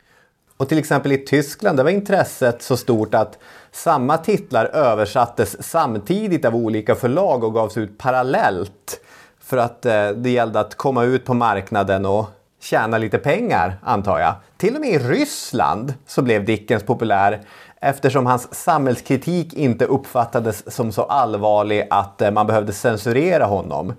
Och 0.57 0.70
till 0.70 0.78
exempel 0.78 1.11
i 1.11 1.18
Tyskland 1.18 1.78
där 1.78 1.84
var 1.84 1.91
intresset 1.91 2.61
så 2.61 2.78
stort 2.78 3.13
att 3.13 3.38
samma 3.72 4.18
titlar 4.18 4.65
översattes 4.65 5.63
samtidigt 5.63 6.45
av 6.45 6.55
olika 6.55 6.95
förlag 6.95 7.43
och 7.43 7.53
gavs 7.53 7.78
ut 7.78 7.97
parallellt. 7.97 9.01
För 9.39 9.57
att 9.57 9.86
eh, 9.86 10.09
det 10.09 10.30
gällde 10.30 10.59
att 10.59 10.76
komma 10.76 11.03
ut 11.03 11.26
på 11.26 11.34
marknaden 11.34 12.05
och 12.05 12.30
tjäna 12.61 12.97
lite 12.97 13.17
pengar, 13.17 13.77
antar 13.83 14.19
jag. 14.19 14.35
Till 14.57 14.75
och 14.75 14.81
med 14.81 14.89
i 14.89 14.99
Ryssland 14.99 15.93
så 16.05 16.21
blev 16.21 16.45
Dickens 16.45 16.83
populär 16.83 17.41
eftersom 17.81 18.25
hans 18.25 18.55
samhällskritik 18.55 19.53
inte 19.53 19.85
uppfattades 19.85 20.75
som 20.75 20.91
så 20.91 21.03
allvarlig 21.03 21.87
att 21.89 22.21
eh, 22.21 22.31
man 22.31 22.47
behövde 22.47 22.73
censurera 22.73 23.45
honom. 23.45 23.93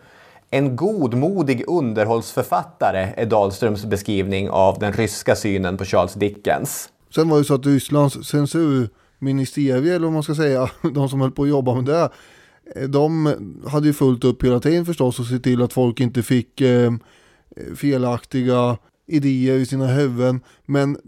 En 0.51 0.77
godmodig 0.77 1.65
underhållsförfattare 1.67 3.09
är 3.17 3.27
Dahlströms 3.27 3.85
beskrivning 3.85 4.51
av 4.51 4.79
den 4.79 4.93
ryska 4.93 5.37
synen 5.37 5.77
på 5.77 5.85
Charles 5.85 6.15
Dickens. 6.15 6.89
Sen 7.15 7.29
var 7.29 7.39
det 7.39 7.45
så 7.45 7.55
att 7.55 7.67
Rysslands 7.67 8.29
censurministerie, 8.29 9.95
eller 9.95 10.07
vad 10.07 10.13
man 10.13 10.23
ska 10.23 10.35
säga, 10.35 10.71
de 10.95 11.09
som 11.09 11.21
höll 11.21 11.31
på 11.31 11.43
att 11.43 11.49
jobba 11.49 11.75
med 11.75 11.85
det, 11.85 12.11
eh, 12.77 12.89
de 12.89 13.35
hade 13.69 13.87
ju 13.87 13.93
fullt 13.93 14.25
upp 14.25 14.45
hela 14.45 14.61
tiden 14.61 14.87
förstås 14.87 15.19
och 15.19 15.27
se 15.27 15.39
till 15.39 15.63
att 15.63 15.73
folk 15.73 16.01
inte 16.01 16.23
fick 16.23 16.61
eh, 16.61 16.93
felaktiga 17.77 18.79
idéer 19.07 19.55
i 19.55 19.67
sina 19.67 19.87
huvuden. 19.87 20.41
Men 20.67 20.99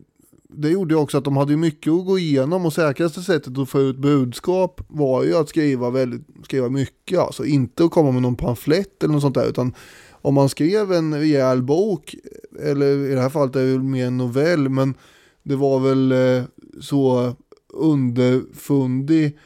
det 0.49 0.69
gjorde 0.69 0.95
ju 0.95 1.01
också 1.01 1.19
att 1.19 1.25
de 1.25 1.37
hade 1.37 1.57
mycket 1.57 1.93
att 1.93 2.07
gå 2.07 2.19
igenom 2.19 2.67
och 2.67 2.73
säkraste 2.73 3.23
sättet 3.23 3.59
att 3.59 3.69
få 3.69 3.81
ut 3.81 3.97
budskap 3.97 4.81
var 4.89 5.25
ju 5.25 5.37
att 5.37 5.49
skriva, 5.49 5.91
väldigt, 5.91 6.23
skriva 6.45 6.69
mycket. 6.69 7.19
Alltså 7.19 7.45
inte 7.45 7.85
att 7.85 7.91
komma 7.91 8.11
med 8.11 8.23
någon 8.23 8.37
pamflett 8.37 9.03
eller 9.03 9.13
något 9.13 9.23
sånt 9.23 9.35
där 9.35 9.49
utan 9.49 9.75
om 10.23 10.35
man 10.35 10.49
skrev 10.49 10.93
en 10.93 11.15
rejäl 11.15 11.63
bok, 11.63 12.15
eller 12.63 13.11
i 13.11 13.15
det 13.15 13.21
här 13.21 13.29
fallet 13.29 13.57
är 13.57 13.61
det 13.61 13.73
väl 13.73 13.83
mer 13.83 14.07
en 14.07 14.17
novell, 14.17 14.69
men 14.69 14.95
det 15.43 15.57
var 15.57 15.81
väl 15.81 16.13
eh, 16.13 16.45
så 16.81 17.35
underfundig 17.73 19.39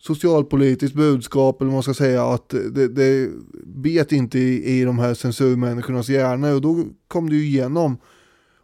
socialpolitiskt 0.00 0.96
budskap 0.96 1.60
eller 1.60 1.68
vad 1.68 1.74
man 1.74 1.82
ska 1.82 1.94
säga 1.94 2.24
att 2.24 2.48
det, 2.48 2.88
det 2.88 3.30
bet 3.64 4.12
inte 4.12 4.38
i, 4.38 4.80
i 4.80 4.84
de 4.84 4.98
här 4.98 5.14
censurmänniskornas 5.14 6.08
hjärnor 6.08 6.54
och 6.54 6.60
då 6.60 6.84
kom 7.08 7.28
det 7.28 7.36
ju 7.36 7.44
igenom. 7.44 7.98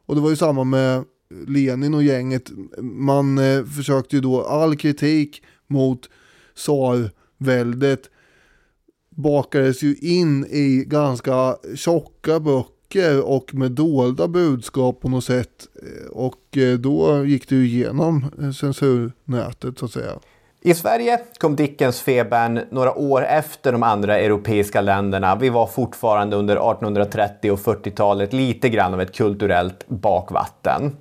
Och 0.07 0.15
det 0.15 0.21
var 0.21 0.31
ju 0.31 0.37
samma 0.37 0.65
med 0.65 1.05
Lenin 1.47 1.95
och 1.95 2.03
gänget. 2.03 2.51
Man 2.83 3.39
eh, 3.39 3.65
försökte 3.65 4.17
ju 4.17 4.23
då 4.23 4.43
all 4.43 4.77
kritik 4.77 5.43
mot 5.67 6.11
tsarväldet 6.55 8.11
bakades 9.17 9.83
ju 9.83 9.97
in 9.97 10.47
i 10.47 10.85
ganska 10.87 11.57
tjocka 11.75 12.41
böcker 12.41 13.25
och 13.25 13.55
med 13.55 13.73
dolda 13.73 14.29
budskap 14.29 15.01
på 15.01 15.09
något 15.09 15.25
sätt. 15.25 15.69
Eh, 15.83 16.11
och 16.11 16.57
eh, 16.57 16.79
då 16.79 17.25
gick 17.25 17.49
det 17.49 17.57
ju 17.57 17.67
igenom 17.67 18.25
eh, 18.43 18.51
censurnätet 18.51 19.79
så 19.79 19.85
att 19.85 19.93
säga. 19.93 20.19
I 20.67 20.75
Sverige 20.75 21.19
kom 21.39 21.57
Dickens-febern 21.57 22.61
några 22.71 22.95
år 22.95 23.25
efter 23.25 23.73
de 23.73 23.83
andra 23.83 24.19
europeiska 24.19 24.81
länderna. 24.81 25.37
Vi 25.37 25.49
var 25.49 25.67
fortfarande 25.67 26.37
under 26.37 26.57
1830 26.57 27.51
och 27.51 27.59
40-talet 27.59 28.33
lite 28.33 28.69
grann 28.69 28.95
av 28.95 29.01
ett 29.01 29.15
kulturellt 29.15 29.89
bakvatten. 29.89 30.97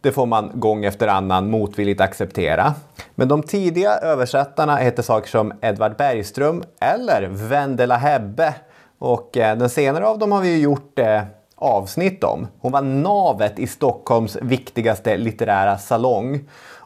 Det 0.00 0.12
får 0.12 0.26
man 0.26 0.50
gång 0.54 0.84
efter 0.84 1.08
annan 1.08 1.50
motvilligt 1.50 2.00
acceptera. 2.00 2.74
Men 3.14 3.28
de 3.28 3.42
tidiga 3.42 3.90
översättarna 3.90 4.76
hette 4.76 5.02
saker 5.02 5.30
som 5.30 5.52
Edvard 5.60 5.96
Bergström 5.96 6.62
eller 6.80 7.28
Vendela 7.30 7.96
Hebbe. 7.96 8.54
Och 8.98 9.36
eh, 9.36 9.58
den 9.58 9.70
senare 9.70 10.06
av 10.06 10.18
dem 10.18 10.32
har 10.32 10.40
vi 10.40 10.48
ju 10.48 10.58
gjort 10.58 10.98
eh, 10.98 11.22
avsnitt 11.56 12.24
om. 12.24 12.46
Hon 12.60 12.72
var 12.72 12.82
navet 12.82 13.58
i 13.58 13.66
Stockholms 13.66 14.36
viktigaste 14.42 15.16
litterära 15.16 15.78
salong 15.78 16.40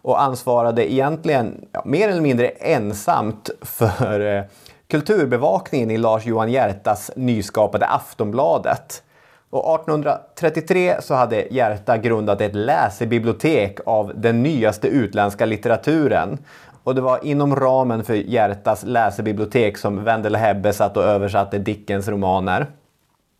och 0.08 0.22
ansvarade 0.22 0.92
egentligen 0.92 1.64
ja, 1.72 1.82
mer 1.84 2.08
eller 2.08 2.20
mindre 2.20 2.48
ensamt 2.48 3.50
för 3.62 4.36
eh, 4.36 4.42
kulturbevakningen 4.90 5.90
i 5.90 5.96
Lars 5.96 6.26
Johan 6.26 6.48
Hiertas 6.48 7.10
nyskapade 7.16 7.86
Aftonbladet. 7.86 9.02
Och 9.50 9.74
1833 9.74 10.96
så 11.00 11.14
hade 11.14 11.46
Hjärta 11.50 11.96
grundat 11.96 12.40
ett 12.40 12.54
läsebibliotek 12.54 13.78
av 13.86 14.12
den 14.14 14.42
nyaste 14.42 14.88
utländska 14.88 15.46
litteraturen. 15.46 16.38
Och 16.84 16.94
det 16.94 17.00
var 17.00 17.24
inom 17.24 17.56
ramen 17.56 18.04
för 18.04 18.14
Hjärtas 18.14 18.84
läsebibliotek 18.84 19.78
som 19.78 20.04
Wendel 20.04 20.36
Hebbe 20.36 20.72
satt 20.72 20.96
och 20.96 21.04
översatte 21.04 21.58
Dickens 21.58 22.08
romaner. 22.08 22.66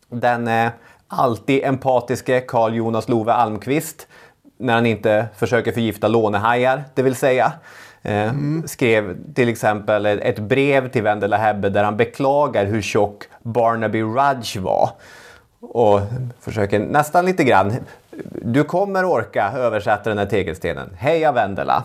Den 0.09 0.49
eh, 0.49 0.71
alltid 1.09 1.65
empatiske 1.65 2.41
Carl 2.41 2.75
Jonas 2.75 3.09
Love 3.09 3.33
Almqvist, 3.33 4.07
när 4.59 4.75
han 4.75 4.87
inte 4.87 5.27
försöker 5.37 5.73
förgifta 5.73 6.09
lånehajar, 6.09 6.85
det 6.95 7.03
vill 7.03 7.15
säga, 7.15 7.53
eh, 8.03 8.29
mm. 8.29 8.69
skrev 8.69 9.17
till 9.35 9.49
exempel 9.49 10.07
ett 10.07 10.39
brev 10.39 10.91
till 10.91 11.03
Wendela 11.03 11.37
Hebbe 11.37 11.69
där 11.69 11.85
han 11.85 11.97
beklagar 11.97 12.65
hur 12.65 12.83
tjock 12.83 13.25
Barnaby 13.43 14.03
Rudge 14.03 14.57
var 14.57 14.91
och 15.61 16.01
försöker 16.41 16.79
nästan 16.79 17.27
lite 17.27 17.45
grann. 17.45 17.73
Du 18.43 18.65
kommer 18.65 19.05
orka 19.05 19.53
översätta 19.57 20.09
den 20.11 20.19
här 20.19 20.27
tegelstenen. 20.27 20.91
Heja 20.99 21.33
Wendela! 21.33 21.85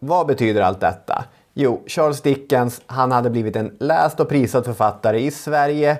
Vad 0.00 0.26
betyder 0.26 0.62
allt 0.62 0.80
detta? 0.80 1.24
Jo, 1.54 1.82
Charles 1.86 2.20
Dickens, 2.20 2.80
han 2.86 3.12
hade 3.12 3.30
blivit 3.30 3.56
en 3.56 3.76
läst 3.80 4.20
och 4.20 4.28
prisad 4.28 4.64
författare 4.64 5.20
i 5.20 5.30
Sverige 5.30 5.98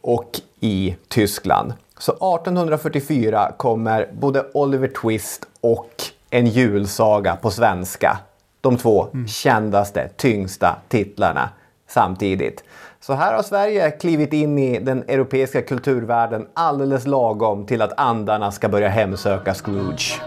och 0.00 0.30
i 0.60 0.96
Tyskland. 1.08 1.72
Så 1.98 2.12
1844 2.12 3.52
kommer 3.56 4.08
både 4.12 4.46
Oliver 4.54 4.88
Twist 4.88 5.46
och 5.72 6.02
En 6.30 6.46
julsaga 6.46 7.36
på 7.36 7.50
svenska. 7.50 8.18
De 8.60 8.76
två 8.76 9.08
mm. 9.14 9.28
kändaste, 9.28 10.08
tyngsta 10.16 10.76
titlarna 10.88 11.48
samtidigt. 11.88 12.64
Så 13.00 13.12
här 13.12 13.34
har 13.34 13.42
Sverige 13.42 13.90
klivit 13.90 14.32
in 14.32 14.58
i 14.58 14.80
den 14.80 15.02
europeiska 15.08 15.62
kulturvärlden 15.62 16.46
alldeles 16.54 17.06
lagom 17.06 17.66
till 17.66 17.82
att 17.82 18.00
andarna 18.00 18.52
ska 18.52 18.68
börja 18.68 18.88
hemsöka 18.88 19.54
Scrooge. 19.54 20.20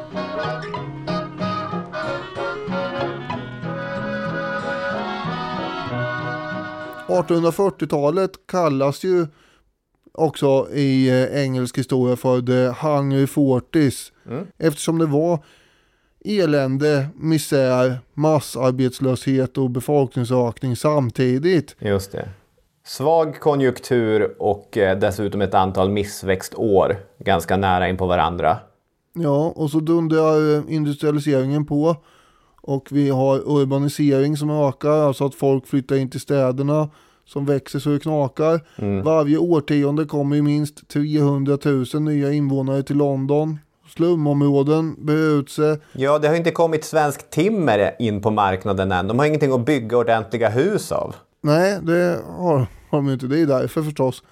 –1840-talet 7.07 8.31
kallas 8.45 9.03
ju 9.03 9.27
också 10.13 10.67
i 10.73 11.09
eh, 11.09 11.43
engelsk 11.43 11.77
historia 11.77 12.15
för 12.15 12.41
The 12.41 12.87
Hungry 12.87 13.27
Forties. 13.27 14.11
Mm. 14.29 14.47
Eftersom 14.57 14.97
det 14.97 15.05
var 15.05 15.43
elände, 16.25 17.07
misär, 17.15 17.99
massarbetslöshet 18.13 19.57
och 19.57 19.69
befolkningsökning 19.69 20.75
samtidigt. 20.75 21.75
Just 21.79 22.11
det. 22.11 22.29
Svag 22.85 23.39
konjunktur 23.39 24.35
och 24.39 24.77
eh, 24.77 24.99
dessutom 24.99 25.41
ett 25.41 25.53
antal 25.53 25.89
missväxtår 25.89 26.97
ganska 27.19 27.57
nära 27.57 27.89
in 27.89 27.97
på 27.97 28.07
varandra. 28.07 28.57
Ja, 29.13 29.53
och 29.55 29.69
så 29.69 29.79
dundrar 29.79 30.55
eh, 30.55 30.63
industrialiseringen 30.67 31.65
på. 31.65 31.95
Och 32.61 32.87
vi 32.91 33.09
har 33.09 33.41
urbanisering 33.45 34.37
som 34.37 34.49
ökar, 34.49 35.07
alltså 35.07 35.25
att 35.25 35.35
folk 35.35 35.67
flyttar 35.67 35.95
in 35.95 36.09
till 36.09 36.19
städerna 36.19 36.89
som 37.29 37.45
växer 37.45 37.79
så 37.79 37.89
det 37.89 37.99
knakar. 37.99 38.59
Mm. 38.75 39.03
Varje 39.03 39.37
årtionde 39.37 40.05
kommer 40.05 40.35
ju 40.35 40.41
minst 40.41 40.87
300 40.87 41.57
000 41.65 41.85
nya 42.01 42.31
invånare 42.31 42.83
till 42.83 42.97
London. 42.97 43.59
Slumområden 43.87 44.95
breder 45.05 45.39
ut 45.39 45.49
sig. 45.49 45.77
Ja, 45.91 46.19
det 46.19 46.27
har 46.27 46.35
inte 46.35 46.51
kommit 46.51 46.83
svensk 46.83 47.29
timmer 47.29 47.95
in 47.99 48.21
på 48.21 48.31
marknaden 48.31 48.91
än. 48.91 49.07
De 49.07 49.19
har 49.19 49.25
ingenting 49.25 49.51
att 49.51 49.65
bygga 49.65 49.97
ordentliga 49.97 50.49
hus 50.49 50.91
av. 50.91 51.15
Nej, 51.41 51.79
det 51.81 52.21
har 52.37 52.67
de 52.91 53.09
inte. 53.09 53.27
Det 53.27 53.39
är 53.39 53.45
därför 53.45 53.83
förstås. 53.83 54.23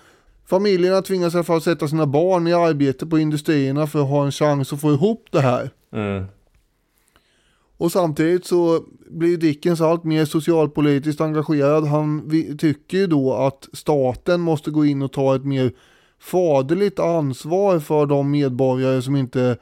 Familjerna 0.46 1.02
tvingas 1.02 1.34
i 1.34 1.38
alla 1.38 1.44
fall 1.44 1.62
sätta 1.62 1.88
sina 1.88 2.06
barn 2.06 2.48
i 2.48 2.54
arbete 2.54 3.06
på 3.06 3.20
industrierna 3.20 3.88
för 3.88 4.00
att 4.00 4.10
ha 4.10 4.26
en 4.26 4.32
chans 4.32 4.74
att 4.74 4.82
få 4.82 4.92
ihop 4.92 5.26
det 5.32 5.42
här. 5.42 5.70
Mm. 5.94 6.26
Och 7.78 7.92
samtidigt 7.92 8.46
så 8.46 8.84
blir 9.10 9.38
Dickens 9.38 9.82
allt 9.82 10.04
mer 10.04 10.26
socialpolitiskt 10.26 11.22
engagerad. 11.22 11.88
Han 11.88 12.30
tycker 12.58 12.98
ju 12.98 13.08
då 13.08 13.34
att 13.34 13.70
staten 13.74 14.42
måste 14.42 14.72
gå 14.72 14.86
in 14.86 15.02
och 15.02 15.12
ta 15.12 15.36
ett 15.36 15.46
mer 15.46 15.74
faderligt 16.20 17.00
ansvar 17.00 17.80
för 17.80 18.06
de 18.06 18.32
medborgare 18.32 19.02
som 19.02 19.16
inte 19.16 19.58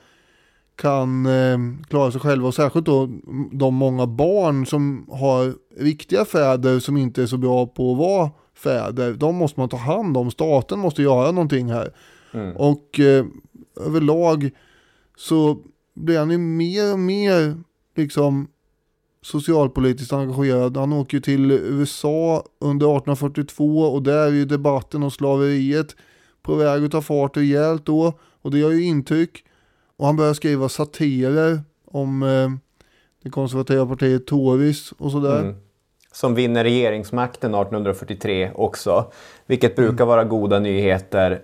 kan 0.76 1.26
eh, 1.26 1.58
klara 1.90 2.12
sig 2.12 2.22
själva 2.22 2.48
och 2.48 2.56
särskilt 2.56 2.86
då 2.86 3.10
de 3.52 3.76
många 3.76 4.08
barn 4.08 4.66
som 4.66 5.08
har 5.10 5.54
riktiga 5.78 6.26
fäder 6.26 6.80
som 6.80 6.98
inte 6.98 7.22
är 7.22 7.28
så 7.28 7.38
bra 7.38 7.68
på 7.68 7.92
att 7.92 7.98
vara 7.98 8.32
fäder. 8.56 9.14
De 9.14 9.36
måste 9.36 9.60
man 9.60 9.70
ta 9.70 9.78
hand 9.78 10.18
om. 10.18 10.32
Staten 10.32 10.80
måste 10.80 11.02
göra 11.02 11.32
någonting 11.32 11.72
här. 11.72 11.94
Mm. 12.34 12.56
Och 12.56 13.00
eh, 13.00 13.26
överlag 13.86 14.50
så 15.18 15.58
blir 15.94 16.20
han 16.20 16.32
ju 16.32 16.38
mer 16.38 16.94
och 16.94 17.00
mer 17.00 17.56
liksom 17.98 18.48
socialpolitiskt 19.22 20.14
engagerad. 20.14 20.78
Han 20.78 20.94
åker 20.94 21.20
till 21.20 21.52
USA 21.52 22.44
under 22.60 22.86
1842 22.86 23.80
och 23.80 24.04
där 24.04 24.28
är 24.28 24.32
ju 24.32 24.46
debatten 24.46 25.04
om 25.04 25.12
slaveriet 25.12 25.96
på 26.42 26.56
väg 26.56 26.84
att 26.84 26.92
ta 26.92 27.02
fart 27.02 27.38
rejält 27.38 27.86
då. 27.86 28.20
Och 28.42 28.52
det 28.52 28.58
gör 28.58 28.72
ju 28.72 28.84
intryck. 28.84 29.46
Och 29.98 30.06
han 30.06 30.16
börjar 30.16 30.34
skriva 30.34 30.70
satirer 30.70 31.60
om 31.86 32.24
eh, 32.24 32.50
det 33.24 33.30
konservativa 33.30 33.86
partiet 33.86 34.28
Tories 34.28 34.92
och 34.92 35.12
sådär. 35.12 35.40
Mm 35.40 35.56
som 36.16 36.36
vinner 36.36 36.64
regeringsmakten 36.64 37.54
1843 37.54 38.52
också. 38.56 39.12
Vilket 39.46 39.76
brukar 39.76 40.04
mm. 40.04 40.08
vara 40.08 40.24
goda 40.24 40.60
nyheter 40.60 41.42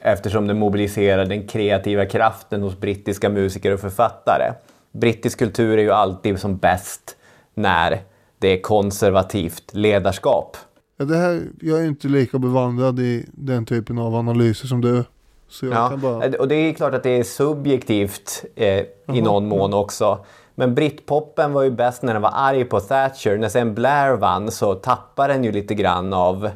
eftersom 0.00 0.46
det 0.46 0.54
mobiliserar 0.54 1.26
den 1.26 1.46
kreativa 1.46 2.06
kraften 2.06 2.62
hos 2.62 2.78
brittiska 2.80 3.28
musiker 3.28 3.74
och 3.74 3.80
författare. 3.80 4.52
Brittisk 4.98 5.38
kultur 5.38 5.78
är 5.78 5.82
ju 5.82 5.90
alltid 5.90 6.40
som 6.40 6.56
bäst 6.56 7.16
när 7.54 8.02
det 8.38 8.48
är 8.48 8.60
konservativt 8.60 9.74
ledarskap. 9.74 10.56
Ja, 10.96 11.04
det 11.04 11.16
här, 11.16 11.42
jag 11.60 11.80
är 11.80 11.86
inte 11.86 12.08
lika 12.08 12.38
bevandrad 12.38 13.00
i 13.00 13.26
den 13.32 13.66
typen 13.66 13.98
av 13.98 14.14
analyser 14.14 14.68
som 14.68 14.80
du. 14.80 15.04
Så 15.48 15.66
jag 15.66 15.74
Ja, 15.74 15.88
kan 15.88 16.00
bara... 16.00 16.38
och 16.38 16.48
det 16.48 16.54
är 16.54 16.72
klart 16.72 16.94
att 16.94 17.02
det 17.02 17.10
är 17.10 17.24
subjektivt 17.24 18.44
eh, 18.56 18.84
i 19.12 19.20
någon 19.22 19.48
mån 19.48 19.70
ja. 19.70 19.78
också. 19.78 20.24
Men 20.54 20.74
Britpoppen 20.74 21.52
var 21.52 21.62
ju 21.62 21.70
bäst 21.70 22.02
när 22.02 22.12
den 22.12 22.22
var 22.22 22.32
arg 22.34 22.64
på 22.64 22.80
Thatcher. 22.80 23.38
När 23.38 23.48
sen 23.48 23.74
Blair 23.74 24.16
vann 24.16 24.50
så 24.50 24.74
tappar 24.74 25.28
den 25.28 25.44
ju 25.44 25.52
lite 25.52 25.74
grann 25.74 26.12
av 26.12 26.50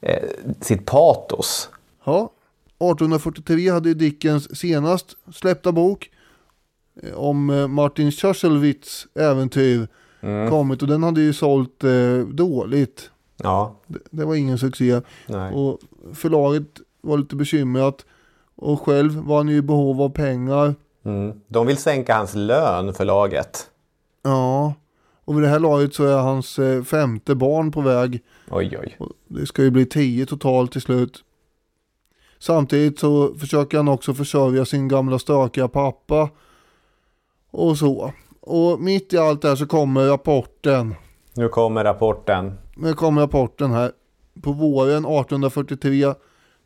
eh, 0.00 0.22
sitt 0.60 0.86
patos. 0.86 1.70
Ja, 2.04 2.30
1843 2.78 3.70
hade 3.70 3.88
ju 3.88 3.94
Dickens 3.94 4.58
senast 4.58 5.06
släppta 5.32 5.72
bok 5.72 6.10
om 7.14 7.50
eh, 7.50 7.66
Martin 7.68 8.10
Chuzzlewits 8.12 9.06
äventyr 9.14 9.88
Mm. 10.24 10.50
kommit 10.50 10.82
och 10.82 10.88
den 10.88 11.02
hade 11.02 11.20
ju 11.20 11.32
sålt 11.32 11.84
eh, 11.84 12.18
dåligt. 12.30 13.10
Ja. 13.36 13.76
Det, 13.86 13.98
det 14.10 14.24
var 14.24 14.34
ingen 14.34 14.58
succé. 14.58 15.00
Nej. 15.26 15.54
Och 15.54 15.78
förlaget 16.14 16.66
var 17.00 17.18
lite 17.18 17.36
bekymrat 17.36 18.04
och 18.56 18.80
själv 18.80 19.14
var 19.14 19.36
han 19.36 19.48
ju 19.48 19.56
i 19.56 19.62
behov 19.62 20.02
av 20.02 20.08
pengar. 20.08 20.74
Mm. 21.04 21.40
De 21.48 21.66
vill 21.66 21.76
sänka 21.76 22.16
hans 22.16 22.34
lön, 22.34 22.94
förlaget. 22.94 23.70
Ja, 24.22 24.74
och 25.24 25.36
vid 25.36 25.42
det 25.42 25.48
här 25.48 25.58
laget 25.58 25.94
så 25.94 26.04
är 26.04 26.16
hans 26.18 26.58
eh, 26.58 26.82
femte 26.82 27.34
barn 27.34 27.72
på 27.72 27.80
väg. 27.80 28.20
Oj, 28.50 28.78
oj. 28.80 28.96
Och 28.98 29.08
Det 29.28 29.46
ska 29.46 29.62
ju 29.62 29.70
bli 29.70 29.86
tio 29.86 30.26
totalt 30.26 30.72
till 30.72 30.80
slut. 30.82 31.24
Samtidigt 32.38 32.98
så 32.98 33.34
försöker 33.34 33.76
han 33.76 33.88
också 33.88 34.14
försörja 34.14 34.64
sin 34.64 34.88
gamla 34.88 35.18
stökiga 35.18 35.68
pappa. 35.68 36.28
Och 37.52 37.78
så. 37.78 38.12
Och 38.40 38.80
mitt 38.80 39.12
i 39.12 39.18
allt 39.18 39.42
det 39.42 39.48
här 39.48 39.56
så 39.56 39.66
kommer 39.66 40.06
rapporten. 40.06 40.94
Nu 41.34 41.48
kommer 41.48 41.84
rapporten. 41.84 42.54
Nu 42.76 42.94
kommer 42.94 43.20
rapporten 43.20 43.70
här. 43.70 43.92
På 44.42 44.52
våren 44.52 45.04
1843. 45.04 46.14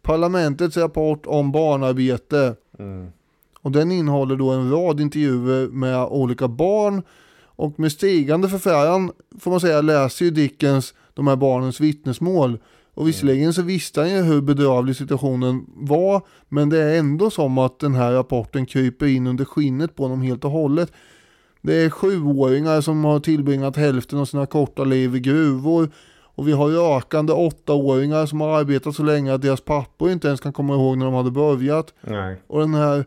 Parlamentets 0.03 0.76
rapport 0.76 1.26
om 1.26 1.53
barnarbete. 1.53 2.55
Mm. 2.78 3.09
Och 3.61 3.72
den 3.72 3.93
innehåller 3.93 4.37
då 4.37 4.51
en 4.51 4.70
rad 4.70 5.01
intervjuer 5.01 5.68
med 5.68 6.05
olika 6.05 6.49
barn. 6.49 7.03
Och 7.45 7.80
med 7.80 7.93
stigande 7.93 8.49
förfäran 8.49 9.12
får 9.41 9.51
man 9.51 9.61
säga 9.61 9.80
läser 9.80 10.24
ju 10.24 10.30
Dickens 10.30 10.95
de 11.14 11.26
här 11.26 11.37
barnens 11.37 11.80
vittnesmål. 11.80 12.59
Och 12.97 13.09
visserligen 13.09 13.55
så 13.55 13.63
visste 13.63 14.01
han 14.01 14.11
ju 14.11 14.23
hur 14.23 14.41
bedrövlig 14.41 14.97
situationen 14.97 15.67
var. 15.75 16.23
Men 16.49 16.69
det 16.69 16.83
är 16.83 16.99
ändå 16.99 17.31
som 17.31 17.59
att 17.59 17.79
den 17.79 17.95
här 17.95 18.13
rapporten 18.13 18.67
kryper 18.67 19.07
in 19.07 19.27
under 19.27 19.45
skinnet 19.45 19.97
på 19.97 20.03
honom 20.03 20.23
helt 20.23 20.45
och 20.45 20.51
hållet. 20.51 20.93
Det 21.63 21.75
är 21.75 21.91
sjuåringar 21.91 22.81
som 22.81 23.05
har 23.05 23.21
tillbringat 23.21 23.77
hälften 23.77 24.19
av 24.19 24.25
sina 24.25 24.47
korta 24.47 24.85
liv 24.85 25.17
i 25.17 25.21
gruvor. 25.21 25.91
Och 26.19 26.49
vi 26.49 26.53
har 26.53 26.69
rökande 26.69 27.33
åttaåringar 27.33 28.27
som 28.27 28.41
har 28.41 28.59
arbetat 28.59 28.97
så 28.97 29.03
länge 29.03 29.35
att 29.35 29.43
deras 29.43 29.61
pappor 29.61 30.11
inte 30.11 30.29
ens 30.29 30.41
kan 30.41 30.53
komma 30.53 30.75
ihåg 30.75 30.99
när 30.99 31.07
de 31.07 31.15
hade 31.15 31.31
börjat. 31.31 31.95
Nej. 32.01 32.37
Och 32.47 32.61
den 32.61 32.75
här 32.75 33.05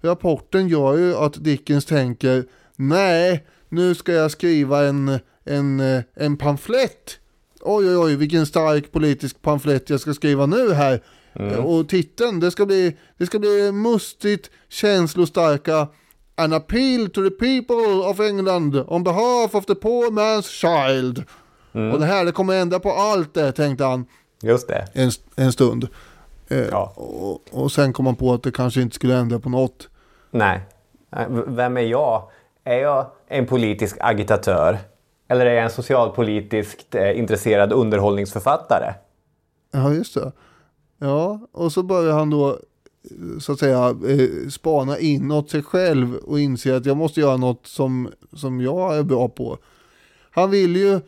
rapporten 0.00 0.68
gör 0.68 0.98
ju 0.98 1.16
att 1.16 1.44
Dickens 1.44 1.84
tänker 1.84 2.44
Nej, 2.76 3.46
nu 3.68 3.94
ska 3.94 4.12
jag 4.12 4.30
skriva 4.30 4.84
en, 4.84 5.18
en, 5.44 5.80
eh, 5.80 6.02
en 6.14 6.36
pamflett. 6.36 7.18
Oj, 7.60 7.88
oj, 7.88 7.96
oj, 7.96 8.16
vilken 8.16 8.46
stark 8.46 8.92
politisk 8.92 9.42
pamflett 9.42 9.90
jag 9.90 10.00
ska 10.00 10.14
skriva 10.14 10.46
nu 10.46 10.72
här. 10.72 11.00
Mm. 11.34 11.64
Och 11.64 11.88
titeln, 11.88 12.40
det 12.40 12.50
ska 12.50 12.66
bli, 12.66 12.96
det 13.18 13.26
ska 13.26 13.38
bli 13.38 13.72
mustigt, 13.72 14.50
känslostarka 14.68 15.88
An 16.34 16.52
appeal 16.52 17.10
to 17.10 17.22
the 17.22 17.30
people 17.30 18.08
of 18.10 18.20
England 18.20 18.76
on 18.88 19.04
behalf 19.04 19.54
of 19.54 19.66
the 19.66 19.74
poor 19.74 20.10
man's 20.10 20.42
child. 20.48 21.24
Mm. 21.72 21.92
Och 21.92 21.98
det 22.00 22.06
här, 22.06 22.24
det 22.24 22.32
kommer 22.32 22.54
ändra 22.54 22.78
på 22.78 22.92
allt 22.92 23.34
det, 23.34 23.52
tänkte 23.52 23.84
han 23.84 24.06
Just 24.42 24.68
det. 24.68 24.88
en, 24.92 25.10
en 25.36 25.52
stund. 25.52 25.88
Eh, 26.48 26.58
Ja. 26.70 26.92
och, 26.96 27.40
och 27.62 27.72
sen 27.72 27.92
kom 27.92 28.06
han 28.06 28.16
på 28.16 28.32
att 28.34 28.42
det 28.42 28.50
kanske 28.52 28.80
inte 28.82 28.94
skulle 28.94 29.16
ändra 29.16 29.38
på 29.38 29.48
något. 29.48 29.88
Nej. 30.30 30.60
V- 31.28 31.42
Vem 31.46 31.76
är 31.76 31.80
jag? 31.82 32.28
Är 32.64 32.78
jag 32.78 33.06
en 33.28 33.46
politisk 33.46 33.96
agitatör? 34.00 34.78
Eller 35.28 35.46
är 35.46 35.54
jag 35.54 35.64
en 35.64 35.70
socialpolitiskt 35.70 36.94
eh, 36.94 37.18
intresserad 37.18 37.72
underhållningsförfattare? 37.72 38.94
Ja, 39.70 39.94
just 39.94 40.14
det. 40.14 40.32
Ja, 40.98 41.40
och 41.52 41.72
så 41.72 41.82
börjar 41.82 42.12
han 42.12 42.30
då 42.30 42.58
så 43.40 43.52
att 43.52 43.58
säga 43.58 43.96
eh, 44.08 44.48
spana 44.48 44.98
inåt 44.98 45.50
sig 45.50 45.62
själv 45.62 46.14
och 46.14 46.40
inse 46.40 46.76
att 46.76 46.86
jag 46.86 46.96
måste 46.96 47.20
göra 47.20 47.36
något 47.36 47.66
som, 47.66 48.08
som 48.32 48.60
jag 48.60 48.98
är 48.98 49.02
bra 49.02 49.28
på. 49.28 49.58
Han 50.30 50.50
vill 50.50 50.76
ju 50.76 51.00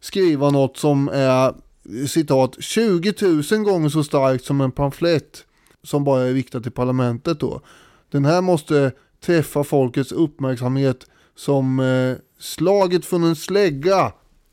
skriva 0.00 0.50
något 0.50 0.76
som 0.76 1.08
är 1.12 1.54
citat 2.08 2.56
20 2.58 3.14
000 3.52 3.64
gånger 3.64 3.88
så 3.88 4.04
starkt 4.04 4.44
som 4.44 4.60
en 4.60 4.72
pamflett 4.72 5.44
som 5.82 6.04
bara 6.04 6.22
är 6.22 6.32
riktad 6.32 6.60
till 6.60 6.72
parlamentet 6.72 7.40
då. 7.40 7.60
Den 8.10 8.24
här 8.24 8.40
måste 8.40 8.92
träffa 9.20 9.64
folkets 9.64 10.12
uppmärksamhet 10.12 11.06
som 11.36 11.80
eh, 11.80 12.16
slaget 12.38 13.04
från 13.04 13.24
en 13.24 13.36
slägga. 13.36 14.12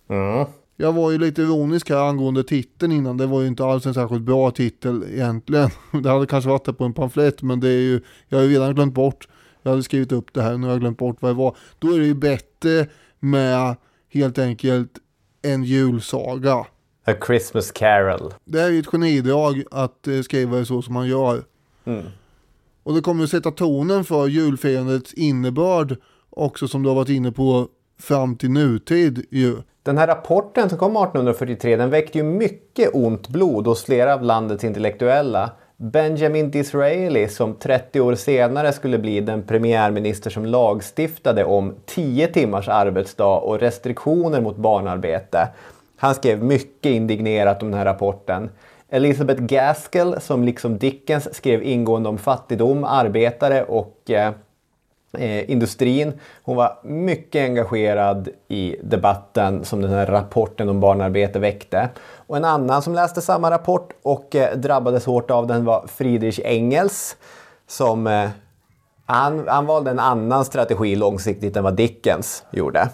Mm. 0.09 0.45
Jag 0.81 0.93
var 0.93 1.11
ju 1.11 1.17
lite 1.17 1.41
ironisk 1.41 1.89
här 1.89 2.09
angående 2.09 2.43
titeln 2.43 2.91
innan. 2.91 3.17
Det 3.17 3.25
var 3.25 3.41
ju 3.41 3.47
inte 3.47 3.65
alls 3.65 3.85
en 3.85 3.93
särskilt 3.93 4.21
bra 4.21 4.51
titel 4.51 5.03
egentligen. 5.13 5.69
Det 6.03 6.09
hade 6.09 6.25
kanske 6.25 6.49
varit 6.49 6.65
det 6.65 6.73
på 6.73 6.83
en 6.83 6.93
pamflett 6.93 7.41
men 7.41 7.59
det 7.59 7.69
är 7.69 7.81
ju, 7.81 8.01
jag 8.27 8.37
har 8.37 8.45
ju 8.45 8.53
redan 8.53 8.75
glömt 8.75 8.93
bort. 8.93 9.27
Jag 9.61 9.71
hade 9.71 9.83
skrivit 9.83 10.11
upp 10.11 10.33
det 10.33 10.41
här 10.41 10.53
och 10.53 10.59
nu 10.59 10.67
har 10.67 10.73
jag 10.73 10.79
glömt 10.79 10.97
bort 10.97 11.17
vad 11.19 11.31
det 11.31 11.35
var. 11.35 11.55
Då 11.79 11.93
är 11.93 11.99
det 11.99 12.05
ju 12.05 12.13
bättre 12.13 12.87
med 13.19 13.75
helt 14.09 14.39
enkelt 14.39 14.91
en 15.41 15.63
julsaga. 15.63 16.65
A 17.05 17.13
Christmas 17.25 17.71
Carol. 17.71 18.33
Det 18.45 18.61
är 18.61 18.69
ju 18.69 18.79
ett 18.79 18.87
genidrag 18.87 19.63
att 19.71 20.07
eh, 20.07 20.21
skriva 20.21 20.57
det 20.57 20.65
så 20.65 20.81
som 20.81 20.93
man 20.93 21.07
gör. 21.07 21.43
Mm. 21.85 22.05
Och 22.83 22.95
det 22.95 23.01
kommer 23.01 23.23
att 23.23 23.29
sätta 23.29 23.51
tonen 23.51 24.05
för 24.05 24.27
julfirandets 24.27 25.13
innebörd 25.13 25.97
också 26.29 26.67
som 26.67 26.83
du 26.83 26.89
har 26.89 26.95
varit 26.95 27.09
inne 27.09 27.31
på 27.31 27.67
fram 27.99 28.35
till 28.35 28.51
nutid 28.51 29.25
ju. 29.31 29.55
Den 29.83 29.97
här 29.97 30.07
rapporten 30.07 30.69
som 30.69 30.77
kom 30.77 30.91
1843 30.91 31.75
den 31.75 31.89
väckte 31.89 32.17
ju 32.17 32.23
mycket 32.23 32.89
ont 32.93 33.27
blod 33.27 33.67
hos 33.67 33.83
flera 33.83 34.13
av 34.13 34.23
landets 34.23 34.63
intellektuella. 34.63 35.51
Benjamin 35.77 36.51
Disraeli 36.51 37.27
som 37.27 37.55
30 37.55 38.01
år 38.01 38.15
senare 38.15 38.73
skulle 38.73 38.97
bli 38.97 39.21
den 39.21 39.43
premiärminister 39.43 40.29
som 40.29 40.45
lagstiftade 40.45 41.45
om 41.45 41.75
10 41.85 42.27
timmars 42.27 42.67
arbetsdag 42.67 43.37
och 43.37 43.59
restriktioner 43.59 44.41
mot 44.41 44.57
barnarbete. 44.57 45.47
Han 45.97 46.15
skrev 46.15 46.43
mycket 46.43 46.89
indignerat 46.91 47.63
om 47.63 47.71
den 47.71 47.77
här 47.77 47.85
rapporten. 47.85 48.49
Elizabeth 48.89 49.41
Gaskell 49.41 50.21
som 50.21 50.43
liksom 50.43 50.77
Dickens 50.77 51.35
skrev 51.35 51.63
ingående 51.63 52.09
om 52.09 52.17
fattigdom, 52.17 52.83
arbetare 52.83 53.63
och 53.63 54.11
eh, 54.11 54.31
eh, 55.13 55.51
industrin. 55.51 56.13
Hon 56.43 56.55
var 56.55 56.79
mycket 56.83 57.43
engagerad 57.43 58.29
i 58.47 58.75
debatten 58.83 59.65
som 59.65 59.81
den 59.81 59.91
här 59.91 60.05
rapporten 60.05 60.69
om 60.69 60.79
barnarbete 60.79 61.39
väckte. 61.39 61.89
Och 62.15 62.37
en 62.37 62.45
annan 62.45 62.81
som 62.81 62.93
läste 62.93 63.21
samma 63.21 63.51
rapport 63.51 63.93
och 64.03 64.35
eh, 64.35 64.57
drabbades 64.57 65.05
hårt 65.05 65.31
av 65.31 65.47
den 65.47 65.65
var 65.65 65.87
Friedrich 65.87 66.39
Engels. 66.43 67.17
Som, 67.67 68.07
eh, 68.07 68.29
han, 69.05 69.47
han 69.47 69.65
valde 69.65 69.91
en 69.91 69.99
annan 69.99 70.45
strategi 70.45 70.95
långsiktigt 70.95 71.57
än 71.57 71.63
vad 71.63 71.75
Dickens 71.75 72.43
gjorde. 72.51 72.89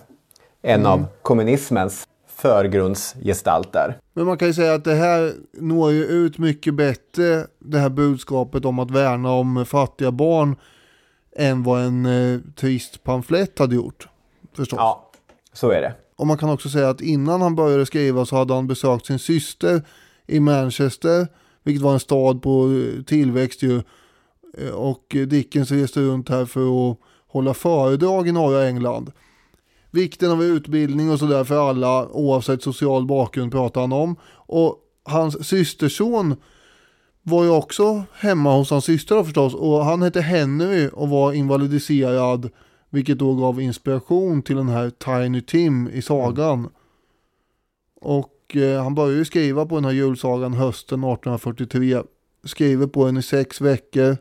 En 0.61 0.85
av 0.85 1.05
kommunismens 1.21 2.07
förgrundsgestalter. 2.35 3.97
Men 4.13 4.25
man 4.25 4.37
kan 4.37 4.47
ju 4.47 4.53
säga 4.53 4.73
att 4.73 4.83
det 4.83 4.93
här 4.93 5.33
når 5.53 5.91
ju 5.91 6.03
ut 6.03 6.37
mycket 6.37 6.73
bättre, 6.73 7.47
det 7.59 7.77
här 7.77 7.89
budskapet 7.89 8.65
om 8.65 8.79
att 8.79 8.91
värna 8.91 9.31
om 9.31 9.65
fattiga 9.65 10.11
barn, 10.11 10.55
än 11.35 11.63
vad 11.63 11.81
en 11.81 12.05
eh, 12.05 12.39
trist 12.55 13.03
pamflett 13.03 13.59
hade 13.59 13.75
gjort. 13.75 14.07
Förstås. 14.55 14.77
Ja, 14.77 15.11
så 15.53 15.71
är 15.71 15.81
det. 15.81 15.93
Och 16.15 16.27
man 16.27 16.37
kan 16.37 16.49
också 16.49 16.69
säga 16.69 16.89
att 16.89 17.01
innan 17.01 17.41
han 17.41 17.55
började 17.55 17.85
skriva 17.85 18.25
så 18.25 18.35
hade 18.35 18.53
han 18.53 18.67
besökt 18.67 19.05
sin 19.05 19.19
syster 19.19 19.81
i 20.27 20.39
Manchester, 20.39 21.27
vilket 21.63 21.83
var 21.83 21.93
en 21.93 21.99
stad 21.99 22.41
på 22.41 22.71
eh, 22.71 23.03
tillväxt 23.03 23.63
ju. 23.63 23.81
Eh, 24.57 24.69
Och 24.73 25.15
Dickens 25.27 25.71
reste 25.71 25.99
runt 26.01 26.29
här 26.29 26.45
för 26.45 26.91
att 26.91 26.97
hålla 27.27 27.53
föredrag 27.53 28.27
i 28.27 28.31
norra 28.31 28.67
England. 28.67 29.11
Vikten 29.91 30.31
av 30.31 30.43
utbildning 30.43 31.11
och 31.11 31.19
sådär 31.19 31.43
för 31.43 31.69
alla 31.69 32.07
oavsett 32.07 32.63
social 32.63 33.05
bakgrund 33.05 33.51
pratar 33.51 33.81
han 33.81 33.93
om. 33.93 34.15
Och 34.33 34.77
hans 35.03 35.47
systerson 35.47 36.35
var 37.27 37.43
ju 37.43 37.49
också 37.49 38.03
hemma 38.13 38.57
hos 38.57 38.69
hans 38.69 38.85
syster 38.85 39.23
förstås. 39.23 39.53
Och 39.53 39.85
han 39.85 40.01
hette 40.01 40.21
Henry 40.21 40.89
och 40.93 41.09
var 41.09 41.33
invalidiserad. 41.33 42.49
Vilket 42.89 43.19
då 43.19 43.35
gav 43.35 43.61
inspiration 43.61 44.41
till 44.41 44.55
den 44.55 44.69
här 44.69 44.89
Tiny 44.89 45.41
Tim 45.41 45.87
i 45.87 46.01
sagan. 46.01 46.69
Och 48.01 48.55
eh, 48.55 48.83
han 48.83 48.95
började 48.95 49.17
ju 49.17 49.25
skriva 49.25 49.65
på 49.65 49.75
den 49.75 49.85
här 49.85 49.91
julsagan 49.91 50.53
hösten 50.53 51.03
1843. 51.03 52.01
Skriver 52.43 52.87
på 52.87 53.05
den 53.05 53.17
i 53.17 53.23
sex 53.23 53.61
veckor. 53.61 54.17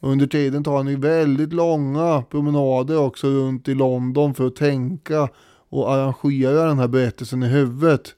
Under 0.00 0.26
tiden 0.26 0.64
tar 0.64 0.76
han 0.76 0.88
ju 0.88 0.96
väldigt 0.96 1.52
långa 1.52 2.22
promenader 2.22 2.98
också 2.98 3.28
runt 3.28 3.68
i 3.68 3.74
London 3.74 4.34
för 4.34 4.46
att 4.46 4.56
tänka 4.56 5.28
och 5.70 5.92
arrangera 5.92 6.64
den 6.64 6.78
här 6.78 6.88
berättelsen 6.88 7.42
i 7.42 7.46
huvudet. 7.46 8.14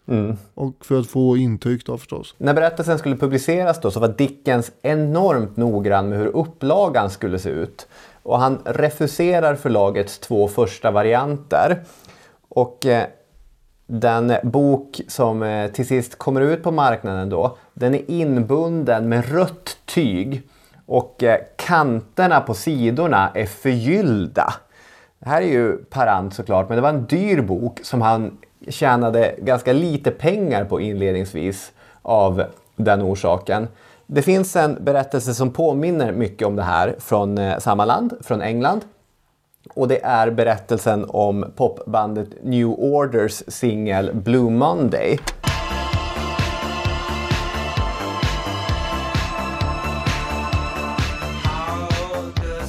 Och 0.55 0.85
för 0.85 1.01
att 1.01 1.07
få 1.07 1.37
intryck 1.37 1.87
då 1.87 1.99
förstås. 1.99 2.35
När 2.39 2.55
berättelsen 2.55 2.99
skulle 2.99 3.17
publiceras 3.17 3.81
då 3.81 3.91
så 3.91 4.01
var 4.01 4.09
Dickens 4.09 4.73
enormt 4.83 5.57
noggrann 5.57 6.09
med 6.09 6.19
hur 6.19 6.27
upplagan 6.27 7.11
skulle 7.11 7.39
se 7.39 7.51
ut. 7.51 7.87
Och 8.23 8.39
han 8.39 8.59
refuserar 8.65 9.55
förlagets 9.55 10.19
två 10.19 10.49
första 10.49 10.91
varianter. 10.91 11.85
Och 12.49 12.87
eh, 12.87 13.07
den 13.87 14.33
bok 14.43 15.01
som 15.09 15.43
eh, 15.43 15.71
till 15.71 15.87
sist 15.87 16.19
kommer 16.19 16.41
ut 16.41 16.63
på 16.63 16.71
marknaden 16.71 17.29
då, 17.29 17.57
den 17.75 17.95
är 17.95 18.11
inbunden 18.11 19.09
med 19.09 19.33
rött 19.33 19.77
tyg. 19.85 20.43
Och 20.87 21.23
eh, 21.23 21.41
kanterna 21.57 22.41
på 22.41 22.55
sidorna 22.55 23.31
är 23.35 23.47
förgyllda. 23.47 24.55
Det 25.25 25.29
här 25.29 25.43
är 25.43 25.47
ju 25.47 25.77
parant 25.77 26.35
såklart, 26.35 26.69
men 26.69 26.77
det 26.77 26.83
var 26.83 26.89
en 26.89 27.07
dyr 27.07 27.41
bok 27.41 27.81
som 27.83 28.01
han 28.01 28.39
tjänade 28.69 29.35
ganska 29.39 29.73
lite 29.73 30.11
pengar 30.11 30.65
på 30.65 30.81
inledningsvis 30.81 31.73
av 32.03 32.45
den 32.77 33.03
orsaken. 33.03 33.69
Det 34.07 34.23
finns 34.23 34.57
en 34.57 34.85
berättelse 34.85 35.35
som 35.35 35.51
påminner 35.51 36.13
mycket 36.13 36.49
om 36.49 36.57
det 36.57 36.63
här 36.63 36.97
från 36.99 37.39
eh, 37.39 37.59
samma 37.59 37.85
land, 37.85 38.13
från 38.21 38.43
England. 38.43 38.81
Och 39.75 39.89
det 39.89 40.05
är 40.05 40.31
berättelsen 40.31 41.05
om 41.09 41.53
popbandet 41.57 42.29
New 42.43 42.69
Orders 42.69 43.43
singel 43.49 44.11
Blue 44.15 44.51
Monday. 44.51 45.19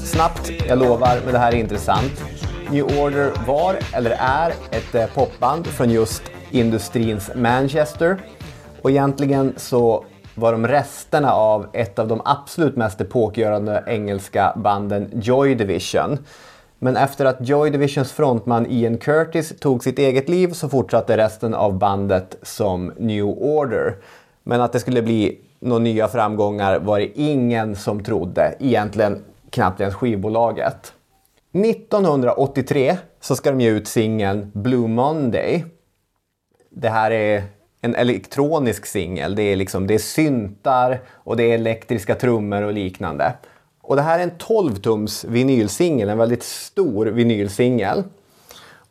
Snabbt, 0.03 0.51
jag 0.67 0.79
lovar, 0.79 1.19
men 1.23 1.33
det 1.33 1.39
här 1.39 1.51
är 1.51 1.55
intressant. 1.55 2.23
New 2.72 2.86
Order 2.99 3.32
var, 3.47 3.78
eller 3.93 4.11
är, 4.20 4.53
ett 4.72 4.95
eh, 4.95 5.05
popband 5.05 5.68
från 5.68 5.89
just 5.89 6.24
industrins 6.51 7.32
Manchester. 7.36 8.18
Och 8.82 8.91
egentligen 8.91 9.53
så 9.57 10.05
var 10.36 10.51
de 10.51 10.68
resterna 10.68 11.34
av 11.34 11.68
ett 11.74 11.99
av 11.99 12.07
de 12.07 12.22
absolut 12.26 12.76
mest 12.76 13.01
epokgörande 13.01 13.84
engelska 13.88 14.53
banden 14.55 15.11
Joy 15.14 15.55
Division. 15.55 16.18
Men 16.80 16.97
efter 16.97 17.26
att 17.26 17.47
Joy 17.49 17.70
Divisions 17.70 18.11
frontman 18.11 18.66
Ian 18.70 18.97
Curtis 18.97 19.53
tog 19.59 19.84
sitt 19.84 19.99
eget 19.99 20.30
liv 20.30 20.47
så 20.53 20.70
fortsatte 20.70 21.18
resten 21.18 21.53
av 21.53 21.78
bandet 21.78 22.38
som 22.41 22.93
New 22.97 23.26
Order. 23.26 23.95
Men 24.43 24.61
att 24.61 24.72
det 24.72 24.80
skulle 24.80 25.01
bli 25.01 25.39
några 25.59 25.84
nya 25.84 26.07
framgångar 26.07 26.80
var 26.80 26.99
det 26.99 27.20
ingen 27.20 27.76
som 27.76 28.03
trodde, 28.03 28.55
egentligen 28.59 29.24
knappt 29.49 29.80
ens 29.80 29.95
skivbolaget. 29.95 30.93
1983 31.53 32.97
så 33.21 33.35
ska 33.35 33.51
de 33.51 33.61
ge 33.61 33.69
ut 33.69 33.87
singeln 33.87 34.51
Blue 34.53 34.87
Monday. 34.87 35.65
Det 36.69 36.89
här 36.89 37.11
är 37.11 37.43
en 37.81 37.95
elektronisk 37.95 38.85
singel. 38.85 39.35
Det 39.35 39.43
är, 39.43 39.55
liksom, 39.55 39.87
det 39.87 39.93
är 39.93 39.99
syntar 39.99 41.01
och 41.09 41.37
det 41.37 41.43
är 41.43 41.55
elektriska 41.55 42.15
trummor 42.15 42.61
och 42.61 42.73
liknande. 42.73 43.33
Och 43.81 43.95
det 43.95 44.01
här 44.01 44.19
är 44.19 44.23
en 44.23 44.31
12-tums 44.31 45.27
vinylsingel, 45.27 46.09
en 46.09 46.17
väldigt 46.17 46.43
stor 46.43 47.05
vinylsingel. 47.05 48.03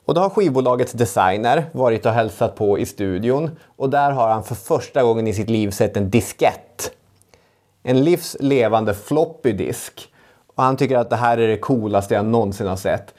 Och 0.04 0.14
då 0.14 0.20
har 0.20 0.30
skivbolagets 0.30 0.92
designer 0.92 1.64
varit 1.72 2.06
och 2.06 2.12
hälsat 2.12 2.56
på 2.56 2.78
i 2.78 2.86
studion 2.86 3.50
och 3.76 3.90
där 3.90 4.10
har 4.10 4.28
han 4.28 4.44
för 4.44 4.54
första 4.54 5.02
gången 5.02 5.26
i 5.26 5.34
sitt 5.34 5.50
liv 5.50 5.70
sett 5.70 5.96
en 5.96 6.10
diskett. 6.10 6.92
En 7.82 8.04
livslevande 8.04 8.94
floppy 8.94 9.52
disk. 9.52 10.11
Och 10.54 10.62
han 10.62 10.76
tycker 10.76 10.96
att 10.96 11.10
det 11.10 11.16
här 11.16 11.38
är 11.38 11.48
det 11.48 11.56
coolaste 11.56 12.14
jag 12.14 12.24
någonsin 12.24 12.66
har 12.66 12.76
sett. 12.76 13.14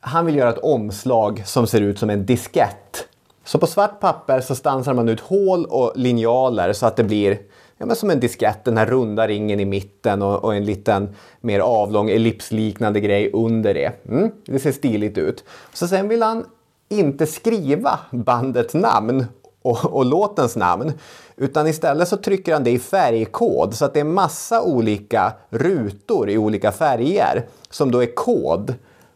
Han 0.00 0.26
vill 0.26 0.36
göra 0.36 0.50
ett 0.50 0.58
omslag 0.58 1.42
som 1.46 1.66
ser 1.66 1.80
ut 1.80 1.98
som 1.98 2.10
en 2.10 2.26
diskett. 2.26 3.08
Så 3.44 3.58
på 3.58 3.66
svart 3.66 4.00
papper 4.00 4.40
så 4.40 4.54
stansar 4.54 4.94
man 4.94 5.08
ut 5.08 5.20
hål 5.20 5.64
och 5.64 5.92
linjaler 5.94 6.72
så 6.72 6.86
att 6.86 6.96
det 6.96 7.04
blir 7.04 7.38
ja, 7.78 7.86
men 7.86 7.96
som 7.96 8.10
en 8.10 8.20
diskett, 8.20 8.64
den 8.64 8.76
här 8.76 8.86
runda 8.86 9.28
ringen 9.28 9.60
i 9.60 9.64
mitten 9.64 10.22
och, 10.22 10.44
och 10.44 10.54
en 10.54 10.64
liten 10.64 11.14
mer 11.40 11.60
avlång 11.60 12.10
ellipsliknande 12.10 13.00
grej 13.00 13.30
under 13.32 13.74
det. 13.74 14.08
Mm, 14.08 14.30
det 14.46 14.58
ser 14.58 14.72
stiligt 14.72 15.18
ut. 15.18 15.44
Så 15.72 15.88
sen 15.88 16.08
vill 16.08 16.22
han 16.22 16.44
inte 16.88 17.26
skriva 17.26 17.98
bandets 18.10 18.74
namn 18.74 19.26
och, 19.62 19.84
och 19.84 20.04
låtens 20.04 20.56
namn. 20.56 20.92
Utan 21.36 21.66
istället 21.66 22.08
så 22.08 22.16
trycker 22.16 22.52
han 22.52 22.64
det 22.64 22.70
i 22.70 22.78
färgkod 22.78 23.74
så 23.74 23.84
att 23.84 23.94
det 23.94 24.00
är 24.00 24.04
massa 24.04 24.62
olika 24.62 25.32
rutor 25.50 26.30
i 26.30 26.38
olika 26.38 26.72
färger 26.72 27.46
som 27.70 27.90
då 27.90 28.02
är 28.02 28.14
kod 28.14 28.74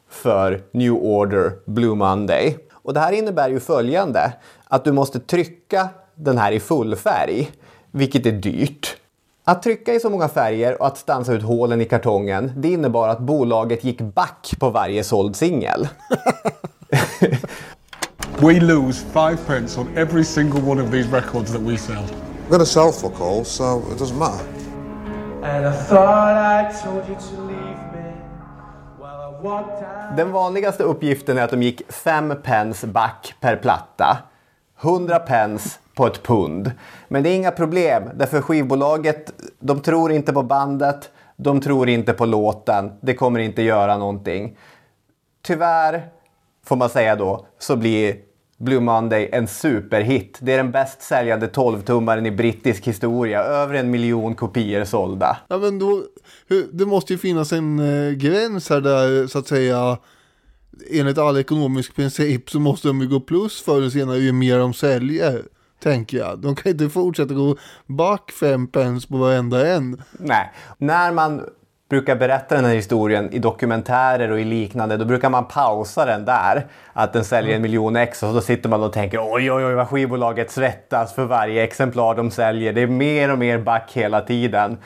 för 0.09 0.63
New 0.71 0.93
Order 0.93 1.53
Blue 1.65 1.95
Monday. 1.95 2.59
Och 2.73 2.95
det 2.95 3.01
här 3.01 3.13
innebär 3.13 3.49
ju 3.49 3.61
följande, 3.61 4.33
att 4.65 4.85
du 4.85 4.93
måste 4.93 5.21
trycka 5.21 5.89
den 6.15 6.39
här 6.39 6.53
i 6.53 6.61
full 6.61 6.97
färg, 6.97 7.51
vilket 7.91 8.27
är 8.27 8.33
dyrt. 8.33 8.97
Att 9.45 9.63
trycka 9.63 9.95
i 9.95 10.01
så 10.01 10.11
många 10.11 10.29
färger 10.29 10.81
och 10.81 10.87
att 10.87 10.99
stansa 10.99 11.33
ut 11.33 11.43
hålen 11.43 11.81
i 11.81 11.85
kartongen, 11.85 12.53
det 12.57 12.69
innebar 12.69 13.09
att 13.09 13.19
bolaget 13.19 13.85
gick 13.85 14.01
back 14.01 14.55
på 14.59 14.71
varje 14.71 15.05
såld 15.05 15.37
singel. 15.37 15.89
We 18.43 18.61
lose 18.61 19.03
five 19.03 19.47
pence 19.47 19.79
on 19.79 19.97
every 19.97 20.25
single 20.25 20.61
one 20.61 20.79
of 20.79 20.91
these 20.91 21.09
records 21.09 21.53
that 21.53 21.63
we 21.63 21.79
sell. 21.79 22.05
We're 22.45 22.51
going 22.51 22.61
to 22.61 22.67
sell 22.67 22.93
fuck 22.93 23.19
all, 23.21 23.45
so 23.45 23.83
it 23.93 23.99
doesn't 23.99 24.19
matter. 24.19 24.45
And 25.43 25.67
I 25.67 25.73
thought 25.73 26.37
I 26.37 26.71
told 26.85 27.09
you 27.09 27.15
to 27.15 27.43
leave 27.43 27.79
me 27.95 28.13
while 28.99 29.21
I 29.21 29.43
walked 29.43 29.83
out. 29.83 30.17
Den 30.17 30.33
vanligaste 30.33 30.83
uppgiften 30.83 31.39
är 31.39 31.43
att 31.43 31.51
de 31.51 31.63
gick 31.63 31.93
5 31.93 32.35
pence 32.43 32.87
back 32.87 33.35
per 33.41 33.57
platta. 33.57 34.19
100 34.83 35.19
pence 35.19 35.79
på 35.95 36.07
ett 36.07 36.23
pund. 36.23 36.73
Men 37.09 37.23
det 37.23 37.29
är 37.29 37.35
inga 37.37 37.51
problem, 37.51 38.11
därför 38.15 38.41
skivbolaget, 38.41 39.33
de 39.59 39.81
tror 39.81 40.13
inte 40.13 40.33
på 40.33 40.43
bandet, 40.43 41.11
de 41.37 41.61
tror 41.61 41.89
inte 41.89 42.13
på 42.13 42.27
låten, 42.27 42.93
det 43.01 43.15
kommer 43.15 43.41
inte 43.41 43.63
göra 43.63 43.97
någonting. 43.97 44.57
Tyvärr, 45.43 46.11
får 46.67 46.77
man 46.77 46.91
säga 46.91 47.17
då, 47.17 47.47
så 47.59 47.77
blir 47.77 48.17
Blue 48.59 48.81
Monday 48.81 49.29
en 49.33 49.47
superhit. 49.47 50.39
Det 50.41 50.53
är 50.53 50.57
den 50.57 50.71
bäst 50.71 51.03
säljande 51.03 51.47
12-tummaren 51.47 52.27
i 52.27 52.31
brittisk 52.31 52.87
historia. 52.87 53.43
Över 53.43 53.75
en 53.75 53.91
miljon 53.91 54.35
kopior 54.35 54.85
sålda. 54.85 55.37
Ja 55.49 55.59
men 55.59 55.79
då, 55.79 56.03
det 56.73 56.87
måste 56.87 57.13
ju 57.13 57.19
finnas 57.19 57.53
en 57.53 57.79
eh, 57.79 58.13
gräns 58.13 58.71
här 58.71 58.81
där 58.81 59.27
så 59.27 59.39
att 59.39 59.49
säga 59.49 59.99
enligt 60.91 61.19
all 61.19 61.39
ekonomisk 61.39 61.97
princip 61.97 62.51
så 62.51 62.61
måste 62.61 62.89
de 62.89 63.01
ju 63.01 63.09
gå 63.09 63.21
plus 63.21 63.63
förr 63.63 63.77
eller 63.77 63.91
senare 63.91 64.19
ju 64.19 64.33
mer 64.33 64.59
de 64.59 64.75
säljer. 64.75 65.43
Tänker 65.83 66.19
jag. 66.19 66.39
De 66.39 66.57
kan 66.57 66.73
inte 66.73 66.89
fortsätta 66.89 67.35
gå 67.35 67.57
back 67.87 68.31
fem 68.31 68.67
pence 68.67 69.09
på 69.09 69.17
varenda 69.17 69.69
en. 69.69 70.03
Nej. 70.13 70.53
När 70.79 71.13
man 71.13 71.45
brukar 71.89 72.17
berätta 72.17 72.55
den 72.55 72.65
här 72.65 72.75
historien 72.75 73.33
i 73.33 73.39
dokumentärer 73.39 74.31
och 74.31 74.41
i 74.41 74.45
liknande, 74.45 74.97
då 74.97 75.05
brukar 75.05 75.31
man 75.31 75.45
pausa 75.45 76.05
den 76.05 76.25
där. 76.25 76.67
Att 76.93 77.13
den 77.13 77.25
säljer 77.25 77.57
en 77.57 77.63
miljon 77.63 77.97
ex 77.97 78.23
och 78.23 78.35
då 78.35 78.41
sitter 78.41 78.69
man 78.69 78.83
och 78.83 78.93
tänker 78.93 79.19
oj, 79.19 79.53
oj, 79.53 79.65
oj 79.65 79.75
vad 79.75 79.89
skivbolaget 79.89 80.51
svettas 80.51 81.15
för 81.15 81.25
varje 81.25 81.65
exemplar 81.65 82.15
de 82.15 82.31
säljer. 82.31 82.73
Det 82.73 82.81
är 82.81 82.87
mer 82.87 83.33
och 83.33 83.39
mer 83.39 83.59
back 83.59 83.91
hela 83.93 84.21
tiden. 84.21 84.79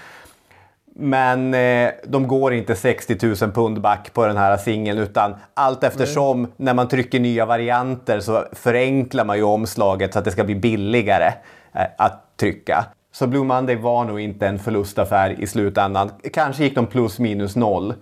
Men 0.94 1.54
eh, 1.54 1.90
de 2.04 2.28
går 2.28 2.54
inte 2.54 2.74
60 2.74 3.26
000 3.26 3.52
pund 3.52 3.80
back 3.80 4.12
på 4.12 4.26
den 4.26 4.36
här 4.36 4.56
singeln 4.56 4.98
utan 4.98 5.34
allt 5.54 5.84
eftersom 5.84 6.52
när 6.56 6.74
man 6.74 6.88
trycker 6.88 7.20
nya 7.20 7.46
varianter 7.46 8.20
så 8.20 8.44
förenklar 8.52 9.24
man 9.24 9.36
ju 9.36 9.42
omslaget 9.42 10.12
så 10.12 10.18
att 10.18 10.24
det 10.24 10.30
ska 10.30 10.44
bli 10.44 10.54
billigare 10.54 11.32
eh, 11.74 11.86
att 11.98 12.36
trycka. 12.36 12.84
Så 13.12 13.26
Blue 13.26 13.44
Monday 13.44 13.76
var 13.76 14.04
nog 14.04 14.20
inte 14.20 14.46
en 14.46 14.58
förlustaffär 14.58 15.40
i 15.40 15.46
slutändan. 15.46 16.10
Kanske 16.32 16.64
gick 16.64 16.74
de 16.74 16.86
plus 16.86 17.18
minus 17.18 17.56
noll. 17.56 17.94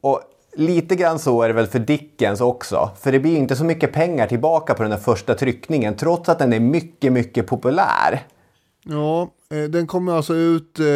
Och 0.00 0.20
lite 0.56 0.96
grann 0.96 1.18
så 1.18 1.42
är 1.42 1.48
det 1.48 1.54
väl 1.54 1.66
för 1.66 1.78
Dickens 1.78 2.40
också. 2.40 2.90
För 3.00 3.12
det 3.12 3.20
blir 3.20 3.36
inte 3.36 3.56
så 3.56 3.64
mycket 3.64 3.92
pengar 3.92 4.26
tillbaka 4.26 4.74
på 4.74 4.82
den 4.82 4.92
här 4.92 4.98
första 4.98 5.34
tryckningen 5.34 5.96
trots 5.96 6.28
att 6.28 6.38
den 6.38 6.52
är 6.52 6.60
mycket, 6.60 7.12
mycket 7.12 7.46
populär. 7.46 8.20
Ja, 8.84 9.30
eh, 9.50 9.70
den 9.70 9.86
kommer 9.86 10.12
alltså 10.12 10.34
ut 10.34 10.78
eh, 10.78 10.86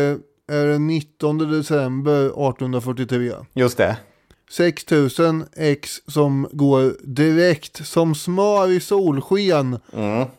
är 0.49 0.66
den 0.66 0.87
19 0.87 1.39
december 1.39 2.26
1843. 2.26 3.32
Just 3.55 3.78
det. 3.78 3.97
6000 4.51 5.44
ex 5.57 6.03
som 6.07 6.49
går 6.53 6.94
direkt 7.03 7.86
som 7.86 8.14
smör 8.14 8.70
i 8.70 8.80
solsken. 8.80 9.78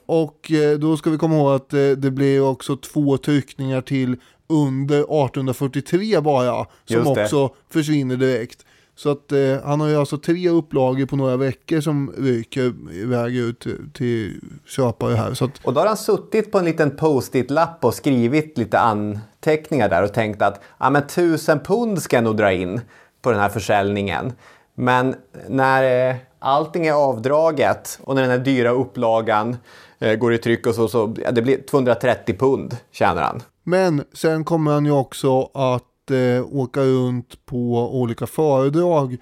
Och 0.05 0.51
eh, 0.51 0.77
då 0.77 0.97
ska 0.97 1.09
vi 1.09 1.17
komma 1.17 1.35
ihåg 1.35 1.55
att 1.55 1.73
eh, 1.73 1.89
det 1.89 2.11
blir 2.11 2.41
också 2.41 2.77
två 2.77 3.17
tryckningar 3.17 3.81
till 3.81 4.15
under 4.47 4.97
1843 4.97 6.21
bara. 6.21 6.65
Som 6.85 7.07
också 7.07 7.49
försvinner 7.69 8.15
direkt. 8.15 8.65
Så 8.95 9.09
att 9.09 9.31
eh, 9.31 9.57
han 9.63 9.79
har 9.79 9.87
ju 9.87 9.95
alltså 9.95 10.17
tre 10.17 10.49
upplagor 10.49 11.05
på 11.05 11.15
några 11.15 11.37
veckor 11.37 11.81
som 11.81 12.13
ryker 12.17 12.73
iväg 12.93 13.35
ut 13.35 13.59
till, 13.59 13.89
till 13.93 14.41
köpare 14.65 15.15
här. 15.15 15.33
Så 15.33 15.45
att, 15.45 15.65
Och 15.65 15.73
då 15.73 15.79
har 15.79 15.87
han 15.87 15.97
suttit 15.97 16.51
på 16.51 16.59
en 16.59 16.65
liten 16.65 16.95
post-it-lapp 16.95 17.85
och 17.85 17.93
skrivit 17.93 18.57
lite 18.57 18.79
anteckningar 18.79 19.89
där 19.89 20.03
och 20.03 20.13
tänkt 20.13 20.41
att 20.41 20.61
ja, 20.79 20.89
men 20.89 21.07
tusen 21.07 21.59
pund 21.59 22.01
ska 22.01 22.17
jag 22.17 22.23
nog 22.23 22.37
dra 22.37 22.51
in 22.51 22.81
på 23.27 23.31
den 23.31 23.41
här 23.41 23.49
försäljningen. 23.49 24.33
Men 24.75 25.15
när 25.47 26.09
eh, 26.09 26.15
allting 26.39 26.87
är 26.87 26.93
avdraget 26.93 27.99
och 28.03 28.15
när 28.15 28.21
den 28.21 28.31
här 28.31 28.37
dyra 28.37 28.69
upplagan 28.69 29.57
eh, 29.99 30.15
går 30.15 30.33
i 30.33 30.37
tryck 30.37 30.67
och 30.67 30.75
så, 30.75 30.87
så 30.87 31.15
ja, 31.23 31.31
det 31.31 31.41
blir 31.41 31.61
230 31.61 32.35
pund 32.39 32.77
tjänar 32.91 33.21
han. 33.21 33.41
Men 33.63 34.03
sen 34.13 34.43
kommer 34.43 34.71
han 34.71 34.85
ju 34.85 34.91
också 34.91 35.43
att 35.43 36.11
eh, 36.11 36.45
åka 36.51 36.81
runt 36.81 37.45
på 37.45 37.89
olika 38.01 38.27
föredrag. 38.27 39.17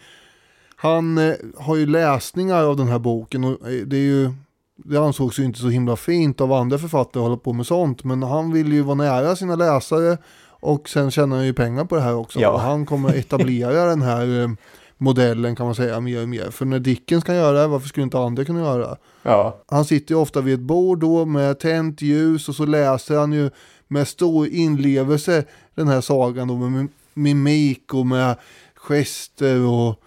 Han 0.76 1.18
eh, 1.18 1.36
har 1.58 1.76
ju 1.76 1.86
läsningar 1.86 2.64
av 2.64 2.78
den 2.78 2.88
här 2.88 3.00
boken 3.00 3.44
och 3.44 3.72
eh, 3.72 3.86
det 3.86 3.98
är 3.98 4.02
ju 4.02 4.32
det 4.78 4.98
ansågs 4.98 5.40
ju 5.40 5.44
inte 5.44 5.60
så 5.60 5.70
himla 5.70 5.96
fint 5.96 6.42
av 6.42 6.54
andra 6.54 6.78
författare 6.78 7.22
att 7.22 7.28
hålla 7.28 7.38
på 7.38 7.54
med 7.54 7.66
sånt. 7.66 8.04
Men 8.04 8.24
han 8.24 8.52
vill 8.54 8.74
ju 8.74 8.82
vara 8.82 8.96
nära 8.96 9.36
sina 9.36 9.56
läsare 9.56 10.18
och 10.60 10.90
sen 10.90 11.12
tjänar 11.12 11.36
han 11.36 11.46
ju 11.46 11.54
pengar 11.54 11.86
på 11.86 11.96
det 11.96 12.02
här 12.02 12.16
också. 12.16 12.40
Ja. 12.40 12.50
Och 12.50 12.60
han 12.60 12.86
kommer 12.86 13.14
etablera 13.14 13.86
den 13.86 14.02
här 14.02 14.42
eh, 14.42 14.50
modellen 14.98 15.56
kan 15.56 15.66
man 15.66 15.76
säga 15.76 16.00
mer 16.00 16.22
och 16.22 16.30
mer. 16.30 16.52
För 16.52 16.66
när 16.66 16.80
Dickens 16.80 17.24
kan 17.24 17.36
göra 17.36 17.62
det, 17.62 17.68
varför 17.68 17.88
skulle 17.88 18.04
inte 18.04 18.20
andra 18.20 18.46
kunna 18.46 18.60
göra 18.60 18.88
det? 18.88 18.98
Ja. 19.24 19.58
Han 19.68 19.86
sitter 19.86 20.16
ju 20.16 20.22
ofta 20.22 20.42
vid 20.42 20.54
ett 20.54 20.60
bord 20.60 21.00
då 21.00 21.26
med 21.26 21.60
tänt 21.60 22.02
ljus 22.02 22.50
och 22.50 22.56
så 22.56 22.66
läser 22.66 23.18
han 23.18 23.34
ju 23.34 23.50
med 23.88 24.08
stor 24.08 24.48
inlevelse 24.48 25.44
den 25.76 25.88
här 25.88 26.02
sagan 26.02 26.48
då 26.48 26.56
med 26.56 26.88
mimik 27.14 27.94
och 27.94 28.06
med 28.06 28.36
gester 28.76 29.68
och 29.68 30.02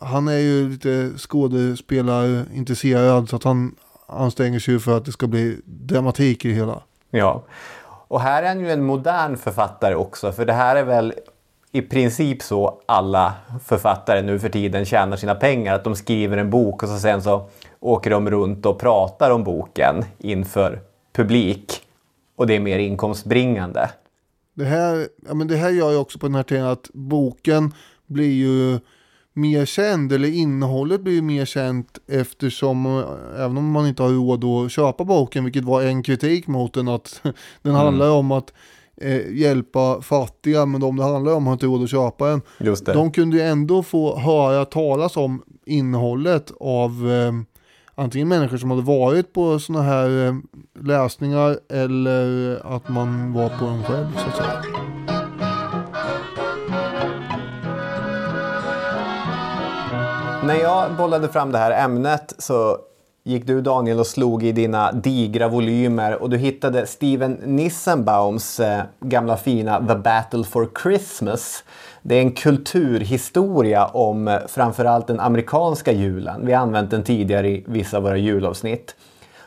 han 0.00 0.28
är 0.28 0.38
ju 0.38 0.68
lite 0.68 1.12
skådespelarintresserad 1.16 3.28
så 3.28 3.36
att 3.36 3.44
han 3.44 3.74
anstränger 4.06 4.58
sig 4.58 4.78
för 4.78 4.96
att 4.96 5.04
det 5.04 5.12
ska 5.12 5.26
bli 5.26 5.56
dramatik 5.64 6.44
i 6.44 6.48
det 6.48 6.54
hela. 6.54 6.82
Ja, 7.10 7.44
och 8.08 8.20
här 8.20 8.42
är 8.42 8.48
han 8.48 8.60
ju 8.60 8.70
en 8.70 8.84
modern 8.84 9.36
författare 9.36 9.94
också, 9.94 10.32
för 10.32 10.46
det 10.46 10.52
här 10.52 10.76
är 10.76 10.84
väl 10.84 11.14
i 11.72 11.82
princip 11.82 12.42
så 12.42 12.80
alla 12.86 13.34
författare 13.64 14.22
nu 14.22 14.38
för 14.38 14.48
tiden 14.48 14.84
tjänar 14.84 15.16
sina 15.16 15.34
pengar. 15.34 15.74
Att 15.74 15.84
de 15.84 15.96
skriver 15.96 16.36
en 16.36 16.50
bok 16.50 16.82
och 16.82 16.88
så 16.88 16.98
sen 16.98 17.22
så 17.22 17.48
åker 17.80 18.10
de 18.10 18.30
runt 18.30 18.66
och 18.66 18.78
pratar 18.78 19.30
om 19.30 19.44
boken 19.44 20.04
inför 20.18 20.80
publik. 21.12 21.82
Och 22.36 22.46
det 22.46 22.56
är 22.56 22.60
mer 22.60 22.78
inkomstbringande. 22.78 23.88
Det 24.54 24.64
här, 24.64 25.08
ja, 25.28 25.34
men 25.34 25.48
det 25.48 25.56
här 25.56 25.70
gör 25.70 25.90
ju 25.90 25.96
också 25.96 26.18
på 26.18 26.26
den 26.26 26.34
här 26.34 26.42
tiden 26.42 26.66
att 26.66 26.90
boken 26.92 27.74
blir 28.06 28.32
ju 28.32 28.78
mer 29.36 29.64
känd 29.64 30.12
eller 30.12 30.28
innehållet 30.28 31.00
blir 31.00 31.22
mer 31.22 31.44
känt 31.44 31.98
eftersom 32.08 32.86
eh, 32.86 33.42
även 33.44 33.56
om 33.58 33.70
man 33.70 33.86
inte 33.86 34.02
har 34.02 34.10
råd 34.10 34.44
att 34.44 34.72
köpa 34.72 35.04
boken 35.04 35.44
vilket 35.44 35.64
var 35.64 35.82
en 35.82 36.02
kritik 36.02 36.46
mot 36.46 36.74
den 36.74 36.88
att 36.88 37.20
den 37.62 37.72
Mm. 37.72 37.76
handlar 37.76 38.10
om 38.10 38.32
att 38.32 38.52
eh, 39.00 39.32
hjälpa 39.34 40.02
fattiga 40.02 40.66
men 40.66 40.80
de 40.80 40.96
det 40.96 41.02
handlar 41.02 41.32
om 41.34 41.46
har 41.46 41.52
inte 41.52 41.66
råd 41.66 41.82
att 41.82 41.90
köpa 41.90 42.26
den. 42.28 42.42
Just 42.60 42.86
det. 42.86 42.92
De 42.92 43.10
kunde 43.12 43.36
ju 43.36 43.42
ändå 43.42 43.82
få 43.82 44.18
höra 44.18 44.64
talas 44.64 45.16
om 45.16 45.42
innehållet 45.66 46.52
av 46.60 46.90
eh, 47.10 47.32
antingen 47.94 48.28
människor 48.28 48.56
som 48.56 48.70
hade 48.70 48.82
varit 48.82 49.32
på 49.32 49.58
sådana 49.58 49.84
här 49.84 50.26
eh, 50.26 50.34
läsningar 50.84 51.58
eller 51.72 52.56
att 52.76 52.88
man 52.88 53.32
var 53.32 53.48
på 53.48 53.64
dem 53.64 53.82
själv 53.82 54.06
så 54.16 54.28
att 54.28 54.36
säga. 54.36 54.62
När 60.46 60.54
jag 60.54 60.96
bollade 60.96 61.28
fram 61.28 61.52
det 61.52 61.58
här 61.58 61.84
ämnet 61.84 62.34
så 62.38 62.78
gick 63.24 63.46
du 63.46 63.60
Daniel 63.60 64.00
och 64.00 64.06
slog 64.06 64.44
i 64.44 64.52
dina 64.52 64.92
digra 64.92 65.48
volymer 65.48 66.22
och 66.22 66.30
du 66.30 66.36
hittade 66.36 66.86
Steven 66.86 67.32
Nissenbaums 67.32 68.60
eh, 68.60 68.82
gamla 69.00 69.36
fina 69.36 69.86
The 69.88 69.94
Battle 69.94 70.44
for 70.44 70.68
Christmas. 70.82 71.64
Det 72.02 72.14
är 72.14 72.20
en 72.20 72.32
kulturhistoria 72.32 73.86
om 73.86 74.28
eh, 74.28 74.38
framförallt 74.48 75.06
den 75.06 75.20
amerikanska 75.20 75.92
julen. 75.92 76.46
Vi 76.46 76.52
har 76.52 76.62
använt 76.62 76.90
den 76.90 77.02
tidigare 77.02 77.48
i 77.48 77.64
vissa 77.66 77.96
av 77.96 78.02
våra 78.02 78.16
julavsnitt. 78.16 78.94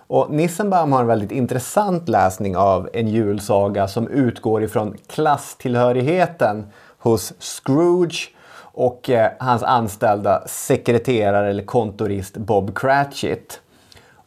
Och 0.07 0.31
Nissenbaum 0.31 0.91
har 0.91 1.01
en 1.01 1.07
väldigt 1.07 1.31
intressant 1.31 2.09
läsning 2.09 2.57
av 2.57 2.89
en 2.93 3.07
julsaga 3.07 3.87
som 3.87 4.07
utgår 4.07 4.63
ifrån 4.63 4.97
klasstillhörigheten 5.07 6.65
hos 6.97 7.33
Scrooge 7.39 8.31
och 8.79 9.09
eh, 9.09 9.31
hans 9.39 9.63
anställda 9.63 10.43
sekreterare 10.47 11.49
eller 11.49 11.63
kontorist 11.63 12.37
Bob 12.37 12.77
Cratchit. 12.77 13.61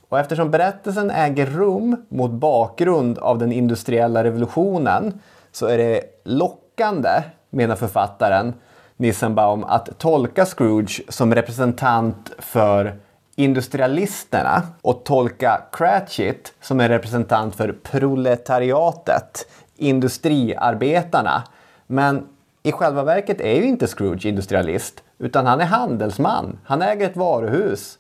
Och 0.09 0.18
eftersom 0.18 0.50
berättelsen 0.50 1.11
äger 1.11 1.46
rum 1.46 1.96
mot 2.09 2.30
bakgrund 2.30 3.18
av 3.18 3.38
den 3.38 3.53
industriella 3.53 4.24
revolutionen 4.24 5.20
så 5.53 5.66
är 5.66 5.78
det 5.78 6.03
lockande, 6.24 7.22
menar 7.50 7.76
författaren 7.76 8.55
Nissenbaum, 8.96 9.64
att 9.64 9.98
tolka 9.98 10.46
Scrooge 10.46 11.03
som 11.09 11.34
representant 11.34 12.30
för 12.38 12.96
industrialisterna 13.36 14.62
och 14.82 15.05
tolka 15.05 15.62
Cratchit 15.72 16.53
som 16.61 16.80
en 16.80 16.88
representant 16.88 17.55
för 17.55 17.72
proletariatet, 17.82 19.46
industriarbetarna. 19.76 21.42
Men 21.86 22.26
i 22.62 22.72
själva 22.72 23.02
verket 23.02 23.40
är 23.40 23.54
ju 23.54 23.64
inte 23.64 23.86
Scrooge 23.86 24.26
industrialist, 24.26 25.02
utan 25.18 25.46
han 25.46 25.60
är 25.60 25.64
handelsman. 25.64 26.58
Han 26.64 26.82
äger 26.82 27.06
ett 27.06 27.16
varuhus. 27.16 27.98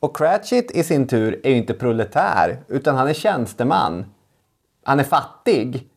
Och 0.00 0.16
Cratchit 0.16 0.70
i 0.70 0.82
sin 0.82 1.06
tur 1.06 1.40
är 1.44 1.50
ju 1.50 1.56
inte 1.56 1.74
proletär, 1.74 2.56
utan 2.68 2.96
han 2.96 3.08
är 3.08 3.12
tjänsteman. 3.12 4.04
Han 4.84 5.00
är 5.00 5.04
fattig. 5.04 5.88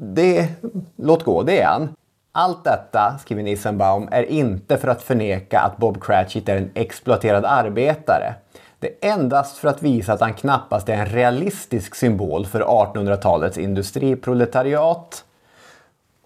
Det, 0.00 0.48
låt 0.96 1.24
gå, 1.24 1.42
det 1.42 1.60
är 1.60 1.66
han. 1.66 1.88
Allt 2.32 2.64
detta, 2.64 3.18
skriver 3.20 3.42
Nissenbaum, 3.42 4.08
är 4.10 4.22
inte 4.22 4.76
för 4.76 4.88
att 4.88 5.02
förneka 5.02 5.60
att 5.60 5.76
Bob 5.76 6.04
Cratchit 6.04 6.48
är 6.48 6.56
en 6.56 6.70
exploaterad 6.74 7.44
arbetare. 7.44 8.34
Det 8.78 8.88
är 8.88 9.12
endast 9.12 9.58
för 9.58 9.68
att 9.68 9.82
visa 9.82 10.12
att 10.12 10.20
han 10.20 10.34
knappast 10.34 10.88
är 10.88 10.94
en 10.94 11.06
realistisk 11.06 11.94
symbol 11.94 12.46
för 12.46 12.60
1800-talets 12.60 13.58
industriproletariat. 13.58 15.24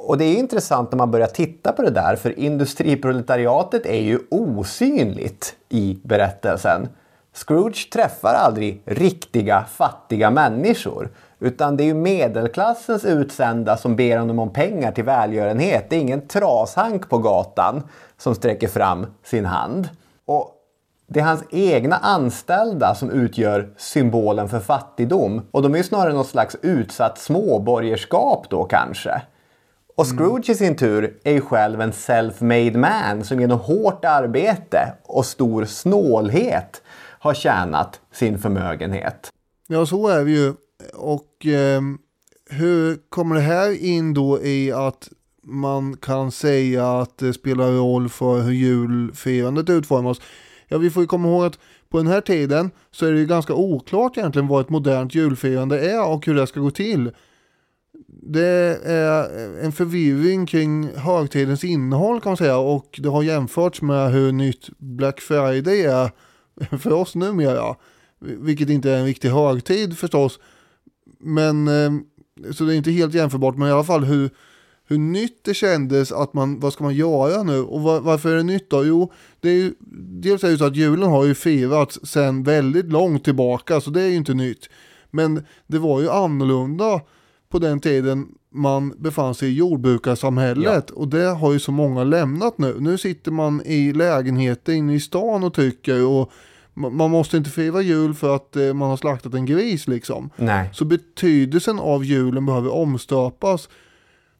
Och 0.05 0.19
det 0.19 0.25
är 0.25 0.39
intressant 0.39 0.93
när 0.93 0.99
man 0.99 1.11
börjar 1.11 1.27
titta 1.27 1.73
på 1.73 1.83
det 1.83 1.91
där, 1.91 2.17
för 2.17 2.39
industriproletariatet 2.39 3.87
är 3.87 4.01
ju 4.01 4.19
osynligt 4.31 5.55
i 5.69 5.99
berättelsen. 6.05 6.89
Scrooge 7.35 7.91
träffar 7.93 8.35
aldrig 8.35 8.83
riktiga 8.85 9.65
fattiga 9.65 10.31
människor, 10.31 11.11
utan 11.41 11.77
det 11.77 11.83
är 11.83 11.87
ju 11.87 11.95
medelklassens 11.95 13.05
utsända 13.05 13.77
som 13.77 13.97
ber 13.97 14.19
honom 14.19 14.39
om 14.39 14.53
pengar 14.53 14.93
till 14.93 15.05
välgörenhet. 15.05 15.91
Det 15.91 15.97
är 15.97 16.01
ingen 16.01 16.29
trashank 16.29 17.09
på 17.09 17.19
gatan 17.19 17.83
som 18.19 18.35
sträcker 18.35 18.69
fram 18.69 19.07
sin 19.25 19.45
hand. 19.45 19.89
Och 20.25 20.55
det 21.07 21.21
är 21.21 21.25
hans 21.25 21.45
egna 21.51 21.97
anställda 21.97 22.95
som 22.95 23.11
utgör 23.11 23.69
symbolen 23.77 24.49
för 24.49 24.61
fattigdom. 24.61 25.43
Och 25.51 25.63
de 25.63 25.75
är 25.75 25.79
ju 25.79 25.85
snarare 25.85 26.13
något 26.13 26.29
slags 26.29 26.57
utsatt 26.63 27.19
småborgerskap 27.19 28.47
då 28.51 28.65
kanske. 28.65 29.23
Och 29.95 30.07
Scrooge 30.07 30.51
i 30.51 30.55
sin 30.55 30.77
tur 30.77 31.17
är 31.25 31.33
ju 31.33 31.41
själv 31.41 31.81
en 31.81 31.93
self-made 31.93 32.79
man 32.79 33.25
som 33.25 33.41
genom 33.41 33.59
hårt 33.59 34.05
arbete 34.05 34.93
och 35.03 35.27
stor 35.27 35.65
snålhet 35.65 36.83
har 37.19 37.35
tjänat 37.35 38.01
sin 38.13 38.39
förmögenhet. 38.39 39.31
Ja, 39.67 39.87
så 39.87 40.09
är 40.09 40.25
det 40.25 40.31
ju. 40.31 40.55
Och 40.95 41.47
eh, 41.47 41.81
hur 42.51 42.99
kommer 43.09 43.35
det 43.35 43.41
här 43.41 43.85
in 43.85 44.15
då 44.15 44.43
i 44.43 44.73
att 44.73 45.09
man 45.43 45.97
kan 45.97 46.33
säga 46.33 46.93
att 46.93 47.19
det 47.19 47.33
spelar 47.33 47.73
roll 47.73 48.09
för 48.09 48.41
hur 48.41 48.53
julfirandet 48.53 49.71
utformas? 49.71 50.21
Ja, 50.69 50.79
vi 50.79 50.91
får 50.91 51.03
ju 51.03 51.07
komma 51.07 51.29
ihåg 51.29 51.45
att 51.45 51.59
på 51.89 51.99
den 51.99 52.07
här 52.07 52.21
tiden 52.21 52.71
så 52.91 53.07
är 53.07 53.13
det 53.13 53.19
ju 53.19 53.27
ganska 53.27 53.55
oklart 53.55 54.17
egentligen 54.17 54.49
vad 54.49 54.61
ett 54.61 54.71
modernt 54.71 55.15
julfirande 55.15 55.91
är 55.91 56.09
och 56.09 56.27
hur 56.27 56.35
det 56.35 56.47
ska 56.47 56.61
gå 56.61 56.71
till. 56.71 57.11
Det 58.09 58.47
är 58.85 59.59
eh, 59.59 59.65
en 59.65 59.73
förvirring 59.73 60.47
kring 60.47 60.89
högtidens 60.97 61.65
innehåll 61.65 62.21
kan 62.21 62.31
man 62.31 62.37
säga 62.37 62.59
och 62.59 63.01
det 63.03 63.09
har 63.09 63.23
jämförts 63.23 63.83
med 63.83 64.13
hur 64.13 64.33
nytt 64.33 64.69
Black 64.79 65.21
Friday 65.21 65.85
är 65.85 66.11
för 66.79 66.93
oss 66.93 67.15
numera. 67.15 67.77
Vilket 68.19 68.71
inte 68.71 68.91
är 68.91 68.99
en 68.99 69.05
riktig 69.05 69.29
högtid 69.29 69.99
förstås. 69.99 70.39
Men 71.19 71.69
eh, 71.69 71.93
så 72.53 72.65
det 72.65 72.75
är 72.75 72.77
inte 72.77 72.91
helt 72.91 73.15
jämförbart 73.15 73.57
men 73.57 73.69
i 73.69 73.73
alla 73.73 73.85
fall 73.85 74.05
hur, 74.05 74.31
hur 74.87 74.99
nytt 74.99 75.45
det 75.45 75.55
kändes 75.55 76.13
att 76.13 76.35
man, 76.35 76.61
vad 76.61 76.73
ska 76.73 76.85
man 76.85 76.95
göra 76.95 77.43
nu? 77.43 77.61
Och 77.61 77.83
var, 77.83 78.01
varför 78.01 78.33
är 78.33 78.37
det 78.37 78.43
nytt 78.43 78.71
då? 78.71 78.85
Jo, 78.85 79.13
det 79.41 79.49
är 79.49 79.55
ju, 79.55 79.75
dels 80.23 80.45
är 80.45 80.51
det 80.51 80.59
så 80.59 80.65
att 80.65 80.77
julen 80.77 81.11
har 81.11 81.25
ju 81.25 81.35
firats 81.35 81.99
sedan 82.03 82.43
väldigt 82.43 82.87
långt 82.87 83.25
tillbaka 83.25 83.81
så 83.81 83.91
det 83.91 84.03
är 84.03 84.09
ju 84.09 84.17
inte 84.17 84.35
nytt. 84.35 84.69
Men 85.11 85.45
det 85.67 85.79
var 85.79 86.01
ju 86.01 86.11
annorlunda 86.11 87.01
på 87.53 87.59
den 87.59 87.81
tiden 87.81 88.29
man 88.55 88.95
befann 88.99 89.35
sig 89.35 89.49
i 89.49 89.55
jordbrukarsamhället 89.55 90.91
och 90.91 91.09
det 91.09 91.25
har 91.25 91.53
ju 91.53 91.59
så 91.59 91.73
många 91.73 92.05
lämnat 92.05 92.59
nu. 92.59 92.77
Nu 92.81 92.99
sitter 92.99 93.31
man 93.31 93.63
i 93.65 93.93
lägenheter 93.93 94.73
inne 94.73 94.95
i 94.95 95.01
stan 95.01 95.45
och 95.45 95.55
tycker 95.55 96.07
och 96.07 96.31
ma- 96.75 96.91
man 96.91 97.11
måste 97.11 97.37
inte 97.37 97.51
fira 97.51 97.81
jul 97.83 98.15
för 98.15 98.37
att 98.37 98.57
eh, 98.57 98.75
man 98.75 98.91
har 98.91 98.97
slaktat 98.97 99.35
en 99.35 99.47
gris 99.47 99.89
liksom. 99.89 100.31
Nej. 100.37 100.71
Så 100.73 100.85
betydelsen 100.85 101.79
av 101.79 102.05
julen 102.05 102.47
behöver 102.47 102.73
omstöpas 102.73 103.69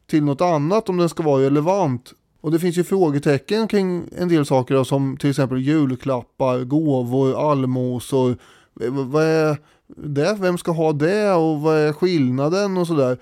till 0.09 0.23
något 0.23 0.41
annat 0.41 0.89
om 0.89 0.97
den 0.97 1.09
ska 1.09 1.23
vara 1.23 1.43
relevant. 1.43 2.13
Och 2.41 2.51
det 2.51 2.59
finns 2.59 2.77
ju 2.77 2.83
frågetecken 2.83 3.67
kring 3.67 4.03
en 4.17 4.27
del 4.27 4.45
saker 4.45 4.75
då, 4.75 4.85
som 4.85 5.17
till 5.17 5.29
exempel 5.29 5.57
julklappar, 5.57 6.63
gåvor, 6.63 7.51
allmosor. 7.51 8.37
Vad 8.89 9.23
är 9.23 9.57
det? 9.87 10.37
Vem 10.39 10.57
ska 10.57 10.71
ha 10.71 10.93
det 10.93 11.31
och 11.31 11.61
vad 11.61 11.77
är 11.77 11.93
skillnaden 11.93 12.77
och 12.77 12.87
sådär. 12.87 13.17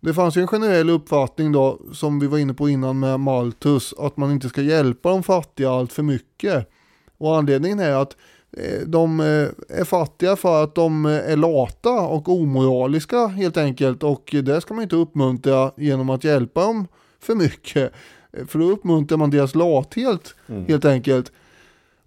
Det 0.00 0.14
fanns 0.14 0.36
ju 0.36 0.40
en 0.40 0.46
generell 0.46 0.90
uppfattning 0.90 1.52
då 1.52 1.78
som 1.92 2.20
vi 2.20 2.26
var 2.26 2.38
inne 2.38 2.54
på 2.54 2.68
innan 2.68 2.98
med 2.98 3.20
Malthus 3.20 3.94
att 3.98 4.16
man 4.16 4.30
inte 4.30 4.48
ska 4.48 4.62
hjälpa 4.62 5.08
de 5.10 5.22
fattiga 5.22 5.70
allt 5.70 5.92
för 5.92 6.02
mycket. 6.02 6.70
Och 7.18 7.36
anledningen 7.36 7.80
är 7.80 7.92
att 7.92 8.16
eh, 8.56 8.80
de 8.86 9.20
eh, 9.20 9.78
är 9.78 9.84
fattiga 9.84 10.36
för 10.36 10.64
att 10.64 10.74
de 10.74 11.06
eh, 11.06 11.12
är 11.12 11.36
lata 11.36 11.90
och 11.90 12.28
omoraliska 12.28 13.26
helt 13.26 13.56
enkelt 13.56 14.02
och 14.02 14.34
det 14.44 14.60
ska 14.60 14.74
man 14.74 14.82
inte 14.82 14.96
uppmuntra 14.96 15.72
genom 15.76 16.10
att 16.10 16.24
hjälpa 16.24 16.60
dem 16.60 16.86
för 17.20 17.34
mycket. 17.34 17.92
För 18.46 18.58
då 18.58 18.64
uppmuntrar 18.64 19.18
man 19.18 19.30
deras 19.30 19.54
lathet 19.54 20.34
helt 20.68 20.84
enkelt. 20.84 21.32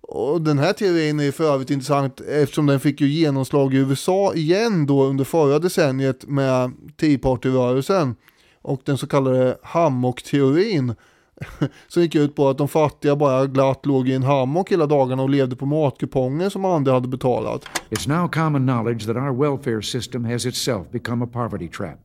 Och 0.07 0.41
den 0.41 0.59
här 0.59 0.73
teorin 0.73 1.19
är 1.19 1.31
för 1.31 1.53
övrigt 1.53 1.69
intressant 1.69 2.21
eftersom 2.21 2.65
den 2.65 2.79
fick 2.79 3.01
ju 3.01 3.07
genomslag 3.07 3.73
i 3.73 3.77
USA 3.77 4.33
igen 4.33 4.85
då 4.85 5.03
under 5.03 5.23
förra 5.23 5.59
decenniet 5.59 6.27
med 6.27 6.71
Tea 6.97 7.17
Party-rörelsen 7.17 8.15
och 8.61 8.81
den 8.85 8.97
så 8.97 9.07
kallade 9.07 9.57
hammock-teorin 9.63 10.95
som 11.87 12.01
gick 12.01 12.15
ut 12.15 12.35
på 12.35 12.49
att 12.49 12.57
de 12.57 12.67
fattiga 12.67 13.15
bara 13.15 13.45
glatt 13.45 13.85
låg 13.85 14.09
i 14.09 14.13
en 14.13 14.23
hammock 14.23 14.71
hela 14.71 14.85
dagarna 14.85 15.23
och 15.23 15.29
levde 15.29 15.55
på 15.55 15.65
matkuponger 15.65 16.49
som 16.49 16.65
andra 16.65 16.93
hade 16.93 17.07
betalat. 17.07 17.65
It's 17.89 18.09
now 18.09 18.27
common 18.27 18.65
knowledge 18.65 19.05
that 19.05 19.15
our 19.15 19.33
welfare 19.33 19.81
system 19.81 20.25
has 20.25 20.45
itself 20.45 20.91
become 20.91 21.25
a 21.25 21.27
poverty 21.27 21.67
trap, 21.67 21.99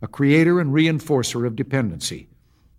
a 0.00 0.06
creator 0.06 0.60
and 0.60 0.74
reinforcer 0.74 1.46
of 1.46 1.52
dependency. 1.52 2.26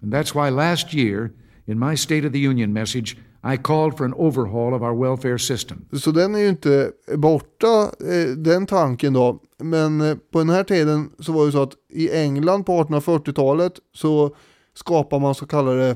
And 0.02 0.14
that's 0.14 0.36
why 0.36 0.50
last 0.50 0.94
year, 0.94 1.32
in 1.66 1.80
my 1.80 1.98
State 1.98 2.28
of 2.28 2.34
the 2.34 2.48
Union 2.48 2.74
message, 2.74 3.18
i 3.46 3.58
called 3.58 3.98
for 3.98 4.06
an 4.06 4.14
overhaul 4.14 4.74
of 4.74 4.82
our 4.82 5.04
welfare 5.04 5.40
system. 5.40 5.86
Så 5.94 6.12
den 6.12 6.36
är 6.36 6.40
ju 6.40 6.50
inte 6.50 6.92
borta, 7.16 7.92
eh, 8.00 8.38
den 8.38 8.66
tanken 8.66 9.14
då. 9.14 9.40
Men 9.58 10.02
eh, 10.02 10.18
på 10.32 10.40
den 10.40 10.50
här 10.50 10.64
tiden 10.64 11.12
så 11.20 11.32
var 11.32 11.46
det 11.46 11.52
så 11.52 11.62
att 11.62 11.74
i 11.90 12.12
England 12.12 12.64
på 12.64 12.84
1840-talet 12.84 13.74
så 13.94 14.36
skapar 14.74 15.20
man 15.20 15.36
så 15.36 15.46
kallade 15.46 15.96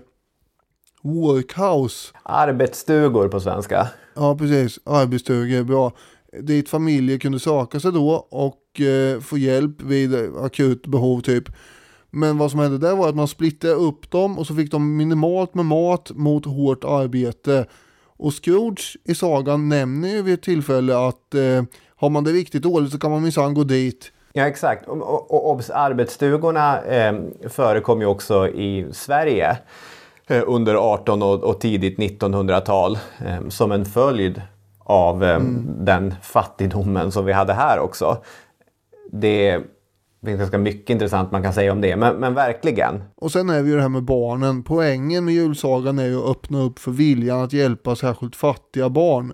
workhouse. 1.02 2.14
Arbetsstugor 2.24 3.28
på 3.28 3.40
svenska. 3.40 3.88
Ja, 4.16 4.38
precis. 4.38 4.80
Arbetsstugor, 4.84 5.64
bra. 5.64 5.92
Dit 6.42 6.70
familjer 6.70 7.18
kunde 7.18 7.40
söka 7.40 7.80
sig 7.80 7.92
då 7.92 8.28
och 8.30 8.82
eh, 8.82 9.20
få 9.20 9.38
hjälp 9.38 9.82
vid 9.82 10.16
akut 10.38 10.88
behov 10.88 11.22
typ. 11.22 11.50
Men 12.12 12.38
vad 12.38 12.52
som 12.52 12.60
hände 12.60 12.78
där 12.78 12.96
var 12.96 13.10
att 13.10 13.16
man 13.16 13.28
splittade 13.28 13.74
upp 13.74 14.12
dem 14.12 14.40
och 14.40 14.48
så 14.48 14.56
fick 14.56 14.72
de 14.72 14.98
minimalt 14.98 15.54
med 15.54 15.66
mat 15.66 16.12
mot 16.16 16.46
hårt 16.46 16.84
arbete. 16.84 17.66
Och 18.18 18.34
Scrooge 18.34 18.98
i 19.04 19.16
sagan 19.16 19.70
nämner 19.70 20.10
ju 20.10 20.22
vid 20.22 20.34
ett 20.34 20.42
tillfälle 20.42 20.98
att 20.98 21.34
eh, 21.34 21.64
har 21.96 22.10
man 22.10 22.24
det 22.24 22.32
riktigt 22.32 22.64
dåligt 22.64 22.92
så 22.92 23.00
kan 23.00 23.12
man 23.12 23.24
minsann 23.24 23.54
gå 23.54 23.64
dit. 23.64 24.12
Ja 24.34 24.48
exakt. 24.48 24.88
Och, 24.88 25.32
och, 25.32 25.52
obs, 25.52 25.70
arbetsstugorna 25.70 26.82
eh, 26.82 27.14
förekom 27.50 28.02
ju 28.02 28.08
också 28.08 28.48
i 28.48 28.88
Sverige 28.92 29.58
eh, 30.28 30.44
under 30.48 30.76
18 30.76 31.22
och, 31.22 31.44
och 31.44 31.60
tidigt 31.60 31.98
1900-tal 31.98 33.00
eh, 33.26 33.48
som 33.50 33.72
en 33.72 33.86
följd 33.86 34.42
av 34.80 35.24
eh, 35.24 35.40
den 35.66 36.16
fattigdomen 36.22 37.12
som 37.12 37.26
vi 37.26 37.34
hade 37.34 37.54
här 37.54 37.80
också. 37.80 38.18
Det 39.12 39.60
finns 40.28 40.40
ganska 40.40 40.58
mycket 40.58 40.90
intressant 40.90 41.32
man 41.32 41.44
kan 41.44 41.54
säga 41.54 41.72
om 41.72 41.82
det, 41.82 41.96
men, 41.96 42.16
men 42.16 42.34
verkligen. 42.34 43.04
Och 43.16 43.32
sen 43.32 43.50
är 43.50 43.62
vi 43.62 43.70
ju 43.70 43.76
det 43.76 43.82
här 43.82 43.90
med 43.90 44.04
barnen. 44.04 44.64
Poängen 44.64 45.26
med 45.26 45.34
julsagan 45.34 46.00
är 46.00 46.06
ju 46.06 46.18
att 46.18 46.30
öppna 46.30 46.62
upp 46.62 46.80
för 46.80 46.92
viljan 46.92 47.44
att 47.44 47.54
hjälpa 47.54 47.96
särskilt 47.96 48.36
fattiga 48.36 48.90
barn. 48.90 49.34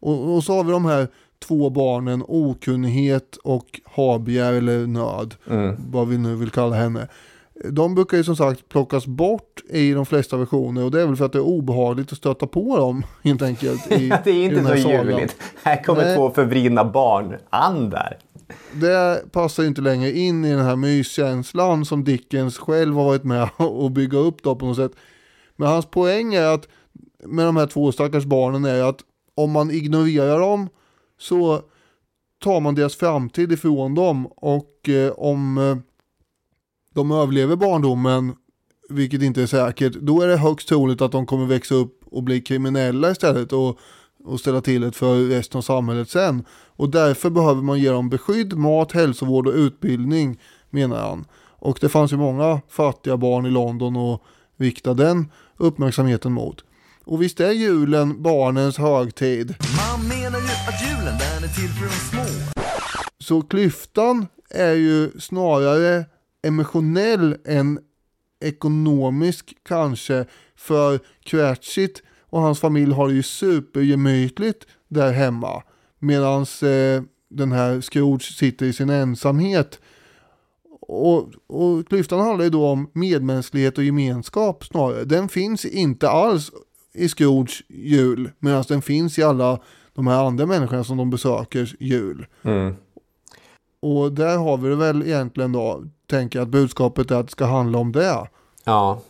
Och, 0.00 0.34
och 0.34 0.44
så 0.44 0.56
har 0.56 0.64
vi 0.64 0.72
de 0.72 0.84
här 0.84 1.08
två 1.38 1.70
barnen, 1.70 2.24
okunnighet 2.28 3.36
och 3.36 3.80
habegär 3.84 4.52
eller 4.52 4.86
nöd. 4.86 5.34
Mm. 5.50 5.76
Vad 5.90 6.08
vi 6.08 6.18
nu 6.18 6.34
vill 6.34 6.50
kalla 6.50 6.76
henne. 6.76 7.08
De 7.70 7.94
brukar 7.94 8.16
ju 8.16 8.24
som 8.24 8.36
sagt 8.36 8.68
plockas 8.68 9.06
bort 9.06 9.60
i 9.70 9.92
de 9.92 10.06
flesta 10.06 10.36
versioner 10.36 10.84
och 10.84 10.90
det 10.90 11.02
är 11.02 11.06
väl 11.06 11.16
för 11.16 11.24
att 11.24 11.32
det 11.32 11.38
är 11.38 11.46
obehagligt 11.46 12.12
att 12.12 12.18
stöta 12.18 12.46
på 12.46 12.76
dem 12.76 13.02
helt 13.24 13.42
enkelt. 13.42 13.92
I, 13.92 14.08
det 14.24 14.30
är 14.30 14.44
inte 14.44 14.62
så 14.62 14.82
sagan. 14.82 15.06
ljuvligt. 15.06 15.36
Här 15.62 15.82
kommer 15.82 16.02
Nej. 16.02 16.16
två 16.16 16.30
förvridna 16.30 16.84
barnandar. 16.84 18.18
Det 18.72 19.32
passar 19.32 19.62
ju 19.62 19.68
inte 19.68 19.80
längre 19.80 20.12
in 20.12 20.44
i 20.44 20.50
den 20.50 20.64
här 20.64 20.76
myskänslan 20.76 21.84
som 21.84 22.04
Dickens 22.04 22.58
själv 22.58 22.94
har 22.94 23.04
varit 23.04 23.24
med 23.24 23.48
och 23.56 23.90
bygga 23.90 24.18
upp 24.18 24.42
då 24.42 24.56
på 24.56 24.66
något 24.66 24.76
sätt. 24.76 24.92
Men 25.56 25.68
hans 25.68 25.86
poäng 25.86 26.34
är 26.34 26.54
att 26.54 26.68
med 27.24 27.46
de 27.46 27.56
här 27.56 27.66
två 27.66 27.92
stackars 27.92 28.24
barnen 28.24 28.64
är 28.64 28.82
att 28.82 29.00
om 29.34 29.50
man 29.50 29.70
ignorerar 29.70 30.40
dem 30.40 30.68
så 31.18 31.62
tar 32.44 32.60
man 32.60 32.74
deras 32.74 32.96
framtid 32.96 33.52
ifrån 33.52 33.94
dem 33.94 34.26
och 34.26 34.88
eh, 34.88 35.12
om 35.12 35.58
eh, 35.58 35.76
de 36.94 37.12
överlever 37.12 37.56
barndomen, 37.56 38.34
vilket 38.88 39.22
inte 39.22 39.42
är 39.42 39.46
säkert, 39.46 39.92
då 39.92 40.20
är 40.20 40.28
det 40.28 40.36
högst 40.36 40.68
troligt 40.68 41.00
att 41.00 41.12
de 41.12 41.26
kommer 41.26 41.46
växa 41.46 41.74
upp 41.74 42.00
och 42.04 42.22
bli 42.22 42.40
kriminella 42.40 43.10
istället 43.10 43.52
och, 43.52 43.78
och 44.26 44.40
ställa 44.40 44.60
till 44.60 44.80
det 44.80 44.92
för 44.92 45.28
resten 45.28 45.58
av 45.58 45.62
samhället 45.62 46.10
sen. 46.10 46.44
Och 46.50 46.90
därför 46.90 47.30
behöver 47.30 47.62
man 47.62 47.78
ge 47.78 47.90
dem 47.90 48.08
beskydd, 48.08 48.56
mat, 48.56 48.92
hälsovård 48.92 49.46
och 49.46 49.54
utbildning, 49.54 50.40
menar 50.70 50.96
han. 50.96 51.24
Och 51.58 51.78
det 51.80 51.88
fanns 51.88 52.12
ju 52.12 52.16
många 52.16 52.60
fattiga 52.68 53.16
barn 53.16 53.46
i 53.46 53.50
London 53.50 53.96
och 53.96 54.22
rikta 54.56 54.94
den 54.94 55.32
uppmärksamheten 55.56 56.32
mot. 56.32 56.64
Och 57.04 57.22
visst 57.22 57.40
är 57.40 57.50
julen 57.50 58.22
barnens 58.22 58.78
högtid. 58.78 59.54
Man 59.58 60.08
menar 60.08 60.38
ju 60.38 60.44
att 60.44 60.82
julen 60.82 61.18
den 61.18 61.50
är 61.50 61.54
till 61.54 61.68
för 61.68 61.84
de 61.84 61.92
små. 61.92 62.62
Så 63.18 63.42
klyftan 63.42 64.26
är 64.50 64.72
ju 64.72 65.10
snarare 65.20 66.04
emotionell 66.42 67.36
än 67.44 67.78
ekonomisk 68.40 69.56
kanske. 69.68 70.24
För 70.56 71.00
Cratchit 71.24 72.02
och 72.30 72.40
hans 72.40 72.60
familj 72.60 72.92
har 72.92 73.08
det 73.08 73.14
ju 73.14 73.22
supergemytligt 73.22 74.66
där 74.88 75.12
hemma. 75.12 75.62
Medan 75.98 76.42
eh, 76.42 77.02
den 77.28 77.52
här 77.52 77.80
Scrooge 77.80 78.22
sitter 78.22 78.66
i 78.66 78.72
sin 78.72 78.90
ensamhet. 78.90 79.80
Och, 80.80 81.30
och 81.46 81.88
klyftan 81.88 82.20
handlar 82.20 82.44
ju 82.44 82.50
då 82.50 82.66
om 82.66 82.90
medmänsklighet 82.92 83.78
och 83.78 83.84
gemenskap 83.84 84.64
snarare. 84.64 85.04
Den 85.04 85.28
finns 85.28 85.64
inte 85.64 86.08
alls 86.08 86.50
i 86.92 87.08
Scrooge 87.08 87.62
jul. 87.68 88.30
Medan 88.38 88.64
den 88.68 88.82
finns 88.82 89.18
i 89.18 89.22
alla 89.22 89.60
de 89.94 90.06
här 90.06 90.24
andra 90.24 90.46
människorna 90.46 90.84
som 90.84 90.96
de 90.96 91.10
besöker 91.10 91.76
jul. 91.80 92.26
Mm. 92.42 92.74
Och 93.80 94.12
där 94.12 94.38
har 94.38 94.56
vi 94.56 94.68
det 94.68 94.76
väl 94.76 95.02
egentligen 95.02 95.52
då, 95.52 95.84
tänker 96.06 96.38
jag 96.38 96.46
att 96.46 96.52
budskapet 96.52 97.10
är 97.10 97.16
att 97.16 97.26
det 97.26 97.32
ska 97.32 97.44
handla 97.44 97.78
om 97.78 97.92
det. 97.92 98.28
Ja. 98.64 99.00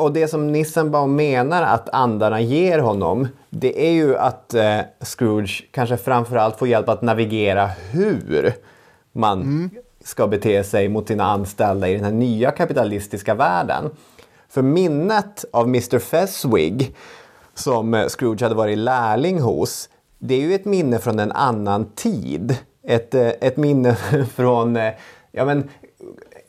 Och 0.00 0.12
det 0.12 0.28
som 0.28 0.52
Nissenbaum 0.52 1.16
menar 1.16 1.62
att 1.62 1.88
andarna 1.88 2.40
ger 2.40 2.78
honom, 2.78 3.28
det 3.50 3.88
är 3.88 3.90
ju 3.90 4.16
att 4.16 4.54
eh, 4.54 4.78
Scrooge 5.00 5.64
kanske 5.70 5.96
framförallt 5.96 6.58
får 6.58 6.68
hjälp 6.68 6.88
att 6.88 7.02
navigera 7.02 7.66
hur 7.66 8.54
man 9.12 9.70
ska 10.04 10.26
bete 10.26 10.64
sig 10.64 10.88
mot 10.88 11.08
sina 11.08 11.24
anställda 11.24 11.88
i 11.88 11.94
den 11.94 12.04
här 12.04 12.12
nya 12.12 12.50
kapitalistiska 12.50 13.34
världen. 13.34 13.90
För 14.48 14.62
minnet 14.62 15.44
av 15.52 15.64
Mr 15.64 15.98
Feswig, 15.98 16.96
som 17.54 17.94
eh, 17.94 18.06
Scrooge 18.06 18.42
hade 18.42 18.54
varit 18.54 18.78
lärling 18.78 19.40
hos, 19.40 19.88
det 20.18 20.34
är 20.34 20.40
ju 20.40 20.54
ett 20.54 20.64
minne 20.64 20.98
från 20.98 21.18
en 21.18 21.32
annan 21.32 21.90
tid. 21.94 22.56
Ett, 22.82 23.14
eh, 23.14 23.28
ett 23.28 23.56
minne 23.56 23.94
från 24.34 24.76
eh, 24.76 24.92
ja, 25.32 25.44
men, 25.44 25.68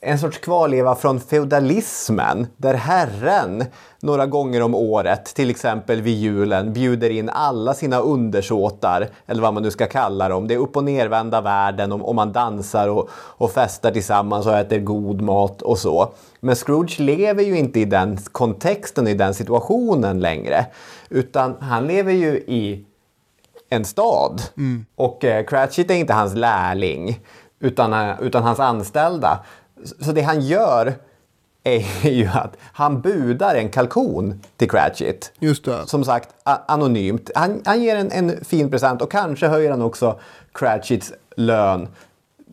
en 0.04 0.18
sorts 0.18 0.38
kvarleva 0.38 0.94
från 0.94 1.20
feudalismen 1.20 2.46
där 2.56 2.74
herren 2.74 3.64
några 4.00 4.26
gånger 4.26 4.62
om 4.62 4.74
året, 4.74 5.24
till 5.24 5.50
exempel 5.50 6.02
vid 6.02 6.18
julen, 6.18 6.72
bjuder 6.72 7.10
in 7.10 7.28
alla 7.28 7.74
sina 7.74 7.98
undersåtar, 8.00 9.08
eller 9.26 9.42
vad 9.42 9.54
man 9.54 9.62
nu 9.62 9.70
ska 9.70 9.86
kalla 9.86 10.28
dem. 10.28 10.48
Det 10.48 10.54
är 10.54 10.58
upp 10.58 10.76
och 10.76 10.84
nervända 10.84 11.40
världen 11.40 11.92
och, 11.92 12.08
och 12.08 12.14
man 12.14 12.32
dansar 12.32 12.88
och, 12.88 13.08
och 13.14 13.50
festar 13.50 13.90
tillsammans 13.90 14.46
och 14.46 14.56
äter 14.56 14.78
god 14.78 15.20
mat 15.20 15.62
och 15.62 15.78
så. 15.78 16.12
Men 16.40 16.56
Scrooge 16.56 17.00
lever 17.00 17.42
ju 17.42 17.58
inte 17.58 17.80
i 17.80 17.84
den 17.84 18.16
kontexten, 18.16 19.08
i 19.08 19.14
den 19.14 19.34
situationen 19.34 20.20
längre. 20.20 20.66
Utan 21.08 21.56
han 21.60 21.86
lever 21.86 22.12
ju 22.12 22.36
i 22.36 22.86
en 23.70 23.84
stad. 23.84 24.42
Och 24.94 25.24
eh, 25.24 25.44
Cratchit 25.44 25.90
är 25.90 25.94
inte 25.94 26.12
hans 26.12 26.34
lärling, 26.34 27.20
utan, 27.60 27.92
eh, 27.92 28.22
utan 28.22 28.42
hans 28.42 28.60
anställda. 28.60 29.44
Så- 30.00 30.12
det 30.12 30.22
han 30.22 30.40
gör 30.40 30.94
är 31.64 32.06
ju 32.10 32.26
att 32.26 32.56
han 32.72 33.00
budar 33.00 33.54
en 33.54 33.68
kalkon 33.68 34.40
till 34.56 34.70
Cratchit. 34.70 35.32
Just 35.38 35.64
det. 35.64 35.86
Som 35.86 36.04
sagt, 36.04 36.28
anonymt. 36.66 37.30
Han, 37.34 37.62
han 37.64 37.82
ger 37.82 37.96
en, 37.96 38.12
en 38.12 38.44
fin 38.44 38.70
present 38.70 39.02
och 39.02 39.10
kanske 39.10 39.48
höjer 39.48 39.70
han 39.70 39.82
också 39.82 40.20
Cratchits 40.52 41.12
lön 41.36 41.88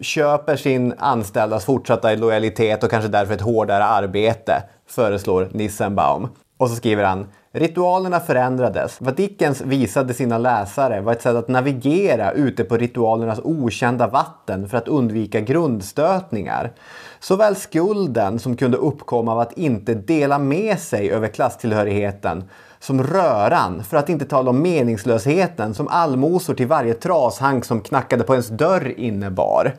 köper 0.02 0.56
sin 0.56 0.94
anställdas 0.98 1.66
fortsatta 1.66 2.16
lojalitet 2.16 2.84
och 2.84 2.92
kanske 2.92 3.10
därför 3.10 3.34
ett 3.34 3.42
hårdare 3.42 3.84
arbete, 3.84 4.64
föreslår 4.88 5.50
Nissenbaum. 5.52 6.28
Och 6.58 6.70
så 6.70 6.76
skriver 6.76 7.04
han 7.04 7.28
Ritualerna 7.52 8.20
förändrades. 8.20 8.98
Vad 9.02 9.16
Dickens 9.16 9.62
visade 9.62 10.14
sina 10.14 10.38
läsare 10.38 11.02
var 11.02 11.12
ett 11.12 11.22
sätt 11.22 11.36
att 11.36 11.48
navigera 11.48 12.32
ute 12.32 12.64
på 12.64 12.78
ritualernas 12.78 13.40
okända 13.44 14.08
vatten 14.08 14.70
för 14.70 14.78
att 14.78 14.88
undvika 14.88 15.40
grundstötningar. 15.40 16.72
Såväl 17.20 17.56
skulden 17.56 18.40
som 18.40 18.56
kunde 18.56 18.78
uppkomma 18.78 19.32
av 19.32 19.40
att 19.40 19.58
inte 19.58 19.94
dela 19.94 20.40
med 20.40 20.80
sig 20.80 21.12
över 21.12 21.28
klasstillhörigheten 21.28 22.44
som 22.80 23.04
röran, 23.04 23.84
för 23.84 23.98
att 23.98 24.10
inte 24.10 24.26
tala 24.26 24.50
om 24.50 24.62
meningslösheten 24.62 25.74
som 25.74 25.88
allmosor 25.88 26.54
till 26.54 26.68
varje 26.68 26.94
trashank 26.94 27.66
som 27.66 27.82
knackade 27.82 28.24
på 28.24 28.34
ens 28.34 28.48
dörr 28.48 28.94
innebar. 29.00 29.76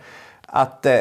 Att 0.47 0.87
eh, 0.87 0.93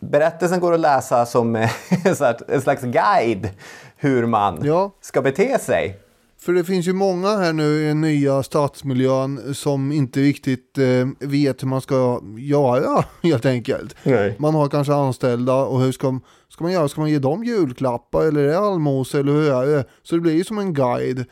berättelsen 0.00 0.60
går 0.60 0.72
att 0.74 0.80
läsa 0.80 1.26
som 1.26 1.56
eh, 1.56 1.70
en 2.48 2.60
slags 2.60 2.82
guide 2.82 3.48
hur 3.96 4.26
man 4.26 4.60
Ja. 4.62 4.90
ska 5.00 5.22
bete 5.22 5.58
sig. 5.58 5.98
För 6.40 6.52
det 6.52 6.64
finns 6.64 6.88
ju 6.88 6.92
många 6.92 7.28
här 7.28 7.52
nu 7.52 7.82
i 7.82 7.88
den 7.88 8.00
nya 8.00 8.42
stadsmiljön 8.42 9.54
som 9.54 9.92
inte 9.92 10.20
riktigt 10.20 10.78
eh, 10.78 11.28
vet 11.28 11.62
hur 11.62 11.68
man 11.68 11.80
ska 11.80 12.22
göra 12.38 13.04
helt 13.22 13.46
enkelt. 13.46 13.96
Nej. 14.02 14.36
Man 14.38 14.54
har 14.54 14.68
kanske 14.68 14.94
anställda 14.94 15.54
och 15.54 15.80
hur 15.80 15.92
ska, 15.92 16.20
ska 16.48 16.64
man 16.64 16.72
göra? 16.72 16.88
Ska 16.88 17.00
man 17.00 17.10
ge 17.10 17.18
dem 17.18 17.44
julklappar 17.44 18.24
eller 18.24 18.40
är 18.40 18.48
det 18.48 18.58
allmosor 18.58 19.20
eller 19.20 19.32
hur 19.32 19.52
är 19.52 19.66
det? 19.66 19.84
Så 20.02 20.14
det 20.14 20.20
blir 20.20 20.34
ju 20.34 20.44
som 20.44 20.58
en 20.58 20.74
guide. 20.74 21.24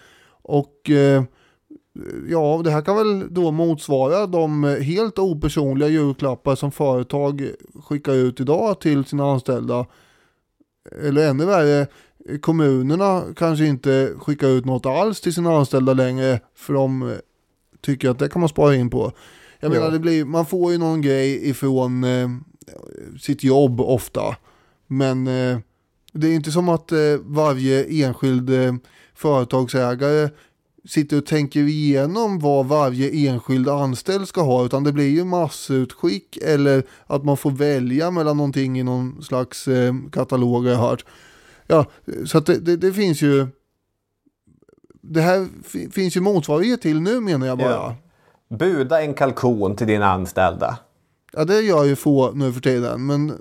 Och 0.42 0.90
eh, 0.90 1.22
ja, 2.28 2.60
det 2.64 2.70
här 2.70 2.82
kan 2.82 2.96
väl 2.96 3.34
då 3.34 3.50
motsvara 3.50 4.26
de 4.26 4.64
helt 4.64 5.18
opersonliga 5.18 5.88
julklappar 5.88 6.54
som 6.54 6.72
företag 6.72 7.50
skickar 7.84 8.12
ut 8.12 8.40
idag 8.40 8.80
till 8.80 9.04
sina 9.04 9.32
anställda. 9.32 9.86
Eller 11.02 11.30
ännu 11.30 11.44
värre, 11.44 11.86
kommunerna 12.40 13.22
kanske 13.36 13.66
inte 13.66 14.12
skickar 14.18 14.48
ut 14.48 14.64
något 14.64 14.86
alls 14.86 15.20
till 15.20 15.34
sina 15.34 15.56
anställda 15.56 15.92
längre 15.92 16.40
för 16.56 16.74
de 16.74 17.16
tycker 17.80 18.10
att 18.10 18.18
det 18.18 18.28
kan 18.28 18.40
man 18.40 18.48
spara 18.48 18.74
in 18.74 18.90
på. 18.90 19.12
Jag 19.60 19.70
menar, 19.70 19.84
Ja. 19.84 19.90
det 19.90 19.98
blir, 19.98 20.24
man 20.24 20.46
får 20.46 20.72
ju 20.72 20.78
någon 20.78 21.00
grej 21.02 21.48
ifrån 21.48 22.04
eh, 22.04 22.28
sitt 23.20 23.44
jobb 23.44 23.80
ofta. 23.80 24.36
Men 24.86 25.26
eh, 25.26 25.58
det 26.12 26.26
är 26.28 26.34
inte 26.34 26.50
som 26.52 26.68
att 26.68 26.92
eh, 26.92 26.98
varje 27.24 27.84
enskild 28.06 28.50
eh, 28.50 28.74
företagsägare 29.14 30.28
sitter 30.88 31.18
och 31.18 31.26
tänker 31.26 31.60
igenom 31.60 32.38
vad 32.38 32.66
varje 32.66 33.28
enskild 33.30 33.68
anställd 33.68 34.28
ska 34.28 34.40
ha 34.40 34.64
utan 34.64 34.84
det 34.84 34.92
blir 34.92 35.08
ju 35.08 35.24
massutskick 35.24 36.36
eller 36.36 36.82
att 37.06 37.24
man 37.24 37.36
får 37.36 37.50
välja 37.50 38.10
mellan 38.10 38.36
någonting 38.36 38.78
i 38.78 38.82
någon 38.82 39.22
slags 39.22 39.68
eh, 39.68 39.94
katalog 40.12 40.66
jag 40.66 40.76
hört. 40.76 41.04
Ja, 41.66 41.86
så 42.26 42.38
att 42.38 42.46
det, 42.46 42.58
det, 42.58 42.76
det 42.76 42.92
finns 42.92 43.22
ju 43.22 43.46
det 45.02 45.20
här 45.20 45.48
fi- 45.64 45.90
finns 45.90 46.16
ju 46.16 46.20
motsvarighet 46.20 46.82
till 46.82 47.00
nu 47.00 47.20
menar 47.20 47.46
jag 47.46 47.58
bara. 47.58 47.70
Ja. 47.70 47.96
Buda 48.56 49.02
en 49.02 49.14
kalkon 49.14 49.76
till 49.76 49.86
dina 49.86 50.06
anställda. 50.06 50.78
Ja, 51.32 51.44
det 51.44 51.60
gör 51.60 51.84
ju 51.84 51.96
få 51.96 52.32
nu 52.32 52.52
för 52.52 52.60
tiden, 52.60 53.06
men 53.06 53.32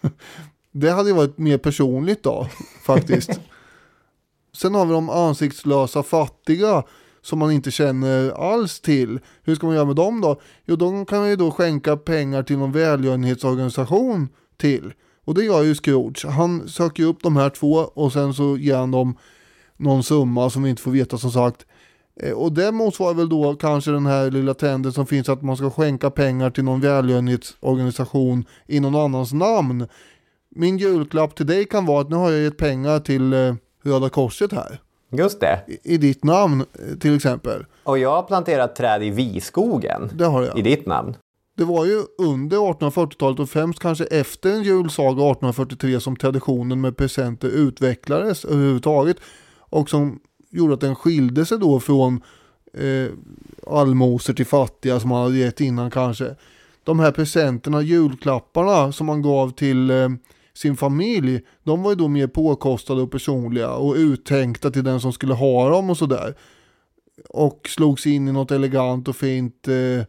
det 0.72 0.90
hade 0.90 1.08
ju 1.08 1.14
varit 1.14 1.38
mer 1.38 1.58
personligt 1.58 2.22
då, 2.22 2.48
faktiskt. 2.82 3.30
Sen 4.56 4.74
har 4.74 4.86
vi 4.86 4.92
de 4.92 5.10
ansiktslösa 5.10 6.02
fattiga 6.02 6.82
som 7.22 7.38
man 7.38 7.50
inte 7.50 7.70
känner 7.70 8.30
alls 8.52 8.80
till. 8.80 9.20
Hur 9.42 9.54
ska 9.54 9.66
man 9.66 9.76
göra 9.76 9.84
med 9.84 9.96
dem 9.96 10.20
då? 10.20 10.40
Jo, 10.64 10.76
de 10.76 11.06
kan 11.06 11.18
man 11.18 11.28
ju 11.30 11.36
då 11.36 11.50
skänka 11.50 11.96
pengar 11.96 12.42
till 12.42 12.58
någon 12.58 12.72
välgörenhetsorganisation 12.72 14.28
till. 14.56 14.92
Och 15.24 15.34
det 15.34 15.44
gör 15.44 15.62
ju 15.62 15.74
Scrooge. 15.74 16.26
Han 16.26 16.68
söker 16.68 17.02
upp 17.04 17.22
de 17.22 17.36
här 17.36 17.50
två 17.50 17.68
och 17.94 18.12
sen 18.12 18.34
så 18.34 18.56
ger 18.56 18.76
han 18.76 18.90
dem 18.90 19.16
någon 19.76 20.02
summa 20.02 20.50
som 20.50 20.62
vi 20.62 20.70
inte 20.70 20.82
får 20.82 20.90
veta 20.90 21.18
som 21.18 21.30
sagt. 21.30 21.66
Eh, 22.22 22.32
Och 22.32 22.52
det 22.52 22.72
motsvarar 22.72 23.14
väl 23.14 23.28
då 23.28 23.54
kanske 23.54 23.90
den 23.90 24.06
här 24.06 24.30
lilla 24.30 24.54
trenden 24.54 24.92
som 24.92 25.06
finns 25.06 25.28
att 25.28 25.42
man 25.42 25.56
ska 25.56 25.70
skänka 25.70 26.10
pengar 26.10 26.50
till 26.50 26.64
någon 26.64 26.80
välgörenhetsorganisation 26.80 28.44
i 28.66 28.80
någon 28.80 28.94
annans 28.96 29.32
namn. 29.32 29.86
Min 30.50 30.78
julklapp 30.78 31.34
till 31.34 31.46
dig 31.46 31.64
kan 31.64 31.86
vara 31.86 32.00
att 32.00 32.10
nu 32.10 32.16
har 32.16 32.30
jag 32.30 32.42
gett 32.42 32.56
pengar 32.58 32.98
till 33.00 33.32
eh, 33.32 33.54
Röda 33.84 34.08
Korset 34.08 34.52
här. 34.52 34.80
Just 35.10 35.40
det. 35.40 35.60
I, 35.66 35.94
i 35.94 35.96
ditt 35.98 36.24
namn 36.24 36.60
eh, 36.60 36.98
till 36.98 37.16
exempel. 37.16 37.64
Och 37.84 37.98
jag 37.98 38.10
har 38.10 38.22
planterat 38.22 38.76
träd 38.76 39.02
i 39.02 39.10
Viskogen. 39.10 40.10
Det 40.14 40.24
har 40.24 40.42
jag. 40.42 40.58
I 40.58 40.62
ditt 40.62 40.86
namn. 40.86 41.14
Det 41.62 41.66
var 41.66 41.84
ju 41.84 42.02
under 42.18 42.56
1840-talet 42.56 43.40
och 43.40 43.50
främst 43.50 43.78
kanske 43.78 44.04
efter 44.04 44.50
en 44.50 44.62
julsaga 44.62 45.10
1843 45.10 46.00
som 46.00 46.16
traditionen 46.16 46.80
med 46.80 46.96
presenter 46.96 47.48
utvecklades 47.48 48.44
överhuvudtaget. 48.44 49.16
Och 49.58 49.90
som 49.90 50.20
gjorde 50.50 50.74
att 50.74 50.80
den 50.80 50.94
skilde 50.94 51.46
sig 51.46 51.58
då 51.58 51.80
från 51.80 52.22
eh, 52.74 53.06
allmosor 53.66 54.34
till 54.34 54.46
fattiga 54.46 55.00
som 55.00 55.08
man 55.10 55.22
hade 55.22 55.36
gett 55.36 55.60
innan 55.60 55.90
kanske. 55.90 56.34
De 56.84 57.00
här 57.00 57.12
presenterna, 57.12 57.82
julklapparna 57.82 58.92
som 58.92 59.06
man 59.06 59.22
gav 59.22 59.50
till 59.50 59.90
eh, 59.90 60.08
sin 60.54 60.76
familj, 60.76 61.40
de 61.62 61.82
var 61.82 61.90
ju 61.90 61.96
då 61.96 62.08
mer 62.08 62.26
påkostade 62.26 63.02
och 63.02 63.10
personliga 63.10 63.70
och 63.70 63.94
uttänkta 63.94 64.70
till 64.70 64.84
den 64.84 65.00
som 65.00 65.12
skulle 65.12 65.34
ha 65.34 65.70
dem 65.70 65.90
och 65.90 65.98
sådär. 65.98 66.34
Och 67.28 67.68
slogs 67.68 68.06
in 68.06 68.28
i 68.28 68.32
något 68.32 68.50
elegant 68.50 69.08
och 69.08 69.16
fint 69.16 69.68
eh, 69.68 70.04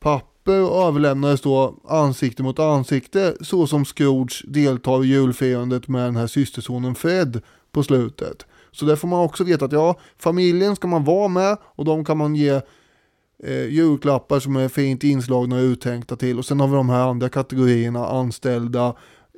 papper 0.00 0.31
och 0.50 0.86
överlämnades 0.88 1.40
då 1.40 1.74
ansikte 1.88 2.42
mot 2.42 2.58
ansikte 2.58 3.34
så 3.40 3.66
som 3.66 3.84
Scrooge 3.84 4.44
deltar 4.48 5.04
i 5.04 5.08
julfirandet 5.08 5.88
med 5.88 6.04
den 6.04 6.16
här 6.16 6.26
systersonen 6.26 6.94
Fred 6.94 7.40
på 7.72 7.82
slutet. 7.82 8.46
Så 8.70 8.84
där 8.84 8.96
får 8.96 9.08
man 9.08 9.20
också 9.24 9.44
veta 9.44 9.64
att 9.64 9.72
ja, 9.72 9.98
familjen 10.18 10.76
ska 10.76 10.88
man 10.88 11.04
vara 11.04 11.28
med 11.28 11.56
och 11.62 11.84
de 11.84 12.04
kan 12.04 12.18
man 12.18 12.34
ge 12.34 12.60
eh, 13.44 13.66
julklappar 13.66 14.40
som 14.40 14.56
är 14.56 14.68
fint 14.68 15.04
inslagna 15.04 15.56
och 15.56 15.62
uttänkta 15.62 16.16
till. 16.16 16.38
Och 16.38 16.44
sen 16.44 16.60
har 16.60 16.68
vi 16.68 16.74
de 16.74 16.88
här 16.88 17.08
andra 17.08 17.28
kategorierna, 17.28 18.06
anställda, 18.06 18.86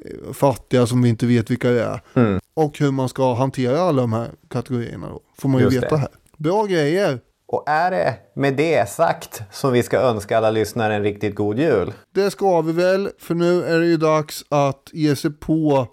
eh, 0.04 0.32
fattiga 0.32 0.86
som 0.86 1.02
vi 1.02 1.08
inte 1.08 1.26
vet 1.26 1.50
vilka 1.50 1.70
det 1.70 1.82
är. 1.82 2.00
Mm. 2.14 2.40
Och 2.54 2.78
hur 2.78 2.90
man 2.90 3.08
ska 3.08 3.34
hantera 3.34 3.80
alla 3.80 4.00
de 4.00 4.12
här 4.12 4.28
kategorierna 4.48 5.08
då, 5.08 5.20
får 5.38 5.48
man 5.48 5.60
ju 5.60 5.64
Just 5.64 5.76
veta 5.76 5.94
det. 5.94 6.00
här. 6.00 6.08
Bra 6.36 6.64
grejer! 6.64 7.20
Och 7.54 7.64
är 7.66 7.90
det 7.90 8.14
med 8.34 8.54
det 8.56 8.88
sagt 8.90 9.42
som 9.50 9.72
vi 9.72 9.82
ska 9.82 9.98
önska 9.98 10.38
alla 10.38 10.50
lyssnare 10.50 10.94
en 10.94 11.02
riktigt 11.02 11.34
god 11.34 11.58
jul? 11.58 11.92
Det 12.14 12.30
ska 12.30 12.60
vi 12.60 12.72
väl, 12.72 13.10
för 13.18 13.34
nu 13.34 13.64
är 13.64 13.78
det 13.80 13.86
ju 13.86 13.96
dags 13.96 14.44
att 14.48 14.90
ge 14.92 15.16
sig 15.16 15.30
på 15.32 15.86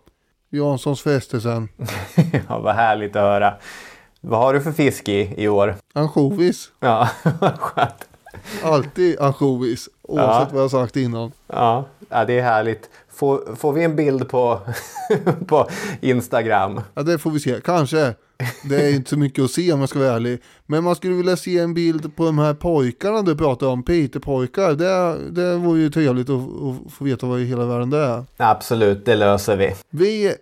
Janssons 0.49 1.01
frestelsen. 1.01 1.69
ja, 2.49 2.59
vad 2.59 2.75
härligt 2.75 3.15
att 3.15 3.21
höra. 3.21 3.53
Vad 4.21 4.39
har 4.39 4.53
du 4.53 4.61
för 4.61 4.71
fisk 4.71 5.09
i 5.09 5.33
i 5.43 5.47
år? 5.47 5.75
Ansjovis. 5.93 6.69
Ja, 6.79 7.09
skönt. 7.59 8.07
Alltid 8.63 9.19
ansjovis, 9.19 9.89
oavsett 10.01 10.47
Ja. 10.51 10.55
vad 10.55 10.63
jag 10.63 10.71
sagt 10.71 10.95
innan. 10.95 11.31
Ja, 11.47 11.85
ja 12.09 12.25
det 12.25 12.39
är 12.39 12.43
härligt. 12.43 12.89
Får, 13.09 13.55
får 13.55 13.73
vi 13.73 13.83
en 13.83 13.95
bild 13.95 14.29
på, 14.29 14.59
på 15.47 15.69
Instagram? 16.01 16.81
Ja, 16.93 17.01
det 17.03 17.17
får 17.19 17.31
vi 17.31 17.39
se. 17.39 17.61
Kanske. 17.63 18.13
Det 18.69 18.75
är 18.75 18.93
inte 18.95 19.09
så 19.09 19.17
mycket 19.17 19.43
att 19.43 19.51
se 19.51 19.73
om 19.73 19.79
jag 19.79 19.89
ska 19.89 19.99
vara 19.99 20.11
ärlig. 20.11 20.41
Men 20.65 20.83
man 20.83 20.95
skulle 20.95 21.13
vilja 21.15 21.37
se 21.37 21.59
en 21.59 21.73
bild 21.73 22.15
på 22.15 22.25
de 22.25 22.39
här 22.39 22.53
pojkarna 22.53 23.21
du 23.21 23.35
pratar 23.35 23.67
om, 23.67 23.83
Peter-pojkar. 23.83 24.73
Det, 24.73 25.19
det 25.31 25.55
vore 25.57 25.79
ju 25.79 25.89
trevligt 25.89 26.29
att, 26.29 26.35
att 26.41 26.93
få 26.93 27.03
veta 27.03 27.25
vad 27.25 27.39
i 27.39 27.45
hela 27.45 27.65
världen 27.65 27.89
det 27.89 27.97
är. 27.97 28.25
Absolut, 28.37 29.05
det 29.05 29.15
löser 29.15 29.57
vi. 29.57 29.75
Vi 29.89 30.25
eh, 30.25 30.33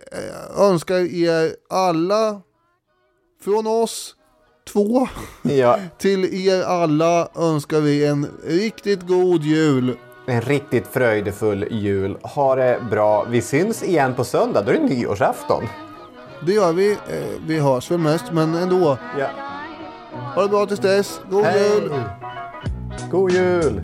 önskar 0.62 1.14
er 1.14 1.50
alla, 1.70 2.40
från 3.44 3.66
oss 3.66 4.14
två, 4.72 5.08
Ja, 5.42 5.78
till 5.98 6.48
er 6.48 6.62
alla 6.62 7.28
önskar 7.36 7.80
vi 7.80 8.06
en 8.06 8.26
riktigt 8.46 9.06
god 9.06 9.42
jul. 9.42 9.96
en 10.26 10.40
riktigt 10.40 10.86
fröjdefull 10.86 11.66
jul. 11.70 12.16
Ha 12.22 12.54
det 12.54 12.80
bra. 12.90 13.24
Vi 13.30 13.42
syns 13.42 13.82
igen 13.82 14.14
på 14.14 14.24
söndag. 14.24 14.62
Då 14.62 14.70
är 14.72 14.74
det 14.74 14.84
nyårsafton. 14.94 15.64
Det 16.46 16.52
gör 16.52 16.72
vi. 16.72 16.92
Eh, 16.92 16.98
Vi 17.46 17.58
hörs 17.60 17.90
väl 17.90 17.98
mest, 17.98 18.24
men 18.32 18.54
ändå. 18.54 18.98
Ja. 19.18 19.26
Ha 20.34 20.42
det 20.42 20.48
bra 20.48 20.66
tills 20.66 20.80
dess. 20.80 21.20
God 21.30 21.44
Hej. 21.44 21.70
jul! 21.80 21.92
God 23.10 23.30
jul! 23.32 23.82